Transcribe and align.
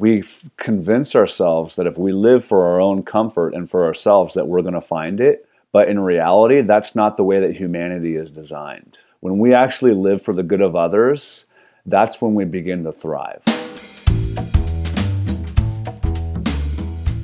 we 0.00 0.24
convince 0.56 1.14
ourselves 1.14 1.76
that 1.76 1.86
if 1.86 1.98
we 1.98 2.10
live 2.10 2.42
for 2.42 2.64
our 2.64 2.80
own 2.80 3.02
comfort 3.02 3.52
and 3.52 3.70
for 3.70 3.84
ourselves 3.84 4.32
that 4.34 4.48
we're 4.48 4.62
going 4.62 4.72
to 4.72 4.80
find 4.80 5.20
it 5.20 5.46
but 5.72 5.90
in 5.90 6.00
reality 6.00 6.62
that's 6.62 6.96
not 6.96 7.18
the 7.18 7.22
way 7.22 7.38
that 7.38 7.54
humanity 7.54 8.16
is 8.16 8.32
designed 8.32 8.96
when 9.20 9.38
we 9.38 9.52
actually 9.52 9.92
live 9.92 10.22
for 10.22 10.32
the 10.32 10.42
good 10.42 10.62
of 10.62 10.74
others 10.74 11.44
that's 11.84 12.18
when 12.18 12.34
we 12.34 12.46
begin 12.46 12.82
to 12.82 12.90
thrive 12.90 13.42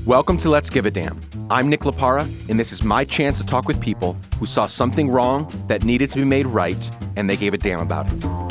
Welcome 0.05 0.39
to 0.39 0.51
Let's 0.51 0.71
Give 0.71 0.87
a 0.87 0.91
Damn. 0.93 1.21
I'm 1.51 1.69
Nick 1.69 1.81
Lapara, 1.81 2.23
and 2.49 2.61
this 2.61 2.71
is 2.71 2.85
my 2.85 3.05
chance 3.05 3.39
to 3.39 3.45
talk 3.45 3.67
with 3.67 3.81
people 3.81 4.17
who 4.39 4.47
saw 4.47 4.67
something 4.67 5.09
wrong 5.09 5.53
that 5.67 5.83
needed 5.83 6.11
to 6.11 6.19
be 6.19 6.25
made 6.25 6.47
right, 6.47 6.79
and 7.17 7.29
they 7.29 7.37
gave 7.37 7.55
a 7.55 7.59
damn 7.59 7.81
about 7.81 8.07
it. 8.13 8.46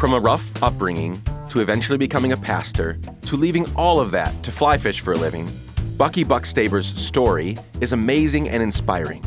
From 0.00 0.14
a 0.14 0.18
rough 0.18 0.62
upbringing 0.62 1.20
to 1.50 1.60
eventually 1.60 1.98
becoming 1.98 2.32
a 2.32 2.36
pastor 2.38 2.96
to 3.26 3.36
leaving 3.36 3.70
all 3.76 4.00
of 4.00 4.12
that 4.12 4.32
to 4.44 4.50
fly 4.50 4.78
fish 4.78 5.00
for 5.00 5.12
a 5.12 5.14
living, 5.18 5.46
Bucky 5.98 6.24
Buckstaber's 6.24 6.86
story 6.86 7.58
is 7.82 7.92
amazing 7.92 8.48
and 8.48 8.62
inspiring. 8.62 9.22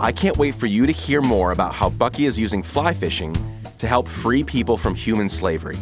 I 0.00 0.12
can't 0.12 0.38
wait 0.38 0.54
for 0.54 0.64
you 0.64 0.86
to 0.86 0.92
hear 0.92 1.20
more 1.20 1.52
about 1.52 1.74
how 1.74 1.90
Bucky 1.90 2.24
is 2.24 2.38
using 2.38 2.62
fly 2.62 2.94
fishing 2.94 3.36
to 3.76 3.86
help 3.86 4.08
free 4.08 4.42
people 4.42 4.78
from 4.78 4.94
human 4.94 5.28
slavery. 5.28 5.76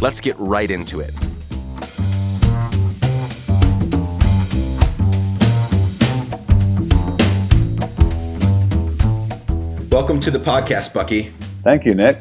Let's 0.00 0.20
get 0.20 0.36
right 0.38 0.70
into 0.70 1.00
it. 1.00 1.12
Welcome 9.90 10.20
to 10.20 10.30
the 10.30 10.38
podcast, 10.38 10.94
Bucky. 10.94 11.32
thank 11.64 11.84
you 11.84 11.96
nick 11.96 12.20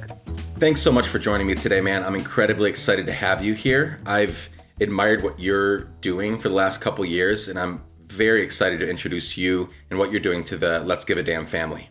Thanks 0.63 0.81
so 0.81 0.94
much 0.94 1.09
for 1.09 1.20
joining 1.20 1.45
me 1.45 1.55
today, 1.55 1.81
man. 1.81 2.05
I'm 2.05 2.16
incredibly 2.16 2.70
excited 2.70 3.06
to 3.08 3.11
have 3.11 3.44
you 3.44 3.53
here. 3.53 4.00
I've 4.06 4.47
admired 4.80 5.22
what 5.22 5.38
you're 5.38 5.80
doing 6.00 6.38
for 6.38 6.47
the 6.47 6.55
last 6.55 6.80
couple 6.80 7.03
years, 7.03 7.50
and 7.50 7.59
I'm 7.59 7.83
very 8.08 8.42
excited 8.42 8.80
to 8.80 8.89
introduce 8.89 9.36
you 9.36 9.72
and 9.89 10.00
what 10.00 10.09
you're 10.09 10.22
doing 10.22 10.45
to 10.45 10.55
the 10.55 10.80
Let's 10.80 11.03
Give 11.03 11.17
a 11.17 11.23
Damn 11.23 11.47
family. 11.47 11.89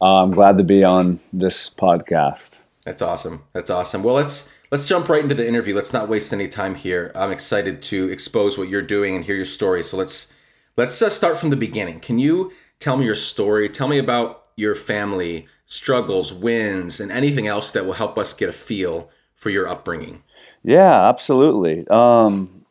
uh, 0.00 0.22
i'm 0.22 0.30
glad 0.30 0.56
to 0.56 0.64
be 0.64 0.82
on 0.82 1.20
this 1.30 1.68
podcast 1.68 2.60
That's 2.86 3.02
awesome. 3.02 3.44
That's 3.52 3.68
awesome. 3.68 4.02
Well, 4.02 4.14
let's 4.14 4.50
let's 4.70 4.86
jump 4.86 5.10
right 5.10 5.22
into 5.22 5.34
the 5.34 5.46
interview. 5.46 5.74
Let's 5.74 5.92
not 5.92 6.08
waste 6.08 6.32
any 6.32 6.48
time 6.48 6.74
here. 6.74 7.12
I'm 7.14 7.30
excited 7.30 7.82
to 7.82 8.08
expose 8.08 8.56
what 8.56 8.70
you're 8.70 8.80
doing 8.80 9.14
and 9.14 9.26
hear 9.26 9.36
your 9.36 9.44
story. 9.44 9.82
So 9.82 9.98
let's 9.98 10.32
let's 10.78 11.02
uh, 11.02 11.10
start 11.10 11.36
from 11.36 11.50
the 11.50 11.56
beginning. 11.56 12.00
Can 12.00 12.18
you 12.18 12.50
tell 12.80 12.96
me 12.96 13.04
your 13.04 13.14
story? 13.14 13.68
Tell 13.68 13.88
me 13.88 13.98
about 13.98 14.46
your 14.56 14.74
family 14.74 15.48
struggles, 15.66 16.32
wins, 16.32 17.00
and 17.00 17.10
anything 17.12 17.46
else 17.46 17.72
that 17.72 17.84
will 17.84 17.94
help 17.94 18.16
us 18.16 18.32
get 18.32 18.48
a 18.48 18.52
feel 18.52 19.10
for 19.34 19.50
your 19.50 19.68
upbringing. 19.68 20.22
Yeah, 20.62 21.08
absolutely. 21.08 21.86
Um, 21.88 22.64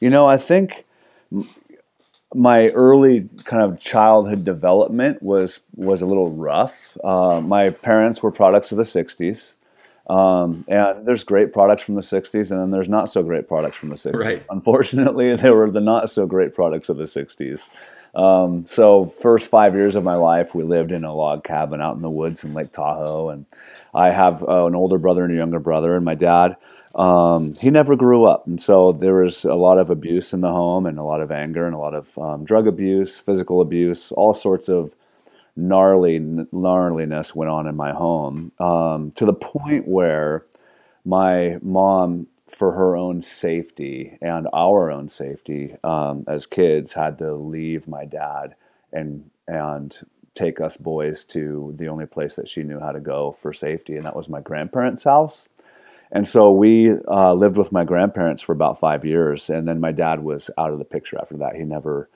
you 0.00 0.10
know, 0.10 0.26
I 0.26 0.36
think 0.36 0.84
my 2.34 2.68
early 2.68 3.28
kind 3.44 3.62
of 3.62 3.78
childhood 3.78 4.44
development 4.44 5.22
was 5.22 5.60
was 5.74 6.02
a 6.02 6.06
little 6.06 6.30
rough. 6.30 6.96
Uh, 7.02 7.40
my 7.40 7.70
parents 7.70 8.22
were 8.22 8.30
products 8.30 8.72
of 8.72 8.78
the 8.78 8.84
'60s, 8.84 9.56
um, 10.10 10.64
and 10.68 11.06
there's 11.06 11.24
great 11.24 11.52
products 11.52 11.82
from 11.82 11.94
the 11.94 12.00
'60s, 12.00 12.50
and 12.50 12.60
then 12.60 12.70
there's 12.70 12.88
not 12.88 13.10
so 13.10 13.22
great 13.22 13.46
products 13.48 13.76
from 13.76 13.90
the 13.90 13.96
'60s. 13.96 14.18
Right. 14.18 14.42
Unfortunately, 14.50 15.36
they 15.36 15.50
were 15.50 15.70
the 15.70 15.80
not 15.80 16.10
so 16.10 16.26
great 16.26 16.54
products 16.54 16.88
of 16.88 16.96
the 16.96 17.04
'60s. 17.04 17.70
Um, 18.14 18.64
so 18.64 19.04
first 19.04 19.50
five 19.50 19.74
years 19.74 19.96
of 19.96 20.04
my 20.04 20.14
life, 20.14 20.54
we 20.54 20.62
lived 20.62 20.92
in 20.92 21.04
a 21.04 21.14
log 21.14 21.44
cabin 21.44 21.80
out 21.80 21.96
in 21.96 22.02
the 22.02 22.10
woods 22.10 22.44
in 22.44 22.54
Lake 22.54 22.72
Tahoe, 22.72 23.30
and 23.30 23.46
I 23.92 24.10
have 24.10 24.42
uh, 24.42 24.66
an 24.66 24.74
older 24.74 24.98
brother 24.98 25.24
and 25.24 25.32
a 25.32 25.36
younger 25.36 25.60
brother, 25.60 25.96
and 25.96 26.04
my 26.04 26.14
dad. 26.14 26.56
Um, 26.94 27.54
he 27.54 27.70
never 27.70 27.96
grew 27.96 28.24
up, 28.24 28.46
and 28.46 28.62
so 28.62 28.92
there 28.92 29.24
was 29.24 29.44
a 29.44 29.54
lot 29.54 29.78
of 29.78 29.90
abuse 29.90 30.32
in 30.32 30.42
the 30.42 30.52
home, 30.52 30.86
and 30.86 30.96
a 30.96 31.02
lot 31.02 31.20
of 31.20 31.32
anger, 31.32 31.66
and 31.66 31.74
a 31.74 31.78
lot 31.78 31.94
of 31.94 32.16
um, 32.18 32.44
drug 32.44 32.68
abuse, 32.68 33.18
physical 33.18 33.60
abuse, 33.60 34.12
all 34.12 34.32
sorts 34.32 34.68
of 34.68 34.94
gnarly 35.56 36.20
gnarliness 36.20 37.34
went 37.34 37.50
on 37.50 37.66
in 37.66 37.74
my 37.74 37.92
home. 37.92 38.52
Um, 38.60 39.10
to 39.12 39.24
the 39.24 39.32
point 39.32 39.88
where 39.88 40.42
my 41.04 41.58
mom 41.62 42.28
for 42.48 42.72
her 42.72 42.96
own 42.96 43.22
safety 43.22 44.18
and 44.20 44.46
our 44.52 44.90
own 44.90 45.08
safety 45.08 45.74
um, 45.82 46.24
as 46.28 46.46
kids 46.46 46.92
had 46.92 47.18
to 47.18 47.34
leave 47.34 47.88
my 47.88 48.04
dad 48.04 48.54
and 48.92 49.30
and 49.48 50.00
take 50.34 50.60
us 50.60 50.76
boys 50.76 51.24
to 51.24 51.72
the 51.76 51.86
only 51.86 52.06
place 52.06 52.36
that 52.36 52.48
she 52.48 52.62
knew 52.62 52.80
how 52.80 52.90
to 52.90 53.00
go 53.00 53.30
for 53.30 53.52
safety 53.52 53.96
and 53.96 54.04
that 54.04 54.16
was 54.16 54.28
my 54.28 54.40
grandparents 54.40 55.04
house. 55.04 55.48
And 56.10 56.28
so 56.28 56.52
we 56.52 56.92
uh, 57.08 57.34
lived 57.34 57.56
with 57.56 57.72
my 57.72 57.84
grandparents 57.84 58.42
for 58.42 58.52
about 58.52 58.78
five 58.78 59.04
years 59.04 59.48
and 59.48 59.66
then 59.66 59.80
my 59.80 59.92
dad 59.92 60.22
was 60.22 60.50
out 60.58 60.72
of 60.72 60.78
the 60.78 60.84
picture 60.84 61.18
after 61.20 61.36
that. 61.38 61.56
He 61.56 61.64
never 61.64 62.10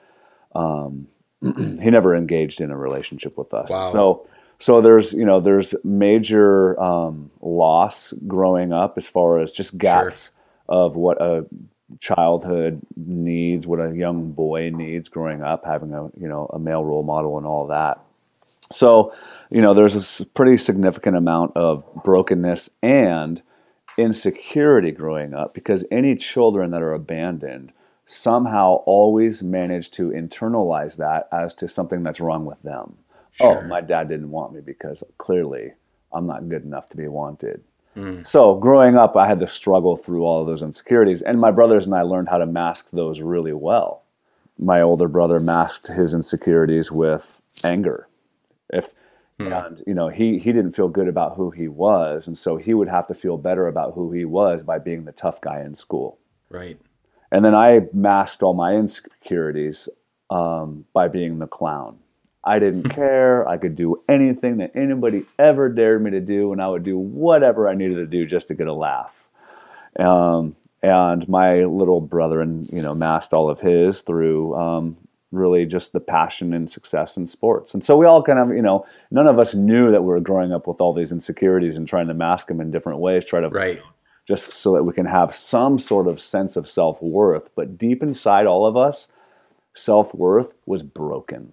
um, 0.53 1.07
he 1.41 1.89
never 1.89 2.15
engaged 2.15 2.61
in 2.61 2.71
a 2.71 2.77
relationship 2.77 3.37
with 3.37 3.53
us. 3.53 3.69
Wow. 3.69 3.91
so 3.91 4.27
so 4.59 4.81
there's 4.81 5.13
you 5.13 5.25
know 5.25 5.39
there's 5.39 5.73
major 5.83 6.79
um, 6.79 7.31
loss 7.41 8.13
growing 8.27 8.73
up 8.73 8.95
as 8.97 9.07
far 9.07 9.39
as 9.39 9.51
just 9.51 9.77
gaps 9.77 10.31
of 10.67 10.95
what 10.95 11.21
a 11.21 11.45
childhood 11.99 12.81
needs, 12.95 13.65
what 13.65 13.79
a 13.79 13.95
young 13.95 14.31
boy 14.31 14.69
needs 14.69 15.09
growing 15.09 15.41
up, 15.41 15.65
having 15.65 15.93
a 15.93 16.03
you 16.19 16.27
know 16.27 16.45
a 16.53 16.59
male 16.59 16.83
role 16.83 17.03
model 17.03 17.37
and 17.37 17.47
all 17.47 17.67
that. 17.67 17.99
So 18.71 19.13
you 19.49 19.61
know 19.61 19.73
there's 19.73 20.19
a 20.19 20.25
pretty 20.25 20.57
significant 20.57 21.15
amount 21.15 21.55
of 21.55 21.83
brokenness 22.03 22.69
and 22.83 23.41
insecurity 23.97 24.91
growing 24.91 25.33
up 25.33 25.53
because 25.53 25.83
any 25.89 26.15
children 26.15 26.71
that 26.71 26.81
are 26.81 26.93
abandoned 26.93 27.71
somehow 28.05 28.75
always 28.85 29.43
manage 29.43 29.91
to 29.91 30.09
internalize 30.09 30.97
that 30.97 31.27
as 31.31 31.53
to 31.55 31.67
something 31.67 32.03
that's 32.03 32.19
wrong 32.19 32.43
with 32.45 32.61
them. 32.63 32.97
Sure. 33.39 33.63
Oh, 33.63 33.67
my 33.67 33.81
dad 33.81 34.09
didn't 34.09 34.31
want 34.31 34.53
me 34.53 34.61
because 34.61 35.03
clearly 35.17 35.73
I'm 36.11 36.27
not 36.27 36.49
good 36.49 36.63
enough 36.63 36.89
to 36.89 36.97
be 36.97 37.07
wanted. 37.07 37.63
So 38.23 38.55
growing 38.55 38.97
up, 38.97 39.15
I 39.15 39.27
had 39.27 39.39
to 39.39 39.47
struggle 39.47 39.97
through 39.97 40.23
all 40.23 40.41
of 40.41 40.47
those 40.47 40.61
insecurities, 40.61 41.21
and 41.21 41.39
my 41.39 41.51
brothers 41.51 41.85
and 41.85 41.95
I 41.95 42.03
learned 42.03 42.29
how 42.29 42.37
to 42.37 42.45
mask 42.45 42.91
those 42.91 43.21
really 43.21 43.53
well. 43.53 44.03
My 44.57 44.81
older 44.81 45.07
brother 45.07 45.39
masked 45.39 45.87
his 45.87 46.13
insecurities 46.13 46.91
with 46.91 47.41
anger. 47.63 48.07
If 48.71 48.93
and 49.39 49.81
you 49.87 49.93
know 49.93 50.09
he 50.09 50.37
he 50.37 50.51
didn't 50.51 50.73
feel 50.73 50.89
good 50.89 51.07
about 51.07 51.35
who 51.35 51.49
he 51.49 51.67
was, 51.67 52.27
and 52.27 52.37
so 52.37 52.57
he 52.57 52.73
would 52.73 52.89
have 52.89 53.07
to 53.07 53.13
feel 53.13 53.37
better 53.37 53.67
about 53.67 53.93
who 53.93 54.11
he 54.11 54.25
was 54.25 54.63
by 54.63 54.79
being 54.79 55.05
the 55.05 55.13
tough 55.13 55.39
guy 55.41 55.61
in 55.61 55.73
school. 55.75 56.19
Right. 56.49 56.77
And 57.31 57.45
then 57.45 57.55
I 57.55 57.87
masked 57.93 58.43
all 58.43 58.53
my 58.53 58.75
insecurities 58.75 59.87
um, 60.29 60.85
by 60.93 61.07
being 61.07 61.39
the 61.39 61.47
clown. 61.47 61.99
I 62.43 62.59
didn't 62.59 62.89
care. 62.89 63.47
I 63.47 63.57
could 63.57 63.75
do 63.75 63.95
anything 64.07 64.57
that 64.57 64.71
anybody 64.75 65.23
ever 65.37 65.69
dared 65.69 66.03
me 66.03 66.11
to 66.11 66.21
do, 66.21 66.51
and 66.51 66.61
I 66.61 66.67
would 66.67 66.83
do 66.83 66.97
whatever 66.97 67.67
I 67.67 67.75
needed 67.75 67.95
to 67.95 68.05
do 68.05 68.25
just 68.25 68.47
to 68.49 68.55
get 68.55 68.67
a 68.67 68.73
laugh. 68.73 69.27
Um, 69.97 70.55
and 70.81 71.27
my 71.27 71.65
little 71.65 71.99
brother, 72.01 72.41
and 72.41 72.67
you 72.71 72.81
know, 72.81 72.95
masked 72.95 73.33
all 73.33 73.49
of 73.49 73.59
his 73.59 74.01
through 74.01 74.55
um, 74.55 74.97
really 75.31 75.65
just 75.65 75.93
the 75.93 75.99
passion 75.99 76.53
and 76.53 76.71
success 76.71 77.17
in 77.17 77.25
sports. 77.25 77.73
And 77.73 77.83
so 77.83 77.97
we 77.97 78.05
all 78.05 78.23
kind 78.23 78.39
of, 78.39 78.49
you 78.55 78.61
know, 78.61 78.85
none 79.11 79.27
of 79.27 79.37
us 79.39 79.53
knew 79.53 79.91
that 79.91 80.01
we 80.01 80.07
were 80.07 80.19
growing 80.19 80.53
up 80.53 80.67
with 80.67 80.81
all 80.81 80.93
these 80.93 81.11
insecurities 81.11 81.77
and 81.77 81.87
trying 81.87 82.07
to 82.07 82.13
mask 82.13 82.47
them 82.47 82.61
in 82.61 82.71
different 82.71 82.99
ways, 82.99 83.25
try 83.25 83.39
to 83.41 83.49
Right. 83.49 83.81
just 84.27 84.53
so 84.53 84.73
that 84.73 84.83
we 84.83 84.93
can 84.93 85.05
have 85.05 85.35
some 85.35 85.79
sort 85.79 86.07
of 86.07 86.21
sense 86.21 86.55
of 86.55 86.69
self 86.69 87.01
worth. 87.01 87.49
But 87.55 87.77
deep 87.77 88.01
inside 88.01 88.47
all 88.47 88.65
of 88.65 88.77
us, 88.77 89.07
self 89.75 90.15
worth 90.15 90.53
was 90.65 90.81
broken. 90.81 91.51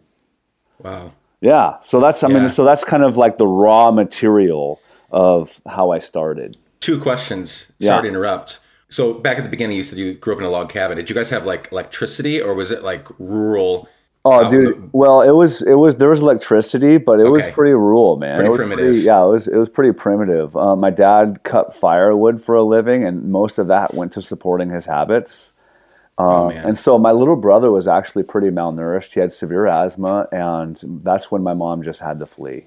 Wow. 0.82 1.12
Yeah. 1.41 1.75
So 1.81 2.00
that's, 2.00 2.22
I 2.25 2.28
Yeah. 2.28 2.38
mean, 2.41 2.48
so 2.48 2.64
that's 2.64 2.84
kind 2.84 3.03
of 3.03 3.16
like 3.16 3.38
the 3.38 3.47
raw 3.47 3.91
material 3.91 4.81
of 5.10 5.61
how 5.67 5.90
I 5.90 5.99
started. 5.99 6.56
Two 6.81 7.00
questions. 7.00 7.73
Yeah. 7.78 7.90
Sorry 7.90 8.02
to 8.02 8.08
interrupt. 8.08 8.61
So 8.88 9.12
back 9.14 9.37
at 9.38 9.44
the 9.44 9.50
beginning, 9.50 9.76
you 9.76 9.84
said 9.84 9.99
you 9.99 10.14
grew 10.14 10.34
up 10.34 10.38
in 10.40 10.44
a 10.46 10.50
log 10.50 10.69
cabin. 10.69 10.96
Did 10.96 11.08
you 11.08 11.14
guys 11.14 11.31
have 11.31 11.44
like 11.44 11.69
electricity, 11.73 12.40
or 12.40 12.55
was 12.55 12.70
it 12.70 12.82
like 12.84 13.06
rural? 13.19 13.88
Oh, 14.25 14.49
dude. 14.50 14.90
Well, 14.93 15.23
it 15.23 15.31
was 15.32 15.62
it 15.62 15.75
was 15.75 15.96
there 15.96 16.08
was 16.11 16.20
electricity, 16.20 16.99
but 16.99 17.20
it 17.20 17.29
was 17.29 17.46
pretty 17.49 17.75
rural, 17.75 18.17
man. 18.17 18.37
Pretty 18.38 18.56
primitive. 18.56 18.96
yeah, 18.96 19.22
it 19.25 19.29
was 19.29 19.46
it 19.49 19.56
was 19.56 19.69
pretty 19.69 19.93
primitive. 19.93 20.56
Uh, 20.56 20.75
my 20.76 20.90
dad 20.90 21.40
cut 21.43 21.75
firewood 21.75 22.40
for 22.40 22.55
a 22.55 22.62
living, 22.62 23.05
and 23.05 23.25
most 23.31 23.58
of 23.58 23.69
that 23.69 23.94
went 23.94 24.12
to 24.12 24.22
supporting 24.22 24.70
his 24.70 24.84
habits. 24.87 25.52
Oh 26.19 26.49
Um, 26.49 26.53
and 26.53 26.79
so 26.79 26.99
my 26.99 27.13
little 27.13 27.37
brother 27.37 27.71
was 27.71 27.87
actually 27.89 28.25
pretty 28.25 28.49
malnourished. 28.49 29.13
He 29.15 29.21
had 29.21 29.33
severe 29.33 29.67
asthma, 29.67 30.27
and 30.33 30.81
that's 31.03 31.31
when 31.31 31.43
my 31.43 31.55
mom 31.55 31.83
just 31.83 32.01
had 32.01 32.19
to 32.19 32.27
flee. 32.27 32.65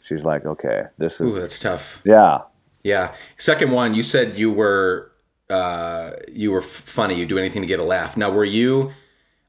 She's 0.00 0.24
like, 0.24 0.46
okay, 0.46 0.84
this 0.96 1.20
is 1.20 1.32
Ooh, 1.32 1.40
that's 1.40 1.58
tough. 1.58 2.00
yeah, 2.04 2.42
Yeah. 2.82 3.14
Second 3.36 3.72
one, 3.72 3.94
you 3.94 4.02
said 4.02 4.38
you 4.38 4.52
were 4.52 5.12
uh, 5.50 6.12
you 6.30 6.50
were 6.52 6.62
funny. 6.62 7.14
You 7.14 7.26
do 7.26 7.38
anything 7.38 7.62
to 7.62 7.68
get 7.68 7.80
a 7.80 7.84
laugh. 7.84 8.16
Now, 8.16 8.30
were 8.30 8.44
you? 8.44 8.92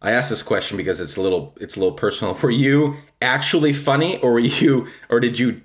I 0.02 0.12
asked 0.12 0.30
this 0.30 0.44
question 0.44 0.78
because 0.78 1.00
it's 1.02 1.18
a 1.18 1.22
little 1.22 1.58
it's 1.60 1.76
a 1.76 1.80
little 1.80 1.96
personal. 1.96 2.34
Were 2.42 2.50
you 2.50 2.96
actually 3.22 3.74
funny, 3.74 4.18
or 4.20 4.32
were 4.34 4.40
you, 4.40 4.88
or 5.10 5.20
did 5.20 5.38
you 5.38 5.62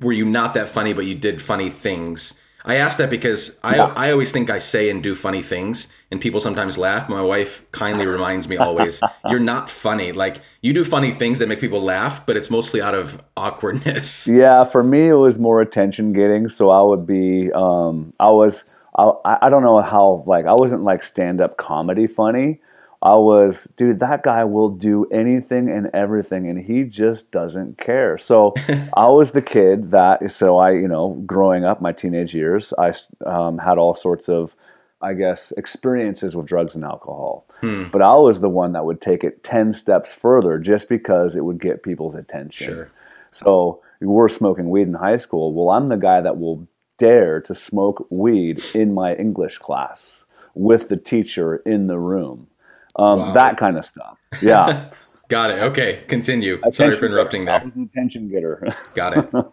were 0.00 0.12
you 0.12 0.24
not 0.24 0.54
that 0.54 0.68
funny, 0.68 0.92
but 0.92 1.06
you 1.06 1.14
did 1.14 1.40
funny 1.40 1.70
things? 1.70 2.39
I 2.64 2.76
ask 2.76 2.98
that 2.98 3.10
because 3.10 3.58
I 3.62 3.76
Yeah. 3.76 3.92
I 3.96 4.10
always 4.12 4.32
think 4.32 4.50
I 4.50 4.58
say 4.58 4.90
and 4.90 5.02
do 5.02 5.14
funny 5.14 5.42
things, 5.42 5.92
and 6.10 6.20
people 6.20 6.40
sometimes 6.40 6.76
laugh. 6.76 7.08
My 7.08 7.22
wife 7.22 7.64
kindly 7.72 8.06
reminds 8.06 8.48
me 8.48 8.56
always, 8.56 9.02
"You're 9.30 9.40
not 9.40 9.70
funny. 9.70 10.12
Like 10.12 10.40
you 10.60 10.72
do 10.72 10.84
funny 10.84 11.10
things 11.10 11.38
that 11.38 11.48
make 11.48 11.60
people 11.60 11.80
laugh, 11.80 12.24
but 12.26 12.36
it's 12.36 12.50
mostly 12.50 12.80
out 12.82 12.94
of 12.94 13.22
awkwardness." 13.36 14.26
Yeah, 14.40 14.64
for 14.64 14.82
me 14.82 15.08
it 15.08 15.14
was 15.14 15.38
more 15.38 15.60
attention 15.60 16.12
getting. 16.12 16.48
So 16.48 16.70
I 16.70 16.80
would 16.82 17.06
be, 17.06 17.50
um, 17.52 18.12
I 18.20 18.30
was, 18.30 18.74
I, 18.96 19.38
I 19.42 19.50
don't 19.50 19.62
know 19.62 19.80
how, 19.82 20.24
like, 20.26 20.46
I 20.46 20.52
wasn't 20.54 20.82
like 20.82 21.02
stand 21.02 21.40
up 21.40 21.56
comedy 21.56 22.06
funny. 22.06 22.58
I 23.02 23.14
was, 23.14 23.64
dude, 23.76 24.00
that 24.00 24.22
guy 24.22 24.44
will 24.44 24.68
do 24.68 25.06
anything 25.06 25.70
and 25.70 25.88
everything, 25.94 26.48
and 26.48 26.58
he 26.58 26.84
just 26.84 27.30
doesn't 27.30 27.78
care. 27.78 28.18
So 28.18 28.54
I 28.94 29.08
was 29.08 29.32
the 29.32 29.42
kid 29.42 29.90
that, 29.92 30.30
so 30.30 30.58
I, 30.58 30.72
you 30.72 30.86
know, 30.86 31.14
growing 31.26 31.64
up, 31.64 31.80
my 31.80 31.92
teenage 31.92 32.34
years, 32.34 32.74
I 32.78 32.92
um, 33.24 33.56
had 33.58 33.78
all 33.78 33.94
sorts 33.94 34.28
of, 34.28 34.54
I 35.00 35.14
guess, 35.14 35.50
experiences 35.52 36.36
with 36.36 36.46
drugs 36.46 36.74
and 36.74 36.84
alcohol. 36.84 37.46
But 37.90 38.02
I 38.02 38.14
was 38.16 38.40
the 38.40 38.50
one 38.50 38.72
that 38.72 38.84
would 38.84 39.00
take 39.00 39.24
it 39.24 39.42
10 39.42 39.72
steps 39.72 40.12
further 40.12 40.58
just 40.58 40.90
because 40.90 41.36
it 41.36 41.44
would 41.44 41.58
get 41.58 41.82
people's 41.82 42.14
attention. 42.14 42.66
Sure. 42.66 42.90
So 43.30 43.82
we 44.00 44.08
were 44.08 44.28
smoking 44.28 44.68
weed 44.68 44.88
in 44.88 44.94
high 44.94 45.16
school. 45.16 45.54
Well, 45.54 45.70
I'm 45.70 45.88
the 45.88 45.96
guy 45.96 46.20
that 46.20 46.38
will 46.38 46.68
dare 46.98 47.40
to 47.40 47.54
smoke 47.54 48.06
weed 48.10 48.62
in 48.74 48.92
my 48.92 49.14
English 49.14 49.56
class 49.56 50.26
with 50.54 50.90
the 50.90 50.96
teacher 50.98 51.56
in 51.56 51.86
the 51.86 51.98
room. 51.98 52.48
Um, 52.96 53.20
Wow. 53.20 53.32
That 53.32 53.56
kind 53.56 53.76
of 53.78 53.84
stuff. 53.84 54.18
Yeah. 54.42 54.90
Got 55.28 55.52
it. 55.52 55.62
Okay, 55.62 56.02
continue. 56.08 56.60
Sorry 56.72 56.96
for 56.96 57.06
interrupting 57.06 57.44
getter. 57.44 57.54
I 57.54 57.58
there. 57.60 57.66
was 57.68 57.76
an 57.76 57.82
attention 57.84 58.28
getter. 58.28 58.66
Got 58.94 59.16
it. 59.16 59.46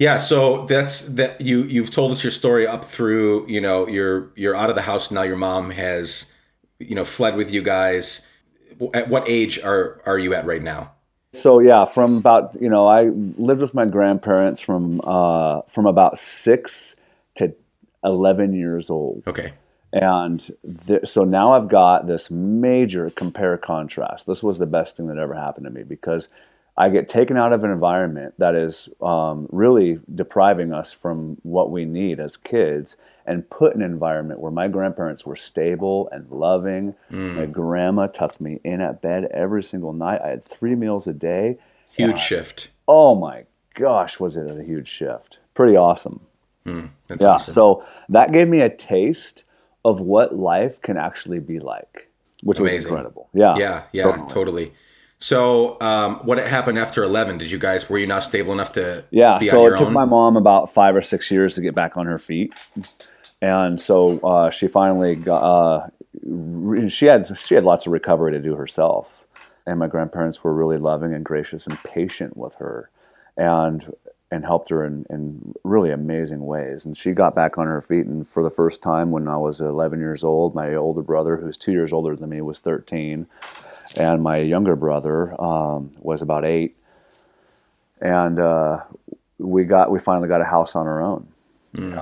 Yeah, 0.00 0.18
so 0.18 0.66
that's 0.66 1.10
that 1.14 1.40
you 1.40 1.62
you've 1.62 1.92
told 1.92 2.10
us 2.10 2.24
your 2.24 2.32
story 2.32 2.66
up 2.66 2.84
through, 2.84 3.46
you 3.48 3.60
know, 3.60 3.86
you're 3.86 4.32
you're 4.34 4.56
out 4.56 4.68
of 4.68 4.74
the 4.74 4.82
house 4.82 5.12
now 5.12 5.22
your 5.22 5.36
mom 5.36 5.70
has 5.70 6.32
you 6.80 6.96
know 6.96 7.04
fled 7.04 7.36
with 7.36 7.52
you 7.52 7.62
guys. 7.62 8.26
At 8.94 9.08
what 9.08 9.22
age 9.28 9.60
are 9.60 10.02
are 10.04 10.18
you 10.18 10.34
at 10.34 10.44
right 10.44 10.62
now? 10.62 10.90
so 11.32 11.60
yeah, 11.60 11.84
from 11.84 12.18
about 12.18 12.60
you 12.60 12.68
know, 12.68 12.86
I 12.86 13.04
lived 13.38 13.60
with 13.60 13.74
my 13.74 13.86
grandparents 13.86 14.60
from 14.60 15.00
uh, 15.04 15.62
from 15.68 15.86
about 15.86 16.18
six 16.18 16.96
to 17.36 17.54
eleven 18.04 18.52
years 18.52 18.90
old. 18.90 19.22
Okay. 19.26 19.52
And 19.92 20.50
th- 20.86 21.06
so 21.06 21.24
now 21.24 21.52
I've 21.52 21.68
got 21.68 22.06
this 22.06 22.30
major 22.30 23.10
compare 23.10 23.58
contrast. 23.58 24.26
This 24.26 24.42
was 24.42 24.58
the 24.58 24.66
best 24.66 24.96
thing 24.96 25.06
that 25.08 25.18
ever 25.18 25.34
happened 25.34 25.66
to 25.66 25.70
me 25.70 25.82
because 25.82 26.28
I 26.78 26.88
get 26.88 27.08
taken 27.08 27.36
out 27.36 27.52
of 27.52 27.64
an 27.64 27.70
environment 27.70 28.34
that 28.38 28.54
is 28.54 28.88
um, 29.02 29.46
really 29.52 30.00
depriving 30.14 30.72
us 30.72 30.92
from 30.92 31.36
what 31.42 31.70
we 31.70 31.84
need 31.84 32.18
as 32.20 32.38
kids 32.38 32.96
and 33.26 33.48
put 33.50 33.74
in 33.74 33.82
an 33.82 33.90
environment 33.92 34.40
where 34.40 34.50
my 34.50 34.66
grandparents 34.68 35.26
were 35.26 35.36
stable 35.36 36.08
and 36.10 36.28
loving. 36.30 36.94
My 37.10 37.44
grandma 37.46 38.06
tucked 38.06 38.40
me 38.40 38.60
in 38.64 38.80
at 38.80 39.02
bed 39.02 39.26
every 39.30 39.62
single 39.62 39.92
night. 39.92 40.22
I 40.24 40.28
had 40.30 40.44
three 40.44 40.74
meals 40.74 41.06
a 41.06 41.12
day. 41.12 41.56
Huge 41.92 42.18
shift. 42.18 42.70
Oh 42.88 43.14
my 43.14 43.44
gosh, 43.74 44.18
was 44.18 44.36
it 44.38 44.50
a 44.50 44.64
huge 44.64 44.88
shift? 44.88 45.38
Pretty 45.54 45.76
awesome. 45.76 46.20
That's 46.64 47.22
Yeah. 47.22 47.32
awesome. 47.32 47.54
So 47.54 47.84
that 48.08 48.32
gave 48.32 48.48
me 48.48 48.60
a 48.60 48.70
taste 48.70 49.44
of 49.84 50.00
what 50.00 50.36
life 50.36 50.80
can 50.82 50.96
actually 50.96 51.40
be 51.40 51.58
like, 51.58 52.08
which 52.42 52.60
was 52.60 52.72
incredible. 52.72 53.28
Yeah. 53.34 53.56
Yeah, 53.56 53.82
yeah, 53.92 54.02
Totally. 54.04 54.28
totally. 54.28 54.72
So, 55.18 55.76
um, 55.80 56.16
what 56.24 56.38
happened 56.38 56.78
after 56.80 57.04
eleven? 57.04 57.38
Did 57.38 57.50
you 57.50 57.58
guys 57.58 57.88
were 57.88 57.98
you 57.98 58.06
not 58.08 58.24
stable 58.24 58.52
enough 58.52 58.72
to 58.72 59.04
Yeah. 59.10 59.38
So 59.38 59.66
it 59.66 59.76
took 59.76 59.88
own? 59.88 59.92
my 59.92 60.04
mom 60.04 60.36
about 60.36 60.72
five 60.72 60.96
or 60.96 61.02
six 61.02 61.30
years 61.30 61.54
to 61.54 61.60
get 61.60 61.74
back 61.74 61.96
on 61.96 62.06
her 62.06 62.18
feet. 62.18 62.52
And 63.40 63.80
so 63.80 64.18
uh, 64.20 64.50
she 64.50 64.68
finally 64.68 65.16
got, 65.16 65.42
uh, 65.42 65.86
re- 66.24 66.88
she 66.88 67.06
had, 67.06 67.24
she 67.36 67.54
had 67.56 67.64
lots 67.64 67.86
of 67.86 67.92
recovery 67.92 68.32
to 68.32 68.40
do 68.40 68.54
herself. 68.54 69.24
And 69.66 69.78
my 69.78 69.88
grandparents 69.88 70.42
were 70.44 70.54
really 70.54 70.78
loving 70.78 71.12
and 71.14 71.24
gracious 71.24 71.66
and 71.66 71.76
patient 71.84 72.36
with 72.36 72.54
her 72.56 72.88
and, 73.36 73.92
and 74.32 74.46
helped 74.46 74.70
her 74.70 74.82
in, 74.82 75.04
in 75.10 75.54
really 75.62 75.90
amazing 75.90 76.46
ways. 76.46 76.86
And 76.86 76.96
she 76.96 77.12
got 77.12 77.34
back 77.34 77.58
on 77.58 77.66
her 77.66 77.82
feet. 77.82 78.06
And 78.06 78.26
for 78.26 78.42
the 78.42 78.48
first 78.48 78.82
time 78.82 79.10
when 79.10 79.28
I 79.28 79.36
was 79.36 79.60
11 79.60 80.00
years 80.00 80.24
old, 80.24 80.54
my 80.54 80.74
older 80.74 81.02
brother, 81.02 81.36
who's 81.36 81.58
two 81.58 81.72
years 81.72 81.92
older 81.92 82.16
than 82.16 82.30
me, 82.30 82.40
was 82.40 82.58
13. 82.58 83.26
And 84.00 84.22
my 84.22 84.38
younger 84.38 84.74
brother 84.74 85.38
um, 85.38 85.92
was 85.98 86.22
about 86.22 86.46
eight. 86.46 86.70
And 88.00 88.40
uh, 88.40 88.80
we 89.36 89.64
got 89.64 89.90
we 89.90 90.00
finally 90.00 90.28
got 90.28 90.40
a 90.40 90.46
house 90.46 90.74
on 90.74 90.86
our 90.86 91.02
own. 91.02 91.28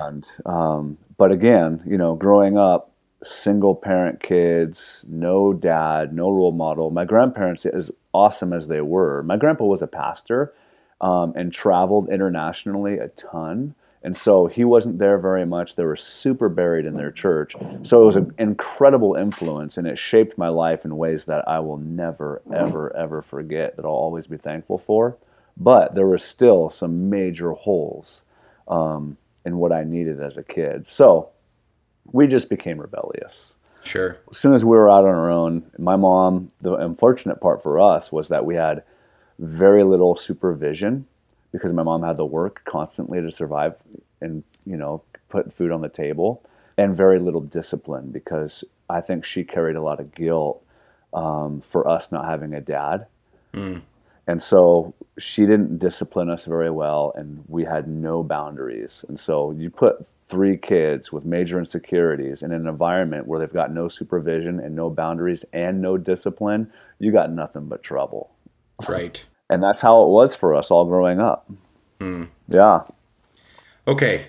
And 0.07 0.27
um, 0.45 0.97
but 1.17 1.33
again, 1.33 1.83
you 1.85 1.97
know, 1.97 2.15
growing 2.15 2.57
up, 2.57 2.91
single 3.23 3.75
parent 3.75 4.21
kids, 4.21 5.03
no 5.07 5.53
dad, 5.53 6.13
no 6.13 6.29
role 6.31 6.53
model. 6.53 6.91
My 6.91 7.03
grandparents, 7.03 7.65
as 7.65 7.91
awesome 8.13 8.53
as 8.53 8.69
they 8.69 8.81
were, 8.81 9.21
my 9.21 9.35
grandpa 9.35 9.65
was 9.65 9.81
a 9.81 9.87
pastor 9.87 10.53
um, 11.01 11.33
and 11.35 11.51
traveled 11.51 12.09
internationally 12.09 12.97
a 12.97 13.09
ton. 13.09 13.75
And 14.03 14.17
so 14.17 14.47
he 14.47 14.63
wasn't 14.63 14.97
there 14.97 15.19
very 15.19 15.45
much. 15.45 15.75
They 15.75 15.83
were 15.83 15.95
super 15.95 16.49
buried 16.49 16.85
in 16.85 16.95
their 16.95 17.11
church. 17.11 17.55
So 17.83 18.01
it 18.01 18.05
was 18.05 18.15
an 18.15 18.33
incredible 18.39 19.15
influence, 19.15 19.77
and 19.77 19.85
it 19.85 19.99
shaped 19.99 20.37
my 20.39 20.47
life 20.47 20.85
in 20.85 20.97
ways 20.97 21.25
that 21.25 21.47
I 21.47 21.59
will 21.59 21.77
never, 21.77 22.41
ever, 22.51 22.95
ever 22.95 23.21
forget, 23.21 23.75
that 23.75 23.85
I'll 23.85 23.91
always 23.91 24.25
be 24.25 24.37
thankful 24.37 24.79
for. 24.79 25.17
But 25.55 25.93
there 25.93 26.07
were 26.07 26.17
still 26.17 26.71
some 26.71 27.09
major 27.11 27.51
holes 27.51 28.23
um, 28.67 29.17
in 29.45 29.57
what 29.57 29.71
I 29.71 29.83
needed 29.83 30.19
as 30.19 30.37
a 30.37 30.43
kid. 30.43 30.87
So 30.87 31.29
we 32.11 32.25
just 32.25 32.49
became 32.49 32.79
rebellious 32.79 33.55
Sure. 33.83 34.19
as 34.29 34.37
soon 34.37 34.53
as 34.53 34.63
we 34.63 34.71
were 34.71 34.89
out 34.89 35.05
on 35.05 35.15
our 35.15 35.29
own, 35.31 35.69
my 35.77 35.95
mom, 35.95 36.51
the 36.61 36.73
unfortunate 36.73 37.41
part 37.41 37.63
for 37.63 37.79
us 37.79 38.11
was 38.11 38.29
that 38.29 38.45
we 38.45 38.55
had 38.55 38.83
very 39.41 39.83
little 39.83 40.15
supervision 40.15 41.05
because 41.51 41.73
my 41.73 41.83
mom 41.83 42.03
had 42.03 42.15
to 42.15 42.25
work 42.25 42.61
constantly 42.63 43.19
to 43.19 43.29
survive 43.29 43.75
and, 44.21 44.43
you 44.65 44.77
know, 44.77 45.03
put 45.27 45.51
food 45.51 45.71
on 45.71 45.81
the 45.81 45.89
table, 45.89 46.41
and 46.77 46.95
very 46.95 47.19
little 47.19 47.41
discipline 47.41 48.11
because 48.11 48.63
I 48.89 49.01
think 49.01 49.25
she 49.25 49.43
carried 49.43 49.75
a 49.75 49.81
lot 49.81 49.99
of 49.99 50.13
guilt 50.13 50.63
um, 51.13 51.59
for 51.61 51.87
us 51.87 52.11
not 52.11 52.25
having 52.25 52.53
a 52.53 52.61
dad. 52.61 53.07
And 54.27 54.41
so 54.41 54.93
she 55.17 55.45
didn't 55.45 55.79
discipline 55.79 56.29
us 56.29 56.45
very 56.45 56.69
well, 56.69 57.11
and 57.15 57.43
we 57.47 57.65
had 57.65 57.87
no 57.87 58.23
boundaries. 58.23 59.03
And 59.09 59.19
so 59.19 59.51
you 59.51 59.69
put 59.69 60.05
three 60.29 60.55
kids 60.55 61.11
with 61.11 61.25
major 61.25 61.59
insecurities 61.59 62.41
in 62.41 62.53
an 62.53 62.67
environment 62.67 63.27
where 63.27 63.39
they've 63.39 63.51
got 63.51 63.73
no 63.73 63.89
supervision 63.89 64.59
and 64.59 64.75
no 64.75 64.89
boundaries 64.89 65.43
and 65.51 65.81
no 65.81 65.97
discipline, 65.97 66.71
you 66.99 67.11
got 67.11 67.31
nothing 67.31 67.65
but 67.65 67.83
trouble. 67.83 68.29
Right. 68.87 69.25
And 69.51 69.61
that's 69.61 69.81
how 69.81 70.01
it 70.03 70.09
was 70.09 70.33
for 70.33 70.55
us 70.55 70.71
all 70.71 70.85
growing 70.85 71.19
up. 71.19 71.47
Yeah. 72.47 72.83
Okay, 73.87 74.27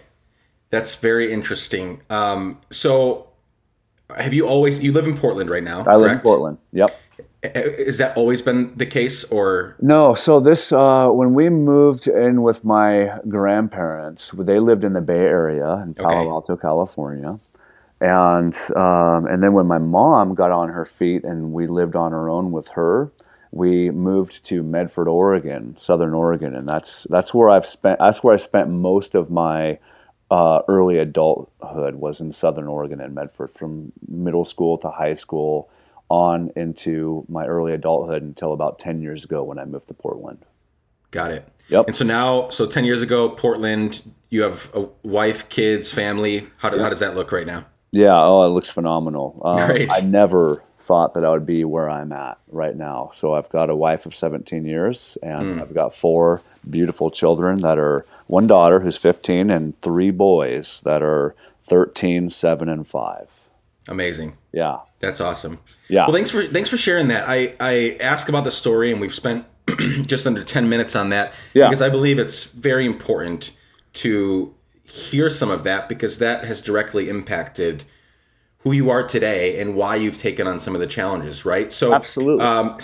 that's 0.70 0.96
very 0.96 1.32
interesting. 1.32 2.02
Um, 2.10 2.60
so, 2.70 3.28
have 4.16 4.34
you 4.34 4.46
always 4.46 4.82
you 4.82 4.92
live 4.92 5.06
in 5.06 5.16
Portland 5.16 5.48
right 5.48 5.62
now? 5.62 5.84
I 5.86 5.96
live 5.96 6.10
in? 6.12 6.18
Portland. 6.18 6.58
Yep. 6.72 7.00
Is 7.44 7.98
that 7.98 8.16
always 8.16 8.42
been 8.42 8.76
the 8.76 8.86
case, 8.86 9.24
or 9.24 9.74
No, 9.80 10.14
so 10.14 10.38
this 10.40 10.70
uh, 10.72 11.08
when 11.08 11.34
we 11.34 11.48
moved 11.48 12.06
in 12.06 12.42
with 12.42 12.64
my 12.64 13.18
grandparents, 13.28 14.30
they 14.30 14.58
lived 14.60 14.84
in 14.84 14.92
the 14.92 15.00
Bay 15.00 15.18
Area 15.18 15.74
in 15.84 15.94
Palo 15.94 16.20
Okay. 16.20 16.28
Alto, 16.28 16.56
California, 16.56 17.32
and 18.00 18.54
um, 18.76 19.26
and 19.26 19.42
then 19.42 19.52
when 19.54 19.66
my 19.66 19.78
mom 19.78 20.34
got 20.34 20.50
on 20.50 20.68
her 20.68 20.84
feet 20.84 21.24
and 21.24 21.52
we 21.52 21.66
lived 21.66 21.96
on 21.96 22.12
our 22.12 22.28
own 22.28 22.52
with 22.52 22.68
her, 22.68 23.10
we 23.52 23.90
moved 23.90 24.44
to 24.46 24.62
Medford, 24.62 25.06
Oregon, 25.06 25.76
Southern 25.76 26.14
Oregon, 26.14 26.56
and 26.56 26.66
that's 26.66 27.06
that's 27.10 27.32
where 27.32 27.50
I've 27.50 27.66
spent 27.66 27.98
that's 28.00 28.24
where 28.24 28.34
I 28.34 28.38
spent 28.38 28.70
most 28.70 29.14
of 29.14 29.30
my 29.30 29.78
uh, 30.30 30.62
early 30.66 30.98
adulthood 30.98 31.96
was 31.96 32.20
in 32.20 32.32
Southern 32.32 32.66
Oregon 32.66 33.00
and 33.00 33.14
Medford, 33.14 33.50
from 33.50 33.92
middle 34.08 34.46
school 34.46 34.78
to 34.78 34.90
high 34.90 35.12
school 35.12 35.68
on 36.08 36.50
into 36.56 37.24
my 37.28 37.46
early 37.46 37.72
adulthood 37.72 38.22
until 38.22 38.52
about 38.52 38.78
10 38.78 39.00
years 39.00 39.24
ago 39.24 39.42
when 39.42 39.58
I 39.58 39.64
moved 39.64 39.88
to 39.88 39.94
Portland. 39.94 40.44
got 41.10 41.30
it? 41.30 41.46
Yep. 41.68 41.86
And 41.86 41.96
so 41.96 42.04
now, 42.04 42.48
so 42.50 42.66
ten 42.66 42.84
years 42.84 43.02
ago, 43.02 43.30
Portland. 43.30 44.02
You 44.30 44.42
have 44.42 44.70
a 44.74 44.88
wife, 45.02 45.48
kids, 45.50 45.92
family. 45.92 46.44
How, 46.60 46.70
do, 46.70 46.78
how 46.78 46.88
does 46.88 47.00
that 47.00 47.14
look 47.14 47.32
right 47.32 47.46
now? 47.46 47.66
Yeah, 47.90 48.14
oh, 48.14 48.42
it 48.44 48.48
looks 48.48 48.70
phenomenal. 48.70 49.40
Um, 49.44 49.66
Great. 49.66 49.90
I 49.92 50.00
never 50.00 50.64
thought 50.82 51.14
that 51.14 51.24
I 51.24 51.30
would 51.30 51.46
be 51.46 51.64
where 51.64 51.88
I'm 51.88 52.12
at 52.12 52.38
right 52.50 52.76
now. 52.76 53.10
So 53.14 53.34
I've 53.34 53.48
got 53.50 53.70
a 53.70 53.76
wife 53.76 54.04
of 54.04 54.14
17 54.14 54.64
years, 54.64 55.16
and 55.22 55.54
Hmm. 55.56 55.62
I've 55.62 55.72
got 55.74 55.94
four 55.94 56.40
beautiful 56.68 57.10
children 57.10 57.60
that 57.60 57.78
are 57.78 58.04
one 58.28 58.46
daughter 58.46 58.80
who's 58.80 58.96
15, 58.96 59.48
and 59.50 59.80
three 59.82 60.10
boys 60.10 60.80
that 60.84 61.02
are 61.02 61.34
13, 61.64 62.28
7, 62.30 62.68
and 62.68 62.86
5. 62.86 63.28
Amazing. 63.88 64.36
Yeah. 64.52 64.78
That's 65.00 65.20
awesome. 65.20 65.58
Yeah. 65.88 66.02
Well, 66.06 66.12
thanks 66.12 66.30
for 66.30 66.46
thanks 66.46 66.68
for 66.70 66.76
sharing 66.76 67.08
that. 67.08 67.28
I 67.28 67.54
I 67.58 67.96
ask 68.00 68.28
about 68.28 68.44
the 68.44 68.50
story, 68.52 68.92
and 68.92 69.00
we've 69.00 69.14
spent 69.14 69.44
just 70.06 70.26
under 70.26 70.44
10 70.44 70.68
minutes 70.68 70.94
on 70.94 71.08
that 71.10 71.32
Yeah. 71.54 71.66
because 71.68 71.82
I 71.82 71.88
believe 71.88 72.18
it's 72.18 72.44
very 72.44 72.86
important 72.86 73.50
to 73.94 74.54
hear 74.84 75.30
some 75.30 75.50
of 75.50 75.64
that 75.64 75.88
because 75.88 76.18
that 76.18 76.44
has 76.44 76.60
directly 76.60 77.08
impacted 77.08 77.84
who 78.62 78.72
you 78.72 78.90
are 78.90 79.06
today 79.06 79.60
and 79.60 79.74
why 79.74 79.96
you've 79.96 80.18
taken 80.18 80.46
on 80.46 80.60
some 80.60 80.74
of 80.74 80.80
the 80.80 80.86
challenges, 80.86 81.44
right? 81.44 81.72
So, 81.72 81.94
Absolutely. 81.94 82.44
Um, 82.44 82.78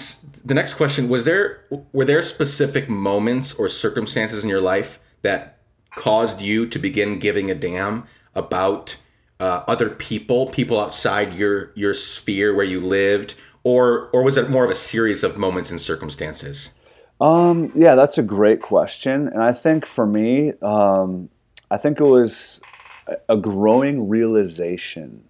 the 0.44 0.54
next 0.54 0.74
question 0.74 1.08
was 1.08 1.24
there 1.24 1.64
were 1.92 2.04
there 2.04 2.22
specific 2.22 2.88
moments 2.88 3.54
or 3.54 3.68
circumstances 3.68 4.42
in 4.42 4.50
your 4.50 4.60
life 4.60 4.98
that 5.22 5.58
caused 5.92 6.40
you 6.40 6.66
to 6.66 6.78
begin 6.78 7.18
giving 7.18 7.50
a 7.50 7.54
damn 7.54 8.04
about 8.34 8.96
uh, 9.40 9.62
other 9.68 9.90
people, 9.90 10.46
people 10.46 10.80
outside 10.80 11.34
your 11.34 11.70
your 11.74 11.94
sphere 11.94 12.54
where 12.54 12.64
you 12.64 12.80
lived, 12.80 13.34
or 13.62 14.08
or 14.12 14.22
was 14.22 14.36
it 14.36 14.50
more 14.50 14.64
of 14.64 14.70
a 14.70 14.74
series 14.74 15.22
of 15.22 15.36
moments 15.36 15.70
and 15.70 15.80
circumstances? 15.80 16.74
Um, 17.20 17.72
yeah, 17.74 17.94
that's 17.94 18.18
a 18.18 18.22
great 18.22 18.60
question, 18.60 19.28
and 19.28 19.42
I 19.42 19.52
think 19.52 19.86
for 19.86 20.06
me, 20.06 20.52
um, 20.62 21.28
I 21.70 21.76
think 21.76 22.00
it 22.00 22.04
was 22.04 22.60
a- 23.06 23.34
a 23.34 23.36
growing 23.36 24.08
realization 24.08 25.24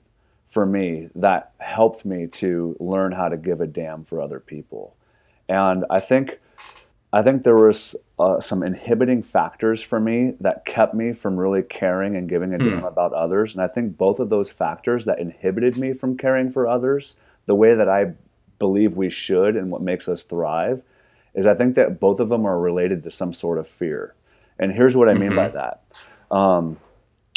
for 0.59 0.67
me 0.67 1.09
that 1.15 1.53
helped 1.59 2.05
me 2.05 2.27
to 2.27 2.77
learn 2.81 3.13
how 3.13 3.29
to 3.29 3.37
give 3.37 3.61
a 3.61 3.67
damn 3.69 4.05
for 4.05 4.21
other 4.21 4.41
people, 4.41 4.97
and 5.49 5.85
I 5.89 6.01
think 6.01 6.41
I 7.13 7.23
think 7.23 7.45
there 7.45 7.55
was 7.55 7.95
uh, 8.19 8.41
some 8.41 8.65
inhibiting 8.65 9.23
factors 9.23 9.85
for 9.85 10.01
me 10.01 10.35
that 10.41 10.65
kept 10.65 10.95
me 10.95 11.13
from 11.13 11.39
really 11.39 11.63
caring 11.63 12.17
and 12.17 12.29
giving 12.29 12.55
a 12.55 12.59
damn 12.59 12.85
about 12.85 13.13
others, 13.13 13.55
and 13.55 13.63
I 13.63 13.69
think 13.69 13.97
both 13.97 14.19
of 14.19 14.31
those 14.31 14.51
factors 14.51 15.05
that 15.05 15.21
inhibited 15.21 15.77
me 15.77 15.93
from 15.93 16.19
caring 16.19 16.51
for 16.51 16.67
others 16.67 17.17
the 17.47 17.55
way 17.55 17.77
that 17.77 17.89
I 17.89 18.15
believe 18.59 18.97
we 18.97 19.11
should 19.11 19.55
and 19.55 19.71
what 19.71 19.81
makes 19.81 20.09
us 20.09 20.25
thrive 20.25 20.83
is 21.35 21.47
I 21.47 21.55
think 21.55 21.77
that 21.77 22.01
both 22.01 22.19
of 22.19 22.31
them 22.31 22.45
are 22.45 22.59
related 22.59 23.05
to 23.05 23.13
some 23.13 23.33
sort 23.33 23.59
of 23.59 23.69
fear. 23.69 24.17
And 24.59 24.73
here's 24.73 24.97
what 24.97 25.09
I 25.09 25.15
mean 25.15 25.37
by 25.37 25.47
that. 25.51 25.85
Um, 26.33 26.79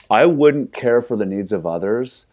I 0.09 0.25
wouldn't 0.25 0.73
care 0.73 1.03
for 1.03 1.15
the 1.15 1.27
needs 1.27 1.51
of 1.51 1.67
others 1.67 2.25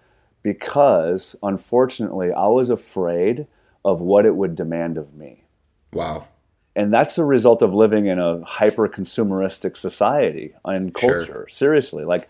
because, 0.52 1.36
unfortunately, 1.42 2.32
I 2.32 2.46
was 2.46 2.70
afraid 2.70 3.46
of 3.84 4.00
what 4.00 4.24
it 4.24 4.34
would 4.34 4.54
demand 4.54 4.96
of 4.96 5.14
me. 5.14 5.44
Wow. 5.92 6.26
And 6.74 6.92
that's 6.92 7.18
a 7.18 7.24
result 7.24 7.60
of 7.60 7.74
living 7.74 8.06
in 8.06 8.18
a 8.18 8.42
hyper 8.44 8.88
consumeristic 8.88 9.76
society 9.76 10.54
and 10.64 10.96
Sure. 10.98 11.18
culture. 11.18 11.46
Seriously, 11.50 12.04
like 12.04 12.28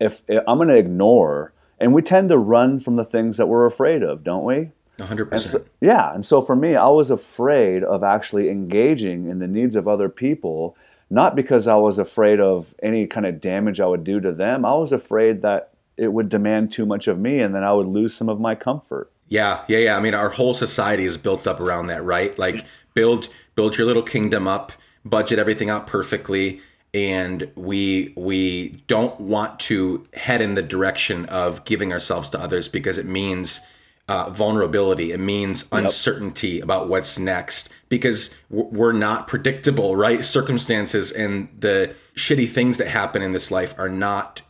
if, 0.00 0.22
if 0.26 0.42
I'm 0.48 0.56
going 0.56 0.68
to 0.68 0.76
ignore, 0.76 1.52
and 1.78 1.92
we 1.92 2.00
tend 2.00 2.30
to 2.30 2.38
run 2.38 2.80
from 2.80 2.96
the 2.96 3.04
things 3.04 3.36
that 3.36 3.46
we're 3.46 3.66
afraid 3.66 4.02
of, 4.02 4.24
don't 4.24 4.44
we? 4.44 4.70
100%. 4.98 5.66
Yeah, 5.82 6.14
and 6.14 6.24
so 6.24 6.40
for 6.40 6.56
me, 6.56 6.76
I 6.76 6.88
was 6.88 7.10
afraid 7.10 7.84
of 7.84 8.02
actually 8.02 8.48
engaging 8.48 9.28
in 9.28 9.38
the 9.38 9.48
needs 9.48 9.76
of 9.76 9.86
other 9.86 10.08
people, 10.08 10.76
not 11.10 11.36
because 11.36 11.66
I 11.66 11.74
was 11.74 11.98
afraid 11.98 12.40
of 12.40 12.74
any 12.82 13.06
kind 13.06 13.26
of 13.26 13.40
damage 13.40 13.80
I 13.80 13.86
would 13.86 14.04
do 14.04 14.18
to 14.20 14.32
them. 14.32 14.64
I 14.64 14.74
was 14.74 14.92
afraid 14.92 15.42
that 15.42 15.73
it 15.96 16.12
would 16.12 16.28
demand 16.28 16.72
too 16.72 16.86
much 16.86 17.08
of 17.08 17.18
me 17.18 17.40
and 17.40 17.54
then 17.54 17.64
I 17.64 17.72
would 17.72 17.86
lose 17.86 18.14
some 18.14 18.28
of 18.28 18.40
my 18.40 18.54
comfort. 18.54 19.10
Yeah, 19.28 19.64
yeah, 19.68 19.78
yeah. 19.78 19.96
I 19.96 20.00
mean, 20.00 20.14
our 20.14 20.30
whole 20.30 20.54
society 20.54 21.04
is 21.04 21.16
built 21.16 21.46
up 21.46 21.60
around 21.60 21.86
that, 21.86 22.04
right? 22.04 22.38
Like 22.38 22.64
build 22.94 23.28
build 23.54 23.76
your 23.76 23.86
little 23.86 24.02
kingdom 24.02 24.46
up, 24.46 24.72
budget 25.04 25.38
everything 25.38 25.70
out 25.70 25.86
perfectly, 25.86 26.60
and 26.92 27.50
we 27.54 28.12
we 28.16 28.82
don't 28.86 29.18
want 29.20 29.58
to 29.60 30.06
head 30.14 30.40
in 30.40 30.54
the 30.54 30.62
direction 30.62 31.24
of 31.26 31.64
giving 31.64 31.92
ourselves 31.92 32.30
to 32.30 32.40
others 32.40 32.68
because 32.68 32.98
it 32.98 33.06
means 33.06 33.66
uh, 34.08 34.28
vulnerability. 34.30 35.12
It 35.12 35.20
means 35.20 35.66
uncertainty 35.72 36.60
about 36.60 36.88
what's 36.88 37.18
next 37.18 37.70
because 37.88 38.36
we're 38.50 38.92
not 38.92 39.26
predictable, 39.26 39.96
right? 39.96 40.24
Circumstances 40.24 41.10
and 41.10 41.48
the 41.58 41.94
shitty 42.14 42.48
things 42.48 42.76
that 42.78 42.88
happen 42.88 43.22
in 43.22 43.32
this 43.32 43.50
life 43.50 43.74
are 43.78 43.88
not 43.88 44.42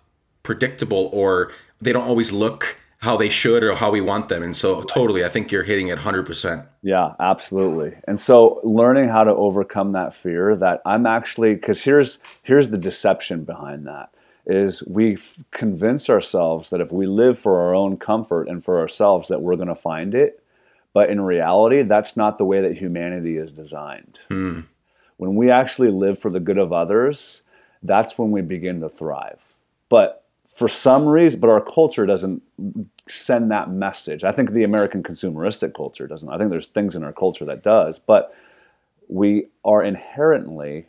predictable 0.44 1.10
or 1.12 1.50
they 1.80 1.90
don't 1.90 2.06
always 2.06 2.32
look 2.32 2.78
how 2.98 3.16
they 3.16 3.28
should 3.28 3.62
or 3.62 3.74
how 3.74 3.90
we 3.90 4.00
want 4.00 4.28
them. 4.28 4.42
And 4.42 4.56
so 4.56 4.82
totally, 4.82 5.24
I 5.24 5.28
think 5.28 5.50
you're 5.50 5.64
hitting 5.64 5.88
it 5.88 5.98
100%. 5.98 6.66
Yeah, 6.82 7.14
absolutely. 7.20 7.96
And 8.06 8.18
so 8.20 8.60
learning 8.62 9.08
how 9.08 9.24
to 9.24 9.34
overcome 9.34 9.92
that 9.92 10.14
fear 10.14 10.54
that 10.56 10.80
I'm 10.86 11.04
actually 11.06 11.56
cuz 11.56 11.82
here's 11.82 12.18
here's 12.42 12.70
the 12.70 12.78
deception 12.78 13.44
behind 13.44 13.86
that 13.86 14.14
is 14.46 14.86
we 14.86 15.18
convince 15.50 16.08
ourselves 16.08 16.70
that 16.70 16.80
if 16.80 16.92
we 16.92 17.06
live 17.06 17.38
for 17.38 17.60
our 17.60 17.74
own 17.74 17.96
comfort 17.96 18.48
and 18.48 18.64
for 18.64 18.78
ourselves 18.78 19.28
that 19.28 19.42
we're 19.42 19.56
going 19.56 19.68
to 19.68 19.74
find 19.74 20.14
it. 20.14 20.42
But 20.92 21.10
in 21.10 21.20
reality, 21.20 21.82
that's 21.82 22.16
not 22.16 22.38
the 22.38 22.44
way 22.44 22.60
that 22.60 22.78
humanity 22.78 23.36
is 23.36 23.52
designed. 23.52 24.20
Hmm. 24.28 24.60
When 25.16 25.34
we 25.34 25.50
actually 25.50 25.90
live 25.90 26.18
for 26.18 26.30
the 26.30 26.40
good 26.40 26.58
of 26.58 26.72
others, 26.72 27.42
that's 27.82 28.18
when 28.18 28.30
we 28.30 28.42
begin 28.42 28.80
to 28.80 28.88
thrive. 28.88 29.40
But 29.88 30.23
for 30.54 30.68
some 30.68 31.04
reason, 31.04 31.40
but 31.40 31.50
our 31.50 31.60
culture 31.60 32.06
doesn't 32.06 32.40
send 33.08 33.50
that 33.50 33.70
message. 33.70 34.22
I 34.22 34.30
think 34.30 34.52
the 34.52 34.62
American 34.62 35.02
consumeristic 35.02 35.74
culture 35.74 36.06
doesn't. 36.06 36.30
I 36.30 36.38
think 36.38 36.50
there's 36.50 36.68
things 36.68 36.94
in 36.94 37.02
our 37.02 37.12
culture 37.12 37.44
that 37.44 37.64
does, 37.64 37.98
but 37.98 38.32
we 39.08 39.48
are 39.64 39.82
inherently 39.82 40.86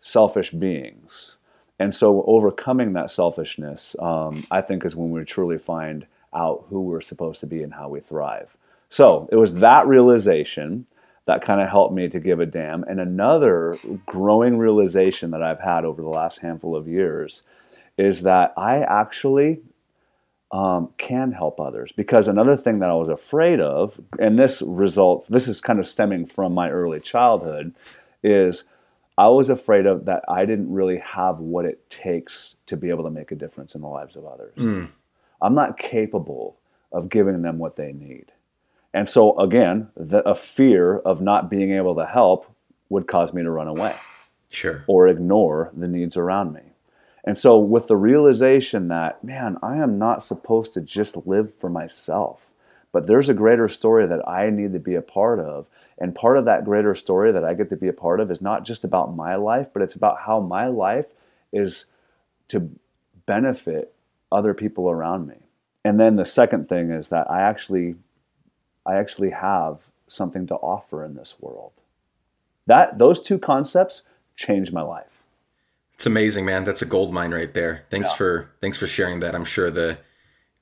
selfish 0.00 0.50
beings. 0.50 1.38
And 1.78 1.94
so 1.94 2.24
overcoming 2.26 2.92
that 2.92 3.10
selfishness, 3.10 3.96
um, 3.98 4.44
I 4.50 4.60
think, 4.60 4.84
is 4.84 4.94
when 4.94 5.10
we 5.10 5.24
truly 5.24 5.58
find 5.58 6.06
out 6.34 6.66
who 6.68 6.82
we're 6.82 7.00
supposed 7.00 7.40
to 7.40 7.46
be 7.46 7.62
and 7.62 7.72
how 7.72 7.88
we 7.88 8.00
thrive. 8.00 8.54
So 8.90 9.28
it 9.32 9.36
was 9.36 9.54
that 9.54 9.86
realization 9.86 10.86
that 11.24 11.42
kind 11.42 11.60
of 11.60 11.68
helped 11.68 11.94
me 11.94 12.08
to 12.08 12.20
give 12.20 12.38
a 12.38 12.46
damn. 12.46 12.84
And 12.84 13.00
another 13.00 13.76
growing 14.04 14.58
realization 14.58 15.30
that 15.32 15.42
I've 15.42 15.60
had 15.60 15.84
over 15.84 16.02
the 16.02 16.08
last 16.08 16.38
handful 16.38 16.76
of 16.76 16.86
years 16.86 17.42
is 17.98 18.22
that 18.22 18.52
I 18.56 18.78
actually 18.78 19.60
um, 20.52 20.90
can 20.96 21.32
help 21.32 21.60
others. 21.60 21.92
Because 21.92 22.28
another 22.28 22.56
thing 22.56 22.78
that 22.80 22.90
I 22.90 22.94
was 22.94 23.08
afraid 23.08 23.60
of, 23.60 24.00
and 24.18 24.38
this 24.38 24.62
results, 24.62 25.28
this 25.28 25.48
is 25.48 25.60
kind 25.60 25.78
of 25.78 25.88
stemming 25.88 26.26
from 26.26 26.54
my 26.54 26.70
early 26.70 27.00
childhood, 27.00 27.74
is 28.22 28.64
I 29.18 29.28
was 29.28 29.50
afraid 29.50 29.86
of 29.86 30.04
that 30.04 30.24
I 30.28 30.44
didn't 30.44 30.72
really 30.72 30.98
have 30.98 31.38
what 31.38 31.64
it 31.64 31.88
takes 31.90 32.56
to 32.66 32.76
be 32.76 32.90
able 32.90 33.04
to 33.04 33.10
make 33.10 33.32
a 33.32 33.34
difference 33.34 33.74
in 33.74 33.80
the 33.80 33.88
lives 33.88 34.14
of 34.16 34.26
others. 34.26 34.54
I'm 35.42 35.54
not 35.54 35.78
capable 35.78 36.58
of 36.92 37.08
giving 37.08 37.42
them 37.42 37.58
what 37.58 37.76
they 37.76 37.92
need. 37.92 38.26
And 38.94 39.08
so, 39.08 39.38
again, 39.38 39.88
the, 39.96 40.26
a 40.26 40.34
fear 40.34 40.98
of 40.98 41.20
not 41.20 41.50
being 41.50 41.72
able 41.72 41.94
to 41.96 42.06
help 42.06 42.50
would 42.88 43.06
cause 43.06 43.34
me 43.34 43.42
to 43.42 43.50
run 43.50 43.68
away 43.68 43.94
Sure. 44.48 44.84
or 44.86 45.08
ignore 45.08 45.70
the 45.76 45.88
needs 45.88 46.16
around 46.16 46.52
me. 46.54 46.65
And 47.26 47.36
so, 47.36 47.58
with 47.58 47.88
the 47.88 47.96
realization 47.96 48.88
that, 48.88 49.22
man, 49.24 49.56
I 49.62 49.78
am 49.78 49.96
not 49.96 50.22
supposed 50.22 50.74
to 50.74 50.80
just 50.80 51.26
live 51.26 51.52
for 51.54 51.68
myself, 51.68 52.52
but 52.92 53.08
there's 53.08 53.28
a 53.28 53.34
greater 53.34 53.68
story 53.68 54.06
that 54.06 54.26
I 54.28 54.48
need 54.50 54.72
to 54.72 54.78
be 54.78 54.94
a 54.94 55.02
part 55.02 55.40
of. 55.40 55.66
And 55.98 56.14
part 56.14 56.38
of 56.38 56.44
that 56.44 56.64
greater 56.64 56.94
story 56.94 57.32
that 57.32 57.44
I 57.44 57.54
get 57.54 57.70
to 57.70 57.76
be 57.76 57.88
a 57.88 57.92
part 57.92 58.20
of 58.20 58.30
is 58.30 58.40
not 58.40 58.64
just 58.64 58.84
about 58.84 59.16
my 59.16 59.34
life, 59.34 59.68
but 59.72 59.82
it's 59.82 59.94
about 59.94 60.20
how 60.20 60.40
my 60.40 60.68
life 60.68 61.06
is 61.52 61.86
to 62.48 62.70
benefit 63.24 63.92
other 64.30 64.54
people 64.54 64.88
around 64.88 65.26
me. 65.26 65.36
And 65.84 65.98
then 65.98 66.16
the 66.16 66.24
second 66.24 66.68
thing 66.68 66.90
is 66.90 67.08
that 67.08 67.30
I 67.30 67.42
actually 67.42 67.96
I 68.86 68.96
actually 68.96 69.30
have 69.30 69.80
something 70.06 70.46
to 70.46 70.54
offer 70.54 71.04
in 71.04 71.14
this 71.16 71.36
world. 71.40 71.72
That 72.66 72.98
those 72.98 73.20
two 73.20 73.38
concepts 73.38 74.02
changed 74.36 74.72
my 74.72 74.82
life. 74.82 75.15
It's 75.96 76.06
amazing, 76.06 76.44
man. 76.44 76.64
That's 76.64 76.82
a 76.82 76.86
gold 76.86 77.12
mine 77.12 77.32
right 77.32 77.52
there. 77.52 77.84
Thanks 77.90 78.10
Yeah. 78.10 78.16
for 78.16 78.50
thanks 78.60 78.78
for 78.78 78.86
sharing 78.86 79.20
that. 79.20 79.34
I'm 79.34 79.44
sure 79.44 79.70
the 79.70 79.98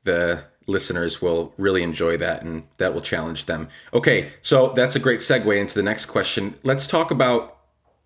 the 0.04 0.44
listeners 0.66 1.20
will 1.20 1.52
really 1.58 1.82
enjoy 1.82 2.16
that 2.18 2.42
and 2.42 2.64
that 2.78 2.94
will 2.94 3.00
challenge 3.02 3.46
them. 3.46 3.68
Okay, 3.92 4.30
so 4.42 4.68
that's 4.70 4.96
a 4.96 5.00
great 5.00 5.20
segue 5.20 5.56
into 5.58 5.74
the 5.74 5.82
next 5.82 6.06
question. 6.06 6.54
Let's 6.62 6.86
talk 6.86 7.10
about 7.10 7.56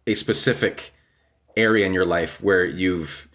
a 0.06 0.14
specific 0.14 0.92
area 1.56 1.86
in 1.86 1.92
your 1.92 2.04
life 2.04 2.42
where 2.42 2.64
you've 2.64 3.28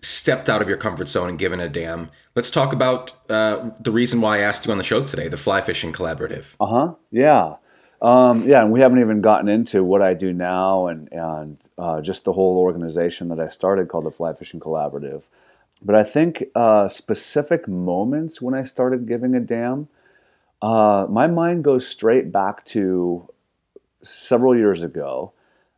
stepped 0.00 0.48
out 0.50 0.60
of 0.62 0.68
your 0.68 0.76
comfort 0.76 1.08
zone 1.08 1.28
and 1.30 1.38
given 1.38 1.60
a 1.60 1.68
damn. 1.68 2.10
Let's 2.34 2.50
talk 2.50 2.72
about 2.72 3.12
uh, 3.30 3.70
the 3.80 3.90
reason 3.90 4.20
why 4.20 4.36
I 4.38 4.40
asked 4.40 4.66
you 4.66 4.72
on 4.72 4.78
the 4.78 4.84
show 4.84 5.02
today, 5.04 5.28
the 5.28 5.36
Fly 5.36 5.60
Fishing 5.60 5.92
Collaborative. 5.92 6.54
Uh 6.60 6.66
huh. 6.66 6.94
Yeah. 7.10 7.54
Um, 8.02 8.42
yeah, 8.48 8.62
and 8.62 8.70
we 8.72 8.80
haven't 8.80 9.00
even 9.00 9.20
gotten 9.22 9.48
into 9.48 9.82
what 9.82 10.02
I 10.02 10.14
do 10.14 10.32
now 10.32 10.86
and 10.88 11.08
and 11.12 11.58
uh, 11.78 12.00
just 12.00 12.24
the 12.24 12.32
whole 12.32 12.58
organization 12.58 13.28
that 13.28 13.40
I 13.40 13.48
started 13.48 13.88
called 13.88 14.04
the 14.04 14.10
Fly 14.10 14.32
Fishing 14.34 14.60
Collaborative. 14.60 15.24
But 15.82 15.94
I 15.94 16.02
think 16.02 16.44
uh, 16.54 16.88
specific 16.88 17.68
moments 17.68 18.42
when 18.42 18.54
I 18.54 18.62
started 18.62 19.06
giving 19.06 19.34
a 19.34 19.40
damn, 19.40 19.88
uh, 20.60 21.06
my 21.08 21.28
mind 21.28 21.62
goes 21.62 21.86
straight 21.86 22.32
back 22.32 22.64
to 22.66 23.28
several 24.02 24.56
years 24.56 24.82
ago. 24.82 25.32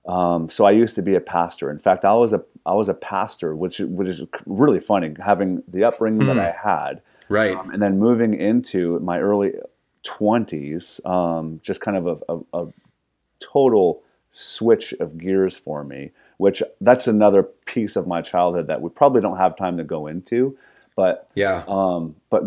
Um, 0.07 0.49
so 0.49 0.65
I 0.65 0.71
used 0.71 0.97
to 0.97 1.03
be 1.03 1.15
a 1.15 1.21
pastor. 1.21 1.71
In 1.71 1.79
fact, 1.79 2.05
I 2.05 2.15
was 2.15 2.33
a 2.33 2.43
I 2.65 2.73
was 2.73 2.89
a 2.89 2.95
pastor, 2.95 3.55
which 3.55 3.79
which 3.81 4.09
is 4.09 4.25
really 4.47 4.81
funny 4.81 5.15
having 5.23 5.63
the 5.69 5.85
upbringing 5.85 6.27
that 6.27 6.39
I 6.39 6.51
had 6.51 7.03
Right. 7.31 7.57
um, 7.57 7.71
and 7.71 7.81
then 7.81 7.99
moving 7.99 8.35
into 8.35 8.99
my 9.01 9.21
early 9.21 9.53
20s 10.05 11.05
um, 11.07 11.61
just 11.63 11.81
kind 11.81 11.97
of 11.97 12.07
a, 12.07 12.35
a, 12.35 12.65
a 12.65 12.73
total 13.39 14.03
switch 14.33 14.93
of 14.95 15.19
gears 15.19 15.57
for 15.57 15.85
me, 15.85 16.11
which 16.37 16.63
that's 16.81 17.07
another 17.07 17.43
piece 17.43 17.97
of 17.97 18.07
my 18.07 18.23
childhood 18.23 18.67
that 18.69 18.81
we 18.81 18.91
probably 18.91 19.21
don't 19.21 19.39
have 19.39 19.57
time 19.57 19.77
to 19.77 19.85
go 19.85 20.07
into. 20.07 20.57
But 20.97 21.29
yeah, 21.35 21.65
um, 21.69 22.17
but 22.31 22.45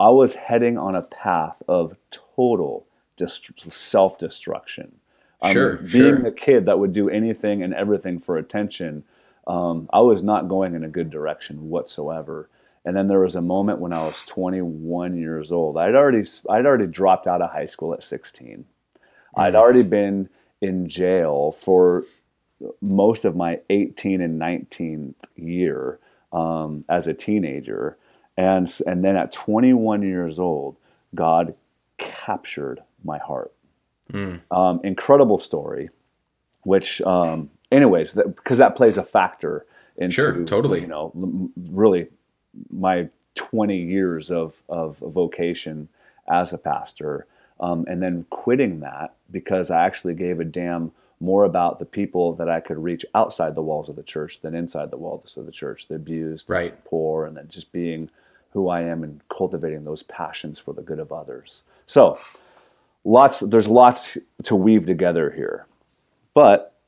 I 0.00 0.10
was 0.10 0.34
heading 0.34 0.78
on 0.78 0.94
a 0.94 1.02
path 1.02 1.62
of 1.68 1.96
total 2.10 2.86
dist- 3.16 3.58
self 3.60 4.18
destruction. 4.18 4.98
Um, 5.40 5.52
sure, 5.52 5.76
being 5.76 6.16
sure. 6.16 6.18
the 6.18 6.32
kid 6.32 6.66
that 6.66 6.78
would 6.78 6.92
do 6.92 7.08
anything 7.08 7.62
and 7.62 7.72
everything 7.72 8.18
for 8.18 8.38
attention, 8.38 9.04
um, 9.46 9.88
I 9.92 10.00
was 10.00 10.22
not 10.22 10.48
going 10.48 10.74
in 10.74 10.84
a 10.84 10.88
good 10.88 11.10
direction 11.10 11.68
whatsoever. 11.68 12.48
And 12.84 12.96
then 12.96 13.08
there 13.08 13.20
was 13.20 13.36
a 13.36 13.42
moment 13.42 13.80
when 13.80 13.92
I 13.92 14.04
was 14.04 14.24
21 14.24 15.16
years 15.16 15.52
old. 15.52 15.76
I'd 15.76 15.94
already 15.94 16.28
I'd 16.48 16.66
already 16.66 16.86
dropped 16.86 17.26
out 17.26 17.42
of 17.42 17.50
high 17.50 17.66
school 17.66 17.92
at 17.92 18.02
16. 18.02 18.64
Mm. 19.36 19.40
I'd 19.40 19.54
already 19.54 19.82
been 19.82 20.28
in 20.60 20.88
jail 20.88 21.52
for 21.52 22.04
most 22.80 23.24
of 23.24 23.36
my 23.36 23.60
18 23.70 24.20
and 24.20 24.40
19th 24.40 25.14
year 25.36 25.98
um, 26.32 26.84
as 26.88 27.06
a 27.06 27.14
teenager, 27.14 27.96
and 28.36 28.68
and 28.86 29.04
then 29.04 29.16
at 29.16 29.32
21 29.32 30.02
years 30.02 30.38
old, 30.38 30.76
God 31.14 31.54
captured 31.98 32.80
my 33.04 33.18
heart. 33.18 33.52
Mm. 34.12 34.40
Um, 34.50 34.80
incredible 34.84 35.38
story, 35.38 35.90
which, 36.62 37.00
um, 37.02 37.50
anyways, 37.70 38.14
because 38.14 38.58
that, 38.58 38.70
that, 38.70 38.76
plays 38.76 38.96
a 38.96 39.02
factor 39.02 39.66
into 39.96 40.14
sure, 40.14 40.44
totally, 40.44 40.80
you 40.80 40.86
know, 40.86 41.12
really 41.70 42.08
my 42.70 43.08
20 43.34 43.76
years 43.76 44.30
of, 44.30 44.54
of 44.68 44.96
vocation 44.98 45.88
as 46.30 46.52
a 46.52 46.58
pastor. 46.58 47.26
Um, 47.60 47.84
and 47.88 48.02
then 48.02 48.24
quitting 48.30 48.80
that 48.80 49.14
because 49.30 49.70
I 49.70 49.84
actually 49.84 50.14
gave 50.14 50.40
a 50.40 50.44
damn 50.44 50.92
more 51.20 51.44
about 51.44 51.78
the 51.78 51.84
people 51.84 52.34
that 52.34 52.48
I 52.48 52.60
could 52.60 52.78
reach 52.78 53.04
outside 53.14 53.54
the 53.54 53.62
walls 53.62 53.88
of 53.88 53.96
the 53.96 54.02
church 54.02 54.40
than 54.40 54.54
inside 54.54 54.90
the 54.90 54.96
walls 54.96 55.36
of 55.36 55.46
the 55.46 55.52
church, 55.52 55.88
the 55.88 55.96
abused, 55.96 56.48
right. 56.48 56.84
poor, 56.84 57.26
and 57.26 57.36
then 57.36 57.48
just 57.48 57.72
being 57.72 58.10
who 58.50 58.68
I 58.68 58.82
am 58.82 59.02
and 59.02 59.20
cultivating 59.28 59.84
those 59.84 60.02
passions 60.04 60.58
for 60.58 60.72
the 60.72 60.82
good 60.82 60.98
of 60.98 61.12
others. 61.12 61.64
So, 61.86 62.18
lots 63.04 63.40
there's 63.40 63.68
lots 63.68 64.16
to 64.44 64.54
weave 64.54 64.86
together 64.86 65.30
here, 65.30 65.66
but 66.34 66.78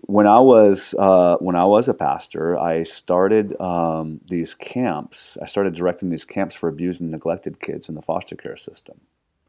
when 0.00 0.26
I 0.26 0.38
was 0.40 0.94
uh, 0.98 1.36
when 1.40 1.56
I 1.56 1.64
was 1.64 1.88
a 1.88 1.94
pastor, 1.94 2.58
I 2.58 2.82
started 2.82 3.58
um, 3.60 4.20
these 4.28 4.54
camps. 4.54 5.36
I 5.40 5.46
started 5.46 5.74
directing 5.74 6.10
these 6.10 6.24
camps 6.24 6.54
for 6.54 6.68
abused 6.68 7.00
and 7.00 7.10
neglected 7.10 7.60
kids 7.60 7.88
in 7.88 7.94
the 7.94 8.02
foster 8.02 8.36
care 8.36 8.56
system. 8.56 9.00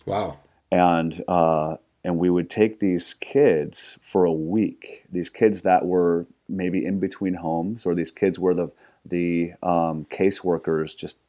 Wow! 0.08 0.40
And 0.72 1.22
uh, 1.28 1.76
and 2.04 2.18
we 2.18 2.30
would 2.30 2.50
take 2.50 2.80
these 2.80 3.14
kids 3.14 4.00
for 4.02 4.24
a 4.24 4.32
week. 4.32 5.04
These 5.12 5.30
kids 5.30 5.64
that 5.64 5.86
were 5.86 6.26
maybe 6.48 6.86
in 6.86 7.00
between 7.00 7.34
homes, 7.36 7.86
or 7.86 7.94
these 7.94 8.12
kids 8.12 8.40
where 8.40 8.54
the 8.54 8.72
the 9.06 9.54
um, 9.62 10.06
caseworkers 10.10 10.98
just 10.98 11.20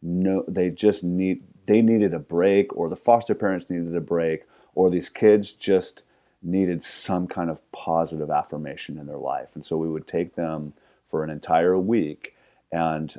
no, 0.00 0.44
they 0.46 0.70
just 0.70 1.02
need 1.02 1.42
they 1.66 1.82
needed 1.82 2.14
a 2.14 2.20
break, 2.20 2.74
or 2.76 2.88
the 2.88 2.96
foster 2.96 3.34
parents 3.34 3.68
needed 3.68 3.94
a 3.96 4.00
break, 4.00 4.44
or 4.76 4.88
these 4.88 5.08
kids 5.08 5.52
just 5.52 6.04
needed 6.40 6.84
some 6.84 7.26
kind 7.26 7.50
of 7.50 7.60
positive 7.72 8.30
affirmation 8.30 8.98
in 8.98 9.06
their 9.06 9.18
life. 9.18 9.56
And 9.56 9.66
so 9.66 9.76
we 9.76 9.88
would 9.88 10.06
take 10.06 10.36
them 10.36 10.72
for 11.08 11.24
an 11.24 11.30
entire 11.30 11.76
week. 11.76 12.36
And 12.70 13.12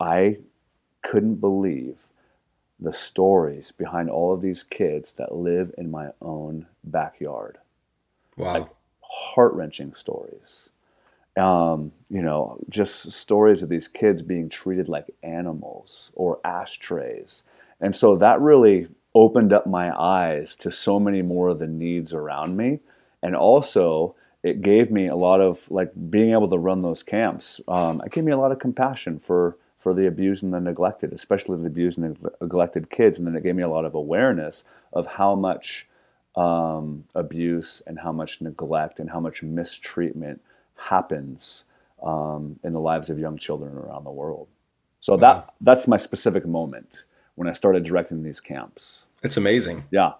I 0.00 0.38
couldn't 1.02 1.36
believe 1.36 1.94
the 2.80 2.92
stories 2.92 3.72
behind 3.72 4.08
all 4.08 4.32
of 4.32 4.40
these 4.40 4.62
kids 4.62 5.14
that 5.14 5.34
live 5.34 5.74
in 5.78 5.90
my 5.90 6.10
own 6.22 6.66
backyard. 6.84 7.58
Wow. 8.36 8.52
Like 8.52 8.68
heart 9.02 9.54
wrenching 9.54 9.94
stories. 9.94 10.70
Um, 11.36 11.92
you 12.08 12.22
know, 12.22 12.58
just 12.68 13.12
stories 13.12 13.62
of 13.62 13.68
these 13.68 13.88
kids 13.88 14.22
being 14.22 14.48
treated 14.48 14.88
like 14.88 15.14
animals 15.22 16.12
or 16.14 16.40
ashtrays. 16.44 17.44
And 17.80 17.94
so 17.94 18.16
that 18.16 18.40
really 18.40 18.88
opened 19.14 19.52
up 19.52 19.66
my 19.66 19.96
eyes 19.96 20.56
to 20.56 20.70
so 20.70 20.98
many 20.98 21.22
more 21.22 21.48
of 21.48 21.58
the 21.58 21.66
needs 21.66 22.12
around 22.12 22.56
me. 22.56 22.80
And 23.22 23.34
also, 23.34 24.14
it 24.42 24.62
gave 24.62 24.90
me 24.90 25.06
a 25.06 25.16
lot 25.16 25.40
of 25.40 25.68
like 25.70 25.92
being 26.10 26.32
able 26.32 26.48
to 26.48 26.58
run 26.58 26.82
those 26.82 27.02
camps. 27.02 27.60
Um, 27.66 28.00
it 28.04 28.12
gave 28.12 28.24
me 28.24 28.32
a 28.32 28.38
lot 28.38 28.52
of 28.52 28.58
compassion 28.58 29.18
for 29.18 29.56
for 29.78 29.94
the 29.94 30.06
abused 30.06 30.42
and 30.42 30.52
the 30.52 30.60
neglected, 30.60 31.12
especially 31.12 31.58
the 31.58 31.66
abused 31.66 31.98
and 31.98 32.18
neglected 32.40 32.90
kids. 32.90 33.18
And 33.18 33.26
then 33.26 33.36
it 33.36 33.42
gave 33.42 33.54
me 33.54 33.62
a 33.62 33.68
lot 33.68 33.84
of 33.84 33.94
awareness 33.94 34.64
of 34.92 35.06
how 35.06 35.34
much 35.34 35.86
um, 36.36 37.04
abuse 37.14 37.82
and 37.86 37.98
how 37.98 38.12
much 38.12 38.40
neglect 38.40 39.00
and 39.00 39.10
how 39.10 39.20
much 39.20 39.42
mistreatment 39.42 40.40
happens 40.76 41.64
um, 42.02 42.58
in 42.62 42.72
the 42.72 42.80
lives 42.80 43.10
of 43.10 43.18
young 43.18 43.38
children 43.38 43.76
around 43.76 44.04
the 44.04 44.10
world. 44.10 44.48
So 45.00 45.14
wow. 45.14 45.18
that 45.20 45.54
that's 45.60 45.86
my 45.86 45.96
specific 45.96 46.46
moment 46.46 47.04
when 47.34 47.48
I 47.48 47.52
started 47.52 47.84
directing 47.84 48.22
these 48.22 48.40
camps. 48.40 49.06
It's 49.22 49.36
amazing. 49.36 49.84
Yeah. 49.90 50.12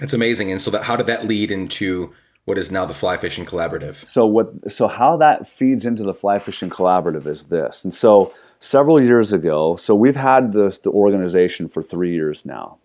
It's 0.00 0.12
amazing. 0.12 0.50
And 0.50 0.60
so 0.60 0.70
that 0.72 0.82
how 0.82 0.96
did 0.96 1.06
that 1.06 1.24
lead 1.24 1.50
into 1.50 2.12
what 2.46 2.58
is 2.58 2.70
now 2.70 2.86
the 2.86 2.94
Fly 2.94 3.16
Fishing 3.16 3.44
Collaborative? 3.44 4.06
So 4.06 4.24
what 4.24 4.72
so 4.72 4.88
how 4.88 5.16
that 5.18 5.46
feeds 5.46 5.84
into 5.84 6.04
the 6.04 6.14
Fly 6.14 6.38
Fishing 6.38 6.70
Collaborative 6.70 7.26
is 7.26 7.44
this. 7.44 7.84
And 7.84 7.92
so 7.92 8.32
several 8.60 9.02
years 9.02 9.32
ago, 9.32 9.76
so 9.76 9.94
we've 9.94 10.16
had 10.16 10.52
this 10.52 10.78
the 10.78 10.90
organization 10.90 11.68
for 11.68 11.82
3 11.82 12.12
years 12.12 12.46
now. 12.46 12.78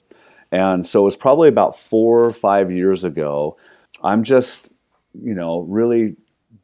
And 0.51 0.85
so 0.85 1.01
it 1.01 1.03
was 1.03 1.15
probably 1.15 1.47
about 1.47 1.77
4 1.77 2.25
or 2.25 2.33
5 2.33 2.71
years 2.71 3.03
ago, 3.03 3.55
I'm 4.03 4.23
just, 4.23 4.69
you 5.13 5.35
know, 5.35 5.59
really 5.61 6.17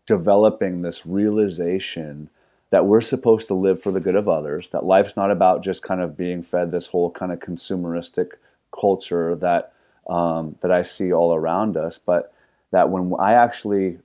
developing 0.08 0.82
this 0.82 1.06
realization 1.06 2.30
that 2.72 2.88
we're 2.88 3.02
supposed 3.02 3.48
to 3.48 3.54
live 3.54 3.82
for 3.82 3.92
the 3.92 4.00
good 4.00 4.16
of 4.16 4.28
others, 4.28 4.70
that 4.70 4.84
life's 4.84 5.16
not 5.16 5.32
about 5.32 5.64
just 5.64 5.84
kind 5.84 6.02
of 6.02 6.18
being 6.18 6.42
fed 6.42 6.72
this 6.72 6.88
whole 6.88 7.12
kind 7.12 7.32
of 7.32 7.40
consumeristic 7.40 8.32
culture 8.78 9.36
that 9.36 9.74
um, 10.10 10.56
that 10.62 10.72
I 10.72 10.82
see 10.82 11.14
all 11.14 11.36
around 11.36 11.78
us, 11.78 11.98
but 11.98 12.34
that 12.72 12.90
when 12.90 13.14
I 13.20 13.34
actually 13.34 14.00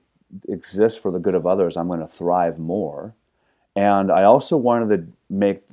exist 0.47 1.01
for 1.01 1.11
the 1.11 1.19
good 1.19 1.35
of 1.35 1.45
others, 1.45 1.77
I'm 1.77 1.87
going 1.87 1.99
to 1.99 2.07
thrive 2.07 2.59
more. 2.59 3.13
And 3.75 4.11
I 4.11 4.23
also 4.23 4.57
wanted 4.57 4.95
to 4.95 5.07
make 5.29 5.63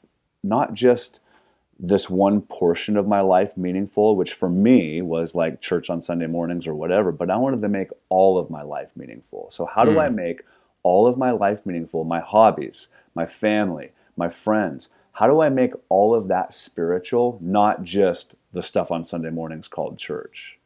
not 0.43 0.75
just 0.75 1.21
this 1.79 2.11
one 2.11 2.43
portion 2.43 2.97
of 2.97 3.09
my 3.09 3.21
life 3.21 3.57
meaningful, 3.57 4.15
which 4.15 4.35
for 4.35 4.51
me 4.51 5.01
was 5.01 5.35
like 5.35 5.61
church 5.61 5.89
on 5.89 6.03
Sunday 6.03 6.27
mornings 6.27 6.67
or 6.67 6.75
whatever, 6.75 7.11
but 7.11 7.31
I 7.31 7.37
wanted 7.37 7.63
to 7.63 7.69
make 7.69 7.89
all 8.11 8.39
of 8.39 8.51
my 8.51 8.63
life 8.63 8.91
meaningful. 8.97 9.49
So, 9.51 9.65
how 9.65 9.85
do 9.85 9.93
mm. 9.93 10.03
I 10.03 10.11
make 10.11 10.43
all 10.83 11.07
of 11.07 11.17
my 11.17 11.31
life 11.31 11.65
meaningful? 11.65 12.05
My 12.05 12.21
hobbies, 12.21 12.89
my 13.15 13.27
family, 13.27 13.93
my 14.17 14.29
friends. 14.29 14.91
How 15.13 15.27
do 15.27 15.41
I 15.41 15.49
make 15.49 15.73
all 15.89 16.15
of 16.15 16.29
that 16.29 16.55
spiritual, 16.55 17.39
not 17.43 17.83
just 17.83 18.35
the 18.53 18.63
stuff 18.63 18.91
on 18.91 19.05
Sunday 19.05 19.31
mornings 19.31 19.67
called 19.67 19.99
church? 19.99 20.59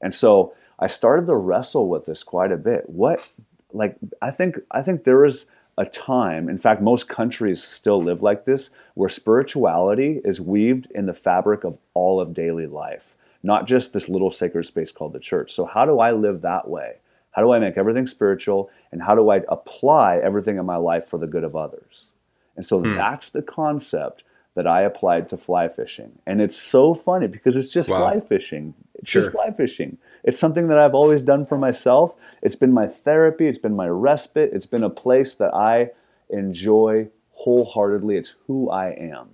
And 0.00 0.14
so 0.14 0.54
I 0.78 0.86
started 0.86 1.26
to 1.26 1.34
wrestle 1.34 1.88
with 1.88 2.06
this 2.06 2.22
quite 2.22 2.52
a 2.52 2.56
bit. 2.56 2.88
What, 2.88 3.28
like, 3.72 3.96
I 4.20 4.30
think, 4.30 4.58
I 4.70 4.82
think 4.82 5.04
there 5.04 5.24
is 5.24 5.46
a 5.78 5.84
time, 5.84 6.48
in 6.48 6.58
fact, 6.58 6.82
most 6.82 7.08
countries 7.08 7.62
still 7.62 8.00
live 8.00 8.22
like 8.22 8.44
this, 8.44 8.70
where 8.94 9.08
spirituality 9.08 10.20
is 10.24 10.40
weaved 10.40 10.90
in 10.94 11.06
the 11.06 11.14
fabric 11.14 11.64
of 11.64 11.78
all 11.94 12.20
of 12.20 12.34
daily 12.34 12.66
life, 12.66 13.14
not 13.42 13.66
just 13.66 13.92
this 13.92 14.08
little 14.08 14.30
sacred 14.30 14.66
space 14.66 14.92
called 14.92 15.12
the 15.12 15.20
church. 15.20 15.52
So, 15.52 15.64
how 15.64 15.84
do 15.84 16.00
I 16.00 16.12
live 16.12 16.42
that 16.42 16.68
way? 16.68 16.96
How 17.32 17.42
do 17.42 17.50
I 17.52 17.58
make 17.58 17.76
everything 17.76 18.06
spiritual? 18.06 18.70
And 18.92 19.02
how 19.02 19.14
do 19.14 19.30
I 19.30 19.40
apply 19.48 20.18
everything 20.18 20.58
in 20.58 20.66
my 20.66 20.76
life 20.76 21.06
for 21.06 21.18
the 21.18 21.26
good 21.26 21.44
of 21.44 21.56
others? 21.56 22.08
And 22.56 22.64
so 22.64 22.80
hmm. 22.80 22.94
that's 22.94 23.30
the 23.30 23.42
concept 23.42 24.22
that 24.54 24.66
I 24.66 24.82
applied 24.82 25.28
to 25.30 25.36
fly 25.38 25.68
fishing. 25.68 26.18
And 26.26 26.40
it's 26.40 26.56
so 26.56 26.94
funny 26.94 27.26
because 27.26 27.56
it's 27.56 27.70
just 27.70 27.88
wow. 27.88 27.98
fly 27.98 28.20
fishing. 28.20 28.74
Sure. 29.04 29.22
just 29.22 29.32
fly 29.32 29.50
fishing. 29.50 29.98
It's 30.22 30.38
something 30.38 30.68
that 30.68 30.78
I've 30.78 30.94
always 30.94 31.22
done 31.22 31.44
for 31.44 31.58
myself. 31.58 32.20
It's 32.42 32.54
been 32.54 32.72
my 32.72 32.86
therapy, 32.86 33.48
it's 33.48 33.58
been 33.58 33.74
my 33.74 33.88
respite, 33.88 34.50
it's 34.52 34.66
been 34.66 34.84
a 34.84 34.90
place 34.90 35.34
that 35.34 35.52
I 35.52 35.90
enjoy 36.30 37.08
wholeheartedly. 37.32 38.16
It's 38.16 38.36
who 38.46 38.70
I 38.70 38.90
am. 38.90 39.30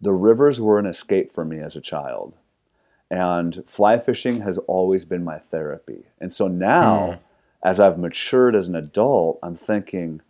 The 0.00 0.12
rivers 0.12 0.60
were 0.60 0.78
an 0.78 0.86
escape 0.86 1.32
for 1.32 1.44
me 1.44 1.58
as 1.58 1.76
a 1.76 1.80
child. 1.80 2.34
And 3.10 3.64
fly 3.66 3.98
fishing 3.98 4.40
has 4.40 4.58
always 4.58 5.04
been 5.04 5.24
my 5.24 5.38
therapy. 5.38 6.04
And 6.20 6.32
so 6.32 6.48
now, 6.48 6.98
mm. 6.98 7.18
as 7.62 7.80
I've 7.80 7.98
matured 7.98 8.54
as 8.54 8.68
an 8.68 8.76
adult, 8.76 9.38
I'm 9.42 9.56
thinking, 9.56 10.20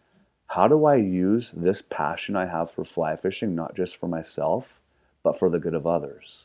how 0.49 0.69
do 0.69 0.85
I 0.85 0.97
use 0.97 1.53
this 1.53 1.83
passion 1.83 2.37
I 2.37 2.47
have 2.47 2.71
for 2.71 2.85
fly 2.85 3.17
fishing, 3.17 3.55
not 3.55 3.75
just 3.75 3.97
for 3.97 4.07
myself, 4.07 4.81
but 5.23 5.39
for 5.39 5.49
the 5.49 5.59
good 5.59 5.75
of 5.75 5.87
others? 5.87 6.44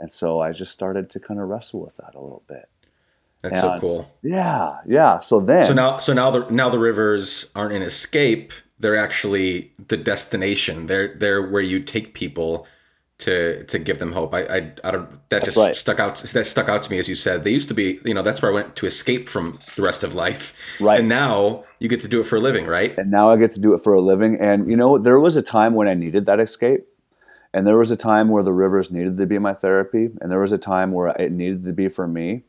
And 0.00 0.12
so 0.12 0.40
I 0.40 0.52
just 0.52 0.72
started 0.72 1.10
to 1.10 1.20
kind 1.20 1.38
of 1.38 1.48
wrestle 1.48 1.80
with 1.80 1.96
that 1.98 2.14
a 2.14 2.20
little 2.20 2.42
bit. 2.48 2.68
That's 3.42 3.54
and, 3.54 3.60
so 3.60 3.80
cool. 3.80 4.12
Yeah, 4.22 4.78
yeah. 4.86 5.20
So 5.20 5.40
then, 5.40 5.64
so 5.64 5.72
now, 5.72 5.98
so 5.98 6.12
now 6.12 6.30
the 6.30 6.50
now 6.50 6.68
the 6.68 6.78
rivers 6.78 7.50
aren't 7.54 7.74
an 7.74 7.82
escape; 7.82 8.52
they're 8.78 8.96
actually 8.96 9.72
the 9.88 9.96
destination. 9.96 10.86
They're 10.86 11.14
they're 11.14 11.48
where 11.48 11.62
you 11.62 11.80
take 11.80 12.14
people 12.14 12.66
to 13.20 13.64
to 13.64 13.78
give 13.78 13.98
them 13.98 14.12
hope. 14.12 14.34
I 14.34 14.40
I, 14.40 14.72
I 14.84 14.90
don't 14.90 15.10
that 15.10 15.28
That's 15.28 15.44
just 15.46 15.56
right. 15.56 15.76
stuck 15.76 16.00
out 16.00 16.16
that 16.16 16.44
stuck 16.44 16.68
out 16.68 16.82
to 16.82 16.90
me 16.90 16.98
as 16.98 17.08
you 17.08 17.14
said. 17.14 17.44
They 17.44 17.50
used 17.50 17.68
to 17.68 17.74
be, 17.74 18.00
you 18.04 18.14
know, 18.14 18.22
that's 18.22 18.42
where 18.42 18.50
I 18.50 18.54
went 18.54 18.76
to 18.76 18.86
escape 18.86 19.28
from 19.28 19.58
the 19.76 19.82
rest 19.82 20.02
of 20.02 20.14
life. 20.14 20.56
Right. 20.80 21.00
And 21.00 21.08
now 21.08 21.64
you 21.78 21.88
get 21.88 22.00
to 22.02 22.08
do 22.08 22.20
it 22.20 22.24
for 22.24 22.36
a 22.36 22.40
living, 22.40 22.66
right? 22.66 22.96
and 22.98 23.10
now 23.10 23.30
I 23.30 23.36
get 23.36 23.52
to 23.52 23.60
do 23.60 23.74
it 23.74 23.82
for 23.84 23.94
a 23.94 24.00
living. 24.00 24.38
And 24.40 24.68
you 24.68 24.76
know, 24.76 24.98
there 24.98 25.20
was 25.20 25.36
a 25.36 25.42
time 25.42 25.74
when 25.74 25.88
I 25.88 25.94
needed 25.94 26.26
that 26.26 26.40
escape, 26.40 26.86
and 27.52 27.66
there 27.66 27.78
was 27.78 27.90
a 27.90 27.96
time 27.96 28.28
where 28.28 28.42
the 28.42 28.52
rivers 28.52 28.90
needed 28.90 29.16
to 29.18 29.26
be 29.26 29.38
my 29.38 29.54
therapy, 29.54 30.10
and 30.20 30.30
there 30.30 30.40
was 30.40 30.52
a 30.52 30.58
time 30.58 30.92
where 30.92 31.08
it 31.08 31.32
needed 31.32 31.64
to 31.64 31.72
be 31.72 31.88
for 31.88 32.06
me. 32.06 32.42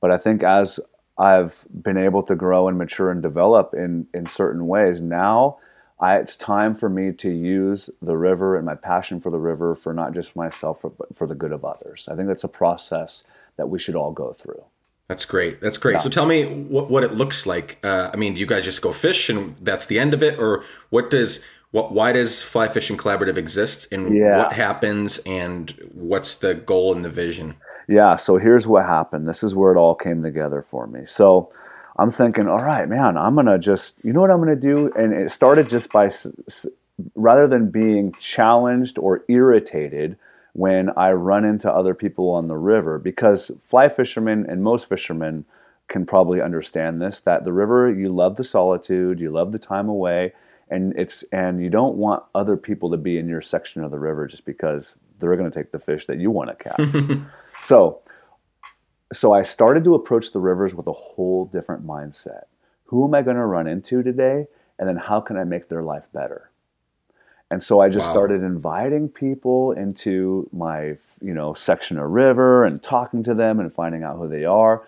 But 0.00 0.10
I 0.10 0.18
think 0.18 0.42
as 0.42 0.80
I've 1.18 1.64
been 1.82 1.96
able 1.96 2.22
to 2.24 2.34
grow 2.34 2.68
and 2.68 2.78
mature 2.78 3.10
and 3.10 3.22
develop 3.22 3.74
in 3.74 4.06
in 4.12 4.26
certain 4.26 4.66
ways, 4.66 5.00
now 5.00 5.58
I, 5.98 6.16
it's 6.16 6.36
time 6.36 6.74
for 6.74 6.88
me 6.88 7.12
to 7.12 7.30
use 7.30 7.88
the 8.02 8.16
river 8.16 8.56
and 8.56 8.66
my 8.66 8.74
passion 8.74 9.20
for 9.20 9.30
the 9.30 9.38
river 9.38 9.74
for 9.74 9.94
not 9.94 10.12
just 10.12 10.36
myself, 10.36 10.82
but 10.82 11.16
for 11.16 11.26
the 11.26 11.34
good 11.34 11.52
of 11.52 11.64
others. 11.64 12.08
I 12.10 12.16
think 12.16 12.28
that's 12.28 12.44
a 12.44 12.48
process 12.48 13.24
that 13.56 13.68
we 13.68 13.78
should 13.78 13.96
all 13.96 14.12
go 14.12 14.34
through. 14.34 14.62
That's 15.08 15.24
great. 15.24 15.60
That's 15.60 15.78
great. 15.78 16.00
So 16.00 16.10
tell 16.10 16.26
me 16.26 16.44
what, 16.44 16.90
what 16.90 17.04
it 17.04 17.12
looks 17.12 17.46
like. 17.46 17.78
Uh, 17.82 18.10
I 18.12 18.16
mean, 18.16 18.34
do 18.34 18.40
you 18.40 18.46
guys 18.46 18.64
just 18.64 18.82
go 18.82 18.92
fish 18.92 19.30
and 19.30 19.56
that's 19.58 19.86
the 19.86 19.98
end 19.98 20.12
of 20.12 20.22
it, 20.22 20.38
or 20.38 20.64
what 20.90 21.10
does 21.10 21.44
what? 21.76 21.92
Why 21.92 22.12
does 22.12 22.40
Fly 22.42 22.68
Fishing 22.68 22.96
Collaborative 22.96 23.36
exist, 23.36 23.86
and 23.92 24.16
Yeah. 24.16 24.38
what 24.38 24.52
happens, 24.54 25.20
and 25.26 25.70
what's 25.92 26.36
the 26.36 26.54
goal 26.54 26.94
and 26.94 27.04
the 27.04 27.10
vision? 27.10 27.54
Yeah, 27.86 28.16
so 28.16 28.38
here's 28.38 28.66
what 28.66 28.84
happened. 28.86 29.28
This 29.28 29.42
is 29.42 29.54
where 29.54 29.72
it 29.72 29.76
all 29.76 29.94
came 29.94 30.22
together 30.22 30.62
for 30.62 30.86
me. 30.86 31.02
So 31.06 31.50
I'm 31.98 32.10
thinking, 32.10 32.48
all 32.48 32.56
right, 32.58 32.88
man, 32.88 33.16
I'm 33.16 33.34
going 33.34 33.46
to 33.46 33.58
just, 33.58 34.02
you 34.02 34.12
know 34.12 34.20
what 34.20 34.30
I'm 34.30 34.38
going 34.42 34.48
to 34.60 34.68
do? 34.74 34.90
And 34.96 35.12
it 35.12 35.30
started 35.30 35.68
just 35.68 35.92
by, 35.92 36.06
s- 36.06 36.26
s- 36.48 36.66
rather 37.14 37.46
than 37.46 37.70
being 37.70 38.12
challenged 38.12 38.98
or 38.98 39.22
irritated 39.28 40.16
when 40.54 40.90
I 40.96 41.12
run 41.12 41.44
into 41.44 41.70
other 41.70 41.94
people 41.94 42.30
on 42.30 42.46
the 42.46 42.56
river, 42.56 42.98
because 42.98 43.50
fly 43.68 43.88
fishermen 43.88 44.46
and 44.48 44.62
most 44.64 44.88
fishermen 44.88 45.44
can 45.88 46.04
probably 46.06 46.40
understand 46.40 47.00
this 47.00 47.20
that 47.20 47.44
the 47.44 47.52
river, 47.52 47.88
you 47.92 48.08
love 48.08 48.34
the 48.36 48.44
solitude, 48.44 49.20
you 49.20 49.30
love 49.30 49.52
the 49.52 49.58
time 49.58 49.88
away. 49.88 50.32
And 50.68 50.92
it's 50.98 51.22
and 51.32 51.62
you 51.62 51.70
don't 51.70 51.96
want 51.96 52.24
other 52.34 52.56
people 52.56 52.90
to 52.90 52.96
be 52.96 53.18
in 53.18 53.28
your 53.28 53.40
section 53.42 53.84
of 53.84 53.90
the 53.90 53.98
river 53.98 54.26
just 54.26 54.44
because 54.44 54.96
they're 55.18 55.36
going 55.36 55.50
to 55.50 55.56
take 55.58 55.70
the 55.72 55.78
fish 55.78 56.06
that 56.06 56.18
you 56.18 56.30
want 56.30 56.56
to 56.56 56.64
catch. 56.64 57.20
So, 57.62 58.00
so 59.12 59.32
I 59.32 59.42
started 59.42 59.82
to 59.84 59.94
approach 59.94 60.32
the 60.32 60.40
rivers 60.40 60.74
with 60.74 60.86
a 60.86 60.92
whole 60.92 61.46
different 61.46 61.86
mindset. 61.86 62.44
Who 62.84 63.04
am 63.04 63.14
I 63.14 63.22
going 63.22 63.36
to 63.36 63.44
run 63.46 63.66
into 63.66 64.02
today? 64.02 64.46
And 64.78 64.88
then 64.88 64.96
how 64.96 65.20
can 65.20 65.36
I 65.36 65.44
make 65.44 65.68
their 65.68 65.82
life 65.82 66.06
better? 66.12 66.50
And 67.50 67.62
so 67.62 67.80
I 67.80 67.88
just 67.88 68.06
Wow. 68.08 68.12
started 68.12 68.42
inviting 68.42 69.08
people 69.08 69.72
into 69.72 70.48
my, 70.52 70.98
you 71.20 71.32
know, 71.32 71.54
section 71.54 71.98
of 71.98 72.10
river 72.10 72.64
and 72.64 72.82
talking 72.82 73.22
to 73.22 73.34
them 73.34 73.60
and 73.60 73.72
finding 73.72 74.02
out 74.02 74.16
who 74.18 74.28
they 74.28 74.44
are. 74.44 74.82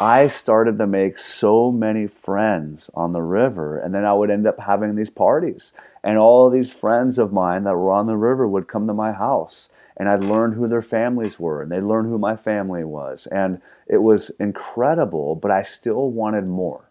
I 0.00 0.28
started 0.28 0.78
to 0.78 0.86
make 0.86 1.18
so 1.18 1.70
many 1.70 2.06
friends 2.06 2.90
on 2.94 3.12
the 3.12 3.22
river, 3.22 3.78
and 3.78 3.94
then 3.94 4.04
I 4.04 4.12
would 4.12 4.30
end 4.30 4.46
up 4.46 4.58
having 4.58 4.94
these 4.94 5.10
parties. 5.10 5.72
And 6.02 6.18
all 6.18 6.50
these 6.50 6.72
friends 6.72 7.18
of 7.18 7.32
mine 7.32 7.64
that 7.64 7.76
were 7.76 7.92
on 7.92 8.06
the 8.06 8.16
river 8.16 8.48
would 8.48 8.68
come 8.68 8.86
to 8.86 8.94
my 8.94 9.12
house, 9.12 9.70
and 9.96 10.08
I'd 10.08 10.22
learn 10.22 10.52
who 10.52 10.66
their 10.66 10.82
families 10.82 11.38
were, 11.38 11.62
and 11.62 11.70
they'd 11.70 11.82
learn 11.82 12.06
who 12.06 12.18
my 12.18 12.36
family 12.36 12.84
was. 12.84 13.26
And 13.28 13.60
it 13.86 14.02
was 14.02 14.30
incredible, 14.40 15.36
but 15.36 15.50
I 15.50 15.62
still 15.62 16.10
wanted 16.10 16.48
more. 16.48 16.90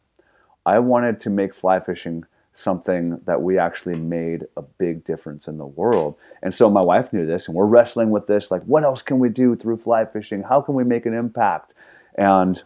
I 0.66 0.80
wanted 0.80 1.20
to 1.22 1.30
make 1.30 1.54
fly 1.54 1.80
fishing 1.80 2.26
something 2.54 3.20
that 3.26 3.42
we 3.42 3.58
actually 3.58 3.96
made 3.96 4.46
a 4.56 4.62
big 4.62 5.04
difference 5.04 5.48
in 5.48 5.58
the 5.58 5.66
world. 5.66 6.16
And 6.44 6.54
so 6.54 6.70
my 6.70 6.82
wife 6.82 7.12
knew 7.12 7.26
this, 7.26 7.48
and 7.48 7.56
we're 7.56 7.66
wrestling 7.66 8.12
with 8.12 8.28
this 8.28 8.52
like, 8.52 8.64
what 8.64 8.84
else 8.84 9.02
can 9.02 9.20
we 9.20 9.30
do 9.30 9.56
through 9.56 9.78
fly 9.78 10.06
fishing? 10.06 10.44
How 10.44 10.62
can 10.62 10.76
we 10.76 10.84
make 10.84 11.06
an 11.06 11.14
impact? 11.14 11.74
And 12.16 12.62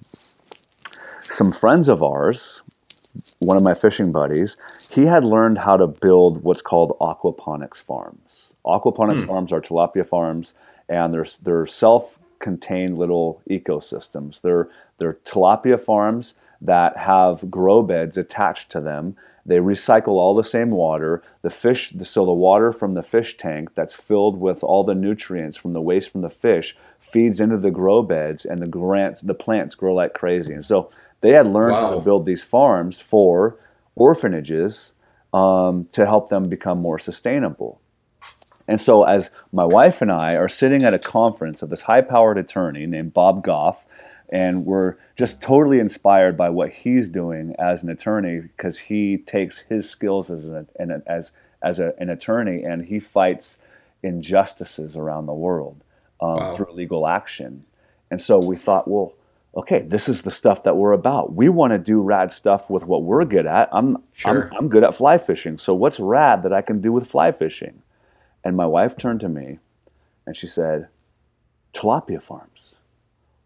some 1.24 1.52
friends 1.52 1.90
of 1.90 2.02
ours, 2.02 2.62
one 3.40 3.58
of 3.58 3.64
my 3.64 3.74
fishing 3.74 4.12
buddies, 4.12 4.58
he 4.90 5.06
had 5.06 5.24
learned 5.24 5.60
how 5.60 5.78
to 5.78 5.88
build 5.88 6.44
what's 6.44 6.62
called 6.62 6.98
aquaponics 7.00 7.82
farms. 7.82 8.54
Aquaponics 8.66 9.22
hmm. 9.22 9.28
farms 9.28 9.52
are 9.52 9.62
tilapia 9.62 10.08
farms, 10.08 10.54
and 10.90 11.14
they're, 11.14 11.28
they're 11.44 11.66
self-contained 11.66 12.98
little 12.98 13.42
ecosystems. 13.50 14.42
They're, 14.42 14.70
they're 14.98 15.18
tilapia 15.26 15.80
farms 15.80 16.36
that 16.62 16.98
have 16.98 17.52
grow 17.52 17.82
beds 17.82 18.18
attached 18.18 18.72
to 18.72 18.82
them. 18.82 19.16
They 19.46 19.58
recycle 19.58 20.14
all 20.14 20.34
the 20.34 20.44
same 20.44 20.72
water. 20.72 21.22
The 21.44 21.50
fish, 21.52 21.94
so 22.04 22.26
the 22.26 22.34
water 22.34 22.72
from 22.72 22.96
the 22.96 23.04
fish 23.04 23.38
tank 23.38 23.76
that's 23.76 23.94
filled 23.94 24.40
with 24.40 24.64
all 24.64 24.84
the 24.84 24.96
nutrients 24.96 25.58
from 25.58 25.74
the 25.74 25.82
waste 25.82 26.12
from 26.12 26.22
the 26.22 26.30
fish 26.30 26.76
feeds 27.16 27.40
into 27.40 27.56
the 27.58 27.72
grow 27.72 28.04
beds, 28.04 28.44
and 28.44 28.60
the 28.60 28.68
grants, 28.68 29.22
the 29.22 29.34
plants 29.34 29.74
grow 29.74 29.96
like 29.96 30.14
crazy. 30.14 30.52
And 30.52 30.66
so 30.66 30.92
they 31.22 31.30
had 31.30 31.48
learned 31.48 31.74
how 31.74 31.96
to 31.96 32.02
build 32.02 32.26
these 32.26 32.44
farms 32.44 33.00
for 33.00 33.58
orphanages 33.96 34.92
um, 35.34 35.86
to 35.94 36.06
help 36.06 36.30
them 36.30 36.44
become 36.44 36.82
more 36.82 37.00
sustainable. 37.00 37.80
And 38.68 38.82
so, 38.82 39.04
as 39.04 39.30
my 39.54 39.64
wife 39.64 40.02
and 40.02 40.12
I 40.12 40.36
are 40.36 40.50
sitting 40.50 40.84
at 40.84 40.94
a 40.94 41.00
conference 41.00 41.62
of 41.62 41.70
this 41.70 41.84
high 41.84 42.02
powered 42.02 42.38
attorney 42.38 42.86
named 42.86 43.14
Bob 43.14 43.46
Goff, 43.46 43.86
and 44.28 44.66
we're 44.66 44.96
just 45.16 45.42
totally 45.42 45.80
inspired 45.80 46.36
by 46.36 46.50
what 46.50 46.72
he's 46.72 47.08
doing 47.08 47.56
as 47.58 47.82
an 47.82 47.90
attorney 47.90 48.42
because 48.42 48.78
he 48.78 49.20
takes 49.20 49.60
his 49.60 49.90
skills 49.90 50.30
as, 50.30 50.52
a, 50.52 50.66
an, 50.80 51.02
as, 51.08 51.32
as 51.64 51.80
a, 51.80 51.94
an 51.98 52.10
attorney 52.10 52.64
and 52.64 52.84
he 52.84 53.00
fights 53.00 53.60
injustices 54.04 54.98
around 54.98 55.28
the 55.28 55.34
world 55.34 55.85
um, 56.22 56.36
Wow. 56.38 56.56
through 56.56 56.72
legal 56.74 57.08
action. 57.08 57.66
And 58.12 58.22
so 58.22 58.40
we 58.40 58.56
thought, 58.58 58.88
well, 58.88 59.14
okay, 59.56 59.82
this 59.82 60.08
is 60.10 60.22
the 60.24 60.32
stuff 60.32 60.64
that 60.64 60.76
we're 60.78 60.92
about. 60.94 61.34
We 61.34 61.50
want 61.50 61.72
to 61.72 61.78
do 61.80 62.02
rad 62.02 62.32
stuff 62.32 62.70
with 62.70 62.86
what 62.86 63.04
we're 63.04 63.26
good 63.26 63.46
at. 63.48 63.70
I'm, 63.72 63.98
Sure. 64.14 64.50
I'm, 64.52 64.58
I'm 64.58 64.70
good 64.70 64.84
at 64.84 64.94
fly 64.96 65.18
fishing. 65.18 65.58
So 65.58 65.74
what's 65.74 66.00
rad 66.00 66.44
that 66.44 66.54
I 66.54 66.62
can 66.62 66.82
do 66.82 66.92
with 66.92 67.08
fly 67.08 67.32
fishing? 67.32 67.82
And 68.44 68.56
my 68.56 68.66
wife 68.66 68.96
turned 68.98 69.22
to 69.22 69.30
me 69.30 69.60
and 70.28 70.36
she 70.36 70.48
said, 70.48 70.88
tilapia 71.74 72.22
farms. 72.22 72.80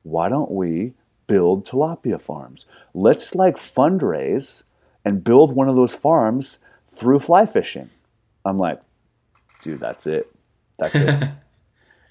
Why 0.03 0.29
don't 0.29 0.51
we 0.51 0.93
build 1.27 1.65
tilapia 1.67 2.19
farms? 2.19 2.65
Let's 2.93 3.35
like 3.35 3.55
fundraise 3.55 4.63
and 5.05 5.23
build 5.23 5.55
one 5.55 5.69
of 5.69 5.75
those 5.75 5.93
farms 5.93 6.57
through 6.91 7.19
fly 7.19 7.45
fishing. 7.45 7.89
I'm 8.45 8.57
like, 8.57 8.81
dude, 9.61 9.79
that's 9.79 10.07
it. 10.07 10.29
That's 10.77 10.95
it. 10.95 11.29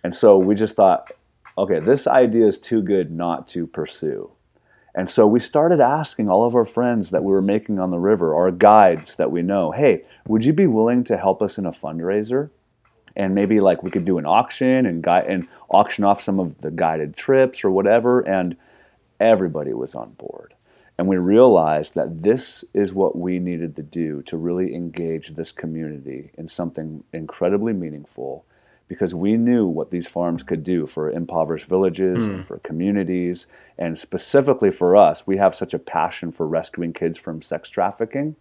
and 0.03 0.15
so 0.15 0.39
we 0.39 0.55
just 0.55 0.77
thought, 0.77 1.11
okay, 1.57 1.81
this 1.81 2.07
idea 2.07 2.47
is 2.47 2.59
too 2.59 2.83
good 2.83 3.11
not 3.11 3.49
to 3.49 3.67
pursue. 3.67 4.31
And 4.95 5.09
so 5.09 5.27
we 5.27 5.41
started 5.41 5.81
asking 5.81 6.29
all 6.29 6.45
of 6.45 6.55
our 6.55 6.65
friends 6.65 7.11
that 7.11 7.23
we 7.23 7.33
were 7.33 7.43
making 7.43 7.79
on 7.79 7.91
the 7.91 7.99
river, 7.99 8.35
our 8.35 8.51
guides 8.51 9.17
that 9.17 9.31
we 9.31 9.43
know, 9.43 9.71
hey, 9.71 10.03
would 10.27 10.45
you 10.45 10.53
be 10.53 10.67
willing 10.67 11.05
to 11.05 11.17
help 11.17 11.43
us 11.43 11.59
in 11.59 11.67
a 11.67 11.73
fundraiser? 11.73 12.51
And 13.15 13.35
maybe 13.35 13.61
like 13.61 13.83
we 13.83 13.91
could 13.91 14.05
do 14.05 14.19
an 14.19 14.27
auction 14.27 14.87
and 14.87 15.03
guide 15.03 15.27
and 15.27 15.47
auction 15.69 16.05
off 16.05 16.23
some 16.23 16.41
of 16.41 16.61
the 16.61 16.71
guided 16.71 17.17
trips 17.17 17.65
or 17.65 17.71
whatever. 17.71 18.21
And 18.21 18.57
everybody 19.21 19.75
was 19.75 19.95
on 19.95 20.13
board. 20.13 20.55
And 20.97 21.07
we 21.07 21.17
realized 21.17 21.95
that 21.95 22.23
this 22.23 22.65
is 22.75 22.93
what 22.93 23.17
we 23.17 23.39
needed 23.39 23.77
to 23.77 23.83
do 23.83 24.23
to 24.23 24.37
really 24.37 24.75
engage 24.75 25.29
this 25.31 25.53
community 25.53 26.31
in 26.37 26.49
something 26.49 27.05
incredibly 27.13 27.73
meaningful 27.73 28.45
because 28.89 29.15
we 29.15 29.37
knew 29.37 29.67
what 29.67 29.91
these 29.91 30.09
farms 30.09 30.43
could 30.43 30.65
do 30.65 30.87
for 30.87 31.11
impoverished 31.11 31.67
villages 31.67 32.27
and 32.27 32.37
hmm. 32.37 32.43
for 32.43 32.59
communities. 32.61 33.47
And 33.77 33.97
specifically 33.97 34.71
for 34.71 34.97
us, 34.97 35.27
we 35.27 35.37
have 35.37 35.55
such 35.55 35.75
a 35.75 35.79
passion 35.79 36.33
for 36.33 36.49
rescuing 36.49 36.93
kids 36.93 37.19
from 37.19 37.43
sex 37.43 37.69
trafficking. 37.69 38.35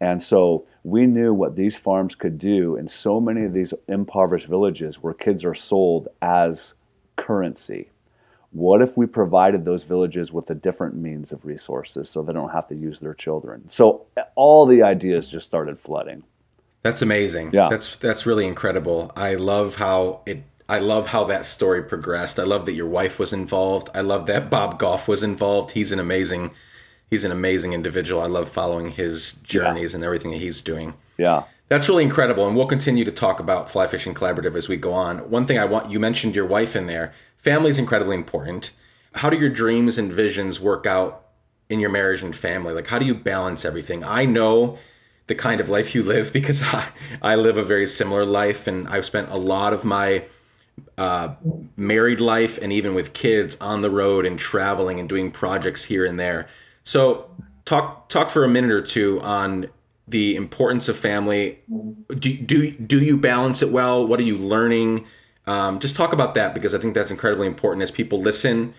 And 0.00 0.20
so 0.20 0.66
we 0.82 1.06
knew 1.06 1.32
what 1.32 1.54
these 1.54 1.76
farms 1.76 2.16
could 2.16 2.38
do 2.38 2.76
in 2.76 2.88
so 2.88 3.20
many 3.20 3.44
of 3.44 3.54
these 3.54 3.72
impoverished 3.86 4.48
villages 4.48 5.00
where 5.00 5.14
kids 5.14 5.44
are 5.44 5.54
sold 5.54 6.08
as 6.20 6.74
currency. 7.14 7.90
What 8.50 8.82
if 8.82 8.96
we 8.96 9.06
provided 9.06 9.64
those 9.64 9.84
villages 9.84 10.32
with 10.32 10.50
a 10.50 10.54
different 10.54 10.96
means 10.96 11.32
of 11.32 11.44
resources 11.44 12.10
so 12.10 12.22
they 12.22 12.32
don't 12.32 12.50
have 12.50 12.66
to 12.68 12.74
use 12.74 12.98
their 12.98 13.14
children? 13.14 13.68
So 13.68 14.06
all 14.34 14.66
the 14.66 14.82
ideas 14.82 15.30
just 15.30 15.46
started 15.46 15.78
flooding. 15.78 16.24
That's 16.82 17.02
amazing. 17.02 17.50
Yeah. 17.52 17.68
That's 17.70 17.96
that's 17.96 18.26
really 18.26 18.46
incredible. 18.46 19.12
I 19.16 19.34
love 19.34 19.76
how 19.76 20.22
it 20.26 20.44
I 20.68 20.78
love 20.78 21.08
how 21.08 21.24
that 21.24 21.46
story 21.46 21.82
progressed. 21.82 22.38
I 22.38 22.44
love 22.44 22.66
that 22.66 22.72
your 22.72 22.88
wife 22.88 23.18
was 23.18 23.32
involved. 23.32 23.90
I 23.94 24.00
love 24.00 24.26
that 24.26 24.50
Bob 24.50 24.78
Goff 24.78 25.06
was 25.06 25.22
involved. 25.22 25.72
He's 25.72 25.92
an 25.92 26.00
amazing 26.00 26.50
he's 27.08 27.24
an 27.24 27.32
amazing 27.32 27.72
individual. 27.72 28.22
I 28.22 28.26
love 28.26 28.48
following 28.48 28.92
his 28.92 29.34
journeys 29.34 29.94
and 29.94 30.02
everything 30.02 30.30
that 30.32 30.38
he's 30.38 30.62
doing. 30.62 30.94
Yeah. 31.18 31.44
That's 31.68 31.88
really 31.88 32.04
incredible, 32.04 32.46
and 32.46 32.54
we'll 32.54 32.66
continue 32.66 33.04
to 33.04 33.10
talk 33.10 33.40
about 33.40 33.70
Fly 33.70 33.86
Fishing 33.86 34.12
Collaborative 34.12 34.54
as 34.56 34.68
we 34.68 34.76
go 34.76 34.92
on. 34.92 35.30
One 35.30 35.46
thing 35.46 35.58
I 35.58 35.64
want 35.64 35.90
you 35.90 35.98
mentioned 35.98 36.34
your 36.34 36.44
wife 36.44 36.76
in 36.76 36.86
there. 36.86 37.14
Family 37.38 37.70
is 37.70 37.78
incredibly 37.78 38.14
important. 38.14 38.72
How 39.14 39.30
do 39.30 39.38
your 39.38 39.48
dreams 39.48 39.96
and 39.98 40.12
visions 40.12 40.60
work 40.60 40.86
out 40.86 41.28
in 41.68 41.80
your 41.80 41.90
marriage 41.90 42.22
and 42.22 42.36
family? 42.36 42.72
Like, 42.74 42.88
how 42.88 42.98
do 42.98 43.06
you 43.06 43.14
balance 43.14 43.64
everything? 43.64 44.04
I 44.04 44.26
know 44.26 44.78
the 45.32 45.38
kind 45.42 45.62
of 45.62 45.70
life 45.70 45.94
you 45.94 46.02
live 46.02 46.30
because 46.38 46.62
I, 46.62 46.88
I 47.22 47.34
live 47.36 47.56
a 47.56 47.64
very 47.64 47.86
similar 47.86 48.24
life, 48.26 48.66
and 48.66 48.86
I've 48.88 49.06
spent 49.06 49.30
a 49.30 49.36
lot 49.36 49.72
of 49.72 49.82
my 49.84 50.24
uh, 50.98 51.34
married 51.76 52.20
life 52.20 52.58
and 52.60 52.72
even 52.72 52.94
with 52.94 53.14
kids 53.14 53.56
on 53.60 53.80
the 53.80 53.90
road 53.90 54.26
and 54.26 54.38
traveling 54.38 55.00
and 55.00 55.08
doing 55.08 55.30
projects 55.30 55.84
here 55.84 56.04
and 56.04 56.18
there. 56.18 56.48
So 56.84 57.30
talk 57.64 58.08
talk 58.08 58.30
for 58.30 58.44
a 58.44 58.48
minute 58.48 58.70
or 58.70 58.82
two 58.82 59.20
on 59.22 59.68
the 60.06 60.36
importance 60.36 60.88
of 60.88 60.98
family. 60.98 61.60
Do 62.08 62.36
do 62.36 62.70
do 62.72 62.98
you 63.00 63.16
balance 63.16 63.62
it 63.62 63.70
well? 63.70 64.06
What 64.06 64.20
are 64.20 64.24
you 64.24 64.36
learning? 64.36 65.06
Um, 65.46 65.80
just 65.80 65.96
talk 65.96 66.12
about 66.12 66.34
that 66.34 66.54
because 66.54 66.74
I 66.74 66.78
think 66.78 66.94
that's 66.94 67.10
incredibly 67.10 67.46
important 67.46 67.82
as 67.82 67.90
people 67.90 68.20
listen 68.20 68.74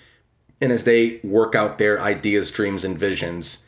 and 0.61 0.71
as 0.71 0.85
they 0.85 1.19
work 1.23 1.55
out 1.55 1.77
their 1.77 1.99
ideas, 1.99 2.51
dreams, 2.51 2.83
and 2.83 2.97
visions. 2.97 3.65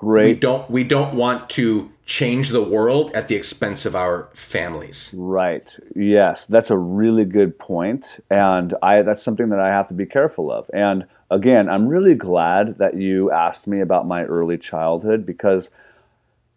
Great. 0.00 0.24
We 0.24 0.34
don't 0.40 0.70
we 0.70 0.82
don't 0.82 1.14
want 1.14 1.50
to 1.50 1.92
change 2.06 2.48
the 2.48 2.62
world 2.62 3.12
at 3.12 3.28
the 3.28 3.34
expense 3.34 3.84
of 3.84 3.94
our 3.94 4.30
families. 4.32 5.14
Right. 5.14 5.76
Yes, 5.94 6.46
that's 6.46 6.70
a 6.70 6.78
really 6.78 7.26
good 7.26 7.58
point, 7.58 8.18
and 8.30 8.72
I 8.82 9.02
that's 9.02 9.22
something 9.22 9.50
that 9.50 9.60
I 9.60 9.68
have 9.68 9.88
to 9.88 9.94
be 9.94 10.06
careful 10.06 10.50
of. 10.50 10.70
And 10.72 11.04
again, 11.30 11.68
I'm 11.68 11.86
really 11.86 12.14
glad 12.14 12.78
that 12.78 12.94
you 12.94 13.30
asked 13.30 13.68
me 13.68 13.80
about 13.80 14.06
my 14.06 14.24
early 14.24 14.56
childhood 14.56 15.26
because 15.26 15.70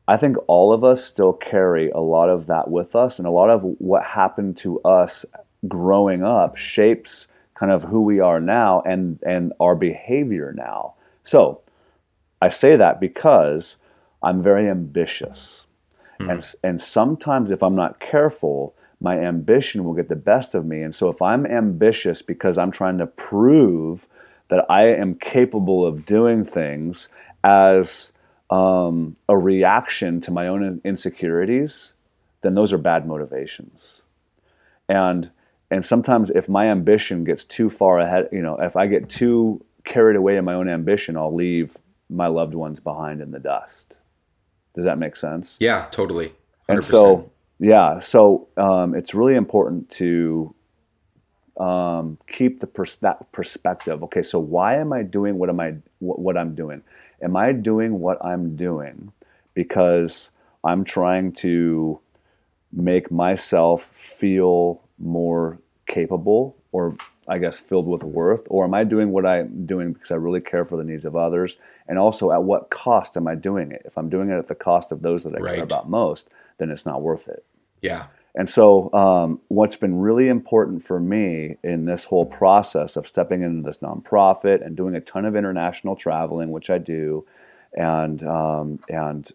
I 0.07 0.15
think 0.15 0.37
all 0.47 0.71
of 0.71 0.85
us 0.85 1.03
still 1.03 1.33
carry 1.33 1.89
a 1.89 1.99
lot 1.99 2.29
of 2.29 2.47
that 2.47 2.71
with 2.71 2.95
us, 2.95 3.19
and 3.19 3.27
a 3.27 3.31
lot 3.31 3.49
of 3.49 3.61
what 3.79 4.05
happened 4.05 4.55
to 4.59 4.79
us 4.83 5.25
growing 5.67 6.23
up 6.23 6.55
shapes 6.55 7.27
kind 7.55 7.73
of 7.73 7.83
who 7.83 8.03
we 8.03 8.21
are 8.21 8.39
now 8.39 8.81
and 8.85 9.19
and 9.27 9.51
our 9.59 9.75
behavior 9.75 10.53
now. 10.55 10.93
So 11.23 11.62
I 12.43 12.49
say 12.49 12.75
that 12.75 12.99
because 12.99 13.77
I'm 14.21 14.43
very 14.43 14.69
ambitious. 14.69 15.65
Mm. 16.19 16.29
And 16.29 16.55
and 16.61 16.81
sometimes 16.81 17.51
if 17.51 17.63
I'm 17.63 17.75
not 17.75 18.01
careful, 18.01 18.75
my 18.99 19.17
ambition 19.17 19.85
will 19.85 19.93
get 19.93 20.09
the 20.09 20.17
best 20.17 20.53
of 20.53 20.65
me. 20.65 20.81
And 20.81 20.93
so 20.93 21.07
if 21.07 21.21
I'm 21.21 21.45
ambitious 21.45 22.21
because 22.21 22.57
I'm 22.57 22.71
trying 22.71 22.97
to 22.97 23.07
prove 23.07 24.09
that 24.49 24.65
I 24.69 24.87
am 24.87 25.15
capable 25.15 25.85
of 25.85 26.05
doing 26.05 26.43
things 26.43 27.07
as 27.45 28.11
um, 28.49 29.15
a 29.29 29.37
reaction 29.37 30.19
to 30.21 30.31
my 30.31 30.47
own 30.47 30.81
insecurities, 30.83 31.93
then 32.41 32.55
those 32.55 32.73
are 32.73 32.77
bad 32.77 33.07
motivations. 33.07 34.01
And 34.89 35.31
and 35.71 35.85
sometimes 35.85 36.29
if 36.29 36.49
my 36.49 36.65
ambition 36.67 37.23
gets 37.23 37.45
too 37.45 37.69
far 37.69 37.99
ahead, 37.99 38.27
you 38.33 38.41
know, 38.41 38.57
if 38.57 38.75
I 38.75 38.87
get 38.87 39.09
too 39.09 39.63
carried 39.85 40.17
away 40.17 40.35
in 40.35 40.43
my 40.43 40.55
own 40.55 40.67
ambition, 40.67 41.15
I'll 41.15 41.33
leave 41.33 41.77
my 42.13 42.27
loved 42.27 42.53
ones 42.53 42.79
behind 42.79 43.21
in 43.21 43.31
the 43.31 43.39
dust. 43.39 43.95
Does 44.75 44.85
that 44.85 44.97
make 44.97 45.15
sense? 45.15 45.57
Yeah, 45.59 45.87
totally. 45.91 46.29
100%. 46.29 46.33
And 46.69 46.83
so, 46.83 47.31
yeah, 47.59 47.99
so 47.99 48.47
um, 48.57 48.95
it's 48.95 49.13
really 49.13 49.35
important 49.35 49.89
to 49.91 50.53
um, 51.59 52.17
keep 52.27 52.59
the 52.59 52.67
pers- 52.67 52.97
that 52.97 53.31
perspective. 53.31 54.03
Okay, 54.03 54.23
so 54.23 54.39
why 54.39 54.75
am 54.77 54.91
I 54.93 55.03
doing 55.03 55.37
what 55.37 55.49
am 55.49 55.59
I 55.59 55.75
what, 55.99 56.19
what 56.19 56.37
I'm 56.37 56.55
doing? 56.55 56.81
Am 57.21 57.35
I 57.35 57.51
doing 57.51 57.99
what 57.99 58.23
I'm 58.25 58.55
doing 58.55 59.11
because 59.53 60.31
I'm 60.63 60.83
trying 60.83 61.33
to 61.33 61.99
make 62.71 63.11
myself 63.11 63.91
feel 63.93 64.81
more 64.97 65.59
capable 65.85 66.55
or 66.71 66.95
I 67.27 67.37
guess 67.37 67.59
filled 67.59 67.87
with 67.87 68.03
worth? 68.03 68.45
Or 68.49 68.65
am 68.65 68.73
I 68.73 68.83
doing 68.83 69.11
what 69.11 69.25
I'm 69.25 69.65
doing 69.65 69.93
because 69.93 70.11
I 70.11 70.15
really 70.15 70.41
care 70.41 70.65
for 70.65 70.77
the 70.77 70.83
needs 70.83 71.05
of 71.05 71.15
others? 71.15 71.57
And 71.87 71.97
also, 71.97 72.31
at 72.31 72.43
what 72.43 72.69
cost 72.69 73.17
am 73.17 73.27
I 73.27 73.35
doing 73.35 73.71
it? 73.71 73.81
If 73.85 73.97
I'm 73.97 74.09
doing 74.09 74.29
it 74.29 74.37
at 74.37 74.47
the 74.47 74.55
cost 74.55 74.91
of 74.91 75.01
those 75.01 75.23
that 75.23 75.35
I 75.35 75.39
right. 75.39 75.55
care 75.55 75.63
about 75.63 75.89
most, 75.89 76.29
then 76.57 76.69
it's 76.69 76.85
not 76.85 77.01
worth 77.01 77.27
it. 77.27 77.45
Yeah. 77.81 78.07
And 78.35 78.49
so, 78.49 78.91
um, 78.93 79.41
what's 79.49 79.75
been 79.75 79.99
really 79.99 80.27
important 80.27 80.83
for 80.83 80.99
me 80.99 81.57
in 81.63 81.85
this 81.85 82.05
whole 82.05 82.25
process 82.25 82.95
of 82.95 83.07
stepping 83.07 83.43
into 83.43 83.61
this 83.61 83.77
nonprofit 83.79 84.65
and 84.65 84.75
doing 84.75 84.95
a 84.95 85.01
ton 85.01 85.25
of 85.25 85.35
international 85.35 85.95
traveling, 85.95 86.51
which 86.51 86.69
I 86.69 86.79
do, 86.79 87.25
and 87.73 88.23
um, 88.23 88.79
and 88.89 89.29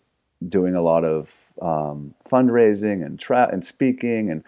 doing 0.47 0.75
a 0.75 0.83
lot 0.83 1.05
of 1.05 1.53
um, 1.63 2.15
fundraising 2.29 3.05
and 3.05 3.19
tra- 3.19 3.49
and 3.53 3.65
speaking 3.65 4.31
and 4.31 4.45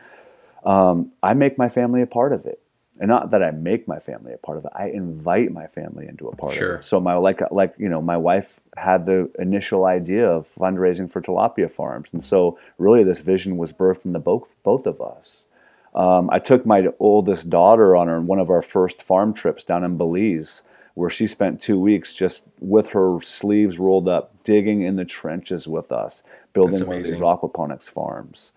um, 0.64 1.12
I 1.22 1.34
make 1.34 1.58
my 1.58 1.68
family 1.68 2.02
a 2.02 2.06
part 2.06 2.32
of 2.32 2.46
it. 2.46 2.59
And 3.00 3.08
not 3.08 3.30
that 3.30 3.42
I 3.42 3.50
make 3.50 3.88
my 3.88 3.98
family 3.98 4.34
a 4.34 4.36
part 4.36 4.58
of 4.58 4.66
it, 4.66 4.72
I 4.74 4.88
invite 4.88 5.52
my 5.52 5.66
family 5.66 6.06
into 6.06 6.28
a 6.28 6.36
part 6.36 6.52
sure. 6.52 6.74
of 6.74 6.80
it. 6.80 6.84
So 6.84 7.00
my 7.00 7.14
like 7.14 7.40
like 7.50 7.74
you 7.78 7.88
know 7.88 8.02
my 8.02 8.18
wife 8.18 8.60
had 8.76 9.06
the 9.06 9.30
initial 9.38 9.86
idea 9.86 10.28
of 10.28 10.46
fundraising 10.54 11.10
for 11.10 11.22
tilapia 11.22 11.70
farms, 11.70 12.12
and 12.12 12.22
so 12.22 12.58
really 12.76 13.02
this 13.02 13.20
vision 13.20 13.56
was 13.56 13.72
birthed 13.72 14.04
in 14.04 14.12
the 14.12 14.18
both 14.18 14.54
both 14.62 14.86
of 14.86 15.00
us. 15.00 15.46
Um, 15.94 16.28
I 16.30 16.38
took 16.38 16.66
my 16.66 16.88
oldest 17.00 17.48
daughter 17.48 17.96
on 17.96 18.08
our, 18.08 18.20
one 18.20 18.38
of 18.38 18.50
our 18.50 18.62
first 18.62 19.02
farm 19.02 19.32
trips 19.32 19.64
down 19.64 19.82
in 19.82 19.96
Belize, 19.96 20.62
where 20.92 21.10
she 21.10 21.26
spent 21.26 21.60
two 21.60 21.80
weeks 21.80 22.14
just 22.14 22.46
with 22.60 22.90
her 22.90 23.18
sleeves 23.22 23.78
rolled 23.78 24.08
up, 24.08 24.44
digging 24.44 24.82
in 24.82 24.96
the 24.96 25.06
trenches 25.06 25.66
with 25.66 25.90
us, 25.90 26.22
building 26.52 26.86
one 26.86 26.98
of 26.98 27.04
these 27.04 27.18
aquaponics 27.18 27.88
farms 27.88 28.52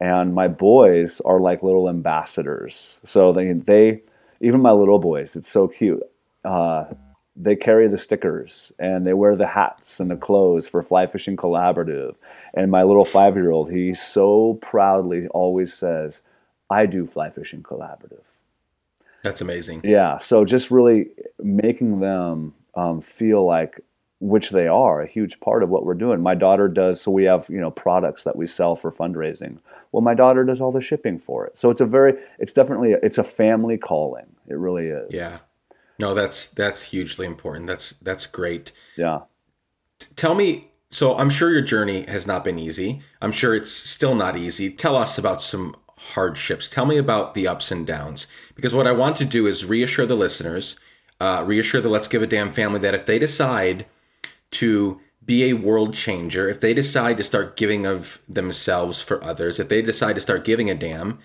and 0.00 0.34
my 0.34 0.48
boys 0.48 1.20
are 1.24 1.40
like 1.40 1.62
little 1.62 1.88
ambassadors. 1.88 3.00
So 3.04 3.32
they 3.32 3.52
they 3.52 3.98
even 4.40 4.60
my 4.60 4.72
little 4.72 4.98
boys, 4.98 5.36
it's 5.36 5.50
so 5.50 5.68
cute. 5.68 6.02
Uh, 6.44 6.84
they 7.34 7.56
carry 7.56 7.88
the 7.88 7.98
stickers 7.98 8.72
and 8.78 9.06
they 9.06 9.14
wear 9.14 9.36
the 9.36 9.46
hats 9.46 10.00
and 10.00 10.10
the 10.10 10.16
clothes 10.16 10.68
for 10.68 10.82
Fly 10.82 11.06
Fishing 11.06 11.36
Collaborative. 11.36 12.14
And 12.54 12.70
my 12.70 12.82
little 12.82 13.04
five 13.04 13.36
year 13.36 13.50
old, 13.50 13.70
he 13.70 13.94
so 13.94 14.58
proudly 14.62 15.28
always 15.28 15.72
says, 15.74 16.22
"I 16.70 16.86
do 16.86 17.06
Fly 17.06 17.30
Fishing 17.30 17.62
Collaborative." 17.62 18.24
That's 19.22 19.40
amazing. 19.40 19.80
Yeah. 19.84 20.18
So 20.18 20.44
just 20.44 20.70
really 20.70 21.08
making 21.38 22.00
them 22.00 22.54
um, 22.74 23.00
feel 23.00 23.44
like 23.44 23.80
which 24.20 24.50
they 24.50 24.66
are 24.66 25.00
a 25.00 25.06
huge 25.06 25.38
part 25.40 25.62
of 25.62 25.68
what 25.68 25.84
we're 25.84 25.94
doing. 25.94 26.20
My 26.20 26.34
daughter 26.34 26.68
does 26.68 27.00
so 27.00 27.10
we 27.10 27.24
have, 27.24 27.48
you 27.48 27.60
know, 27.60 27.70
products 27.70 28.24
that 28.24 28.36
we 28.36 28.46
sell 28.46 28.74
for 28.74 28.90
fundraising. 28.90 29.58
Well, 29.92 30.00
my 30.00 30.14
daughter 30.14 30.44
does 30.44 30.60
all 30.60 30.72
the 30.72 30.80
shipping 30.80 31.18
for 31.18 31.46
it. 31.46 31.56
So 31.56 31.70
it's 31.70 31.80
a 31.80 31.86
very 31.86 32.14
it's 32.38 32.52
definitely 32.52 32.92
a, 32.92 32.98
it's 33.02 33.18
a 33.18 33.24
family 33.24 33.78
calling. 33.78 34.26
It 34.48 34.58
really 34.58 34.86
is. 34.86 35.08
Yeah. 35.10 35.38
No, 35.98 36.14
that's 36.14 36.48
that's 36.48 36.82
hugely 36.82 37.26
important. 37.26 37.68
That's 37.68 37.90
that's 37.90 38.26
great. 38.26 38.72
Yeah. 38.96 39.20
T- 40.00 40.08
tell 40.16 40.34
me 40.34 40.70
so 40.90 41.16
I'm 41.16 41.30
sure 41.30 41.50
your 41.50 41.62
journey 41.62 42.04
has 42.06 42.26
not 42.26 42.44
been 42.44 42.58
easy. 42.58 43.02
I'm 43.22 43.32
sure 43.32 43.54
it's 43.54 43.70
still 43.70 44.14
not 44.14 44.36
easy. 44.36 44.70
Tell 44.70 44.96
us 44.96 45.16
about 45.16 45.42
some 45.42 45.76
hardships. 45.96 46.68
Tell 46.68 46.86
me 46.86 46.96
about 46.96 47.34
the 47.34 47.46
ups 47.46 47.70
and 47.70 47.86
downs 47.86 48.26
because 48.56 48.74
what 48.74 48.86
I 48.86 48.92
want 48.92 49.16
to 49.16 49.24
do 49.24 49.46
is 49.46 49.64
reassure 49.64 50.06
the 50.06 50.16
listeners, 50.16 50.80
uh, 51.20 51.44
reassure 51.46 51.80
the 51.80 51.88
Let's 51.88 52.08
Give 52.08 52.22
a 52.22 52.26
Damn 52.26 52.52
family 52.52 52.80
that 52.80 52.94
if 52.94 53.06
they 53.06 53.18
decide 53.18 53.86
to 54.52 55.00
be 55.24 55.44
a 55.44 55.52
world 55.54 55.92
changer, 55.94 56.48
if 56.48 56.60
they 56.60 56.72
decide 56.72 57.18
to 57.18 57.24
start 57.24 57.56
giving 57.56 57.84
of 57.84 58.20
themselves 58.28 59.02
for 59.02 59.22
others, 59.22 59.60
if 59.60 59.68
they 59.68 59.82
decide 59.82 60.14
to 60.14 60.20
start 60.20 60.44
giving 60.44 60.70
a 60.70 60.74
damn, 60.74 61.18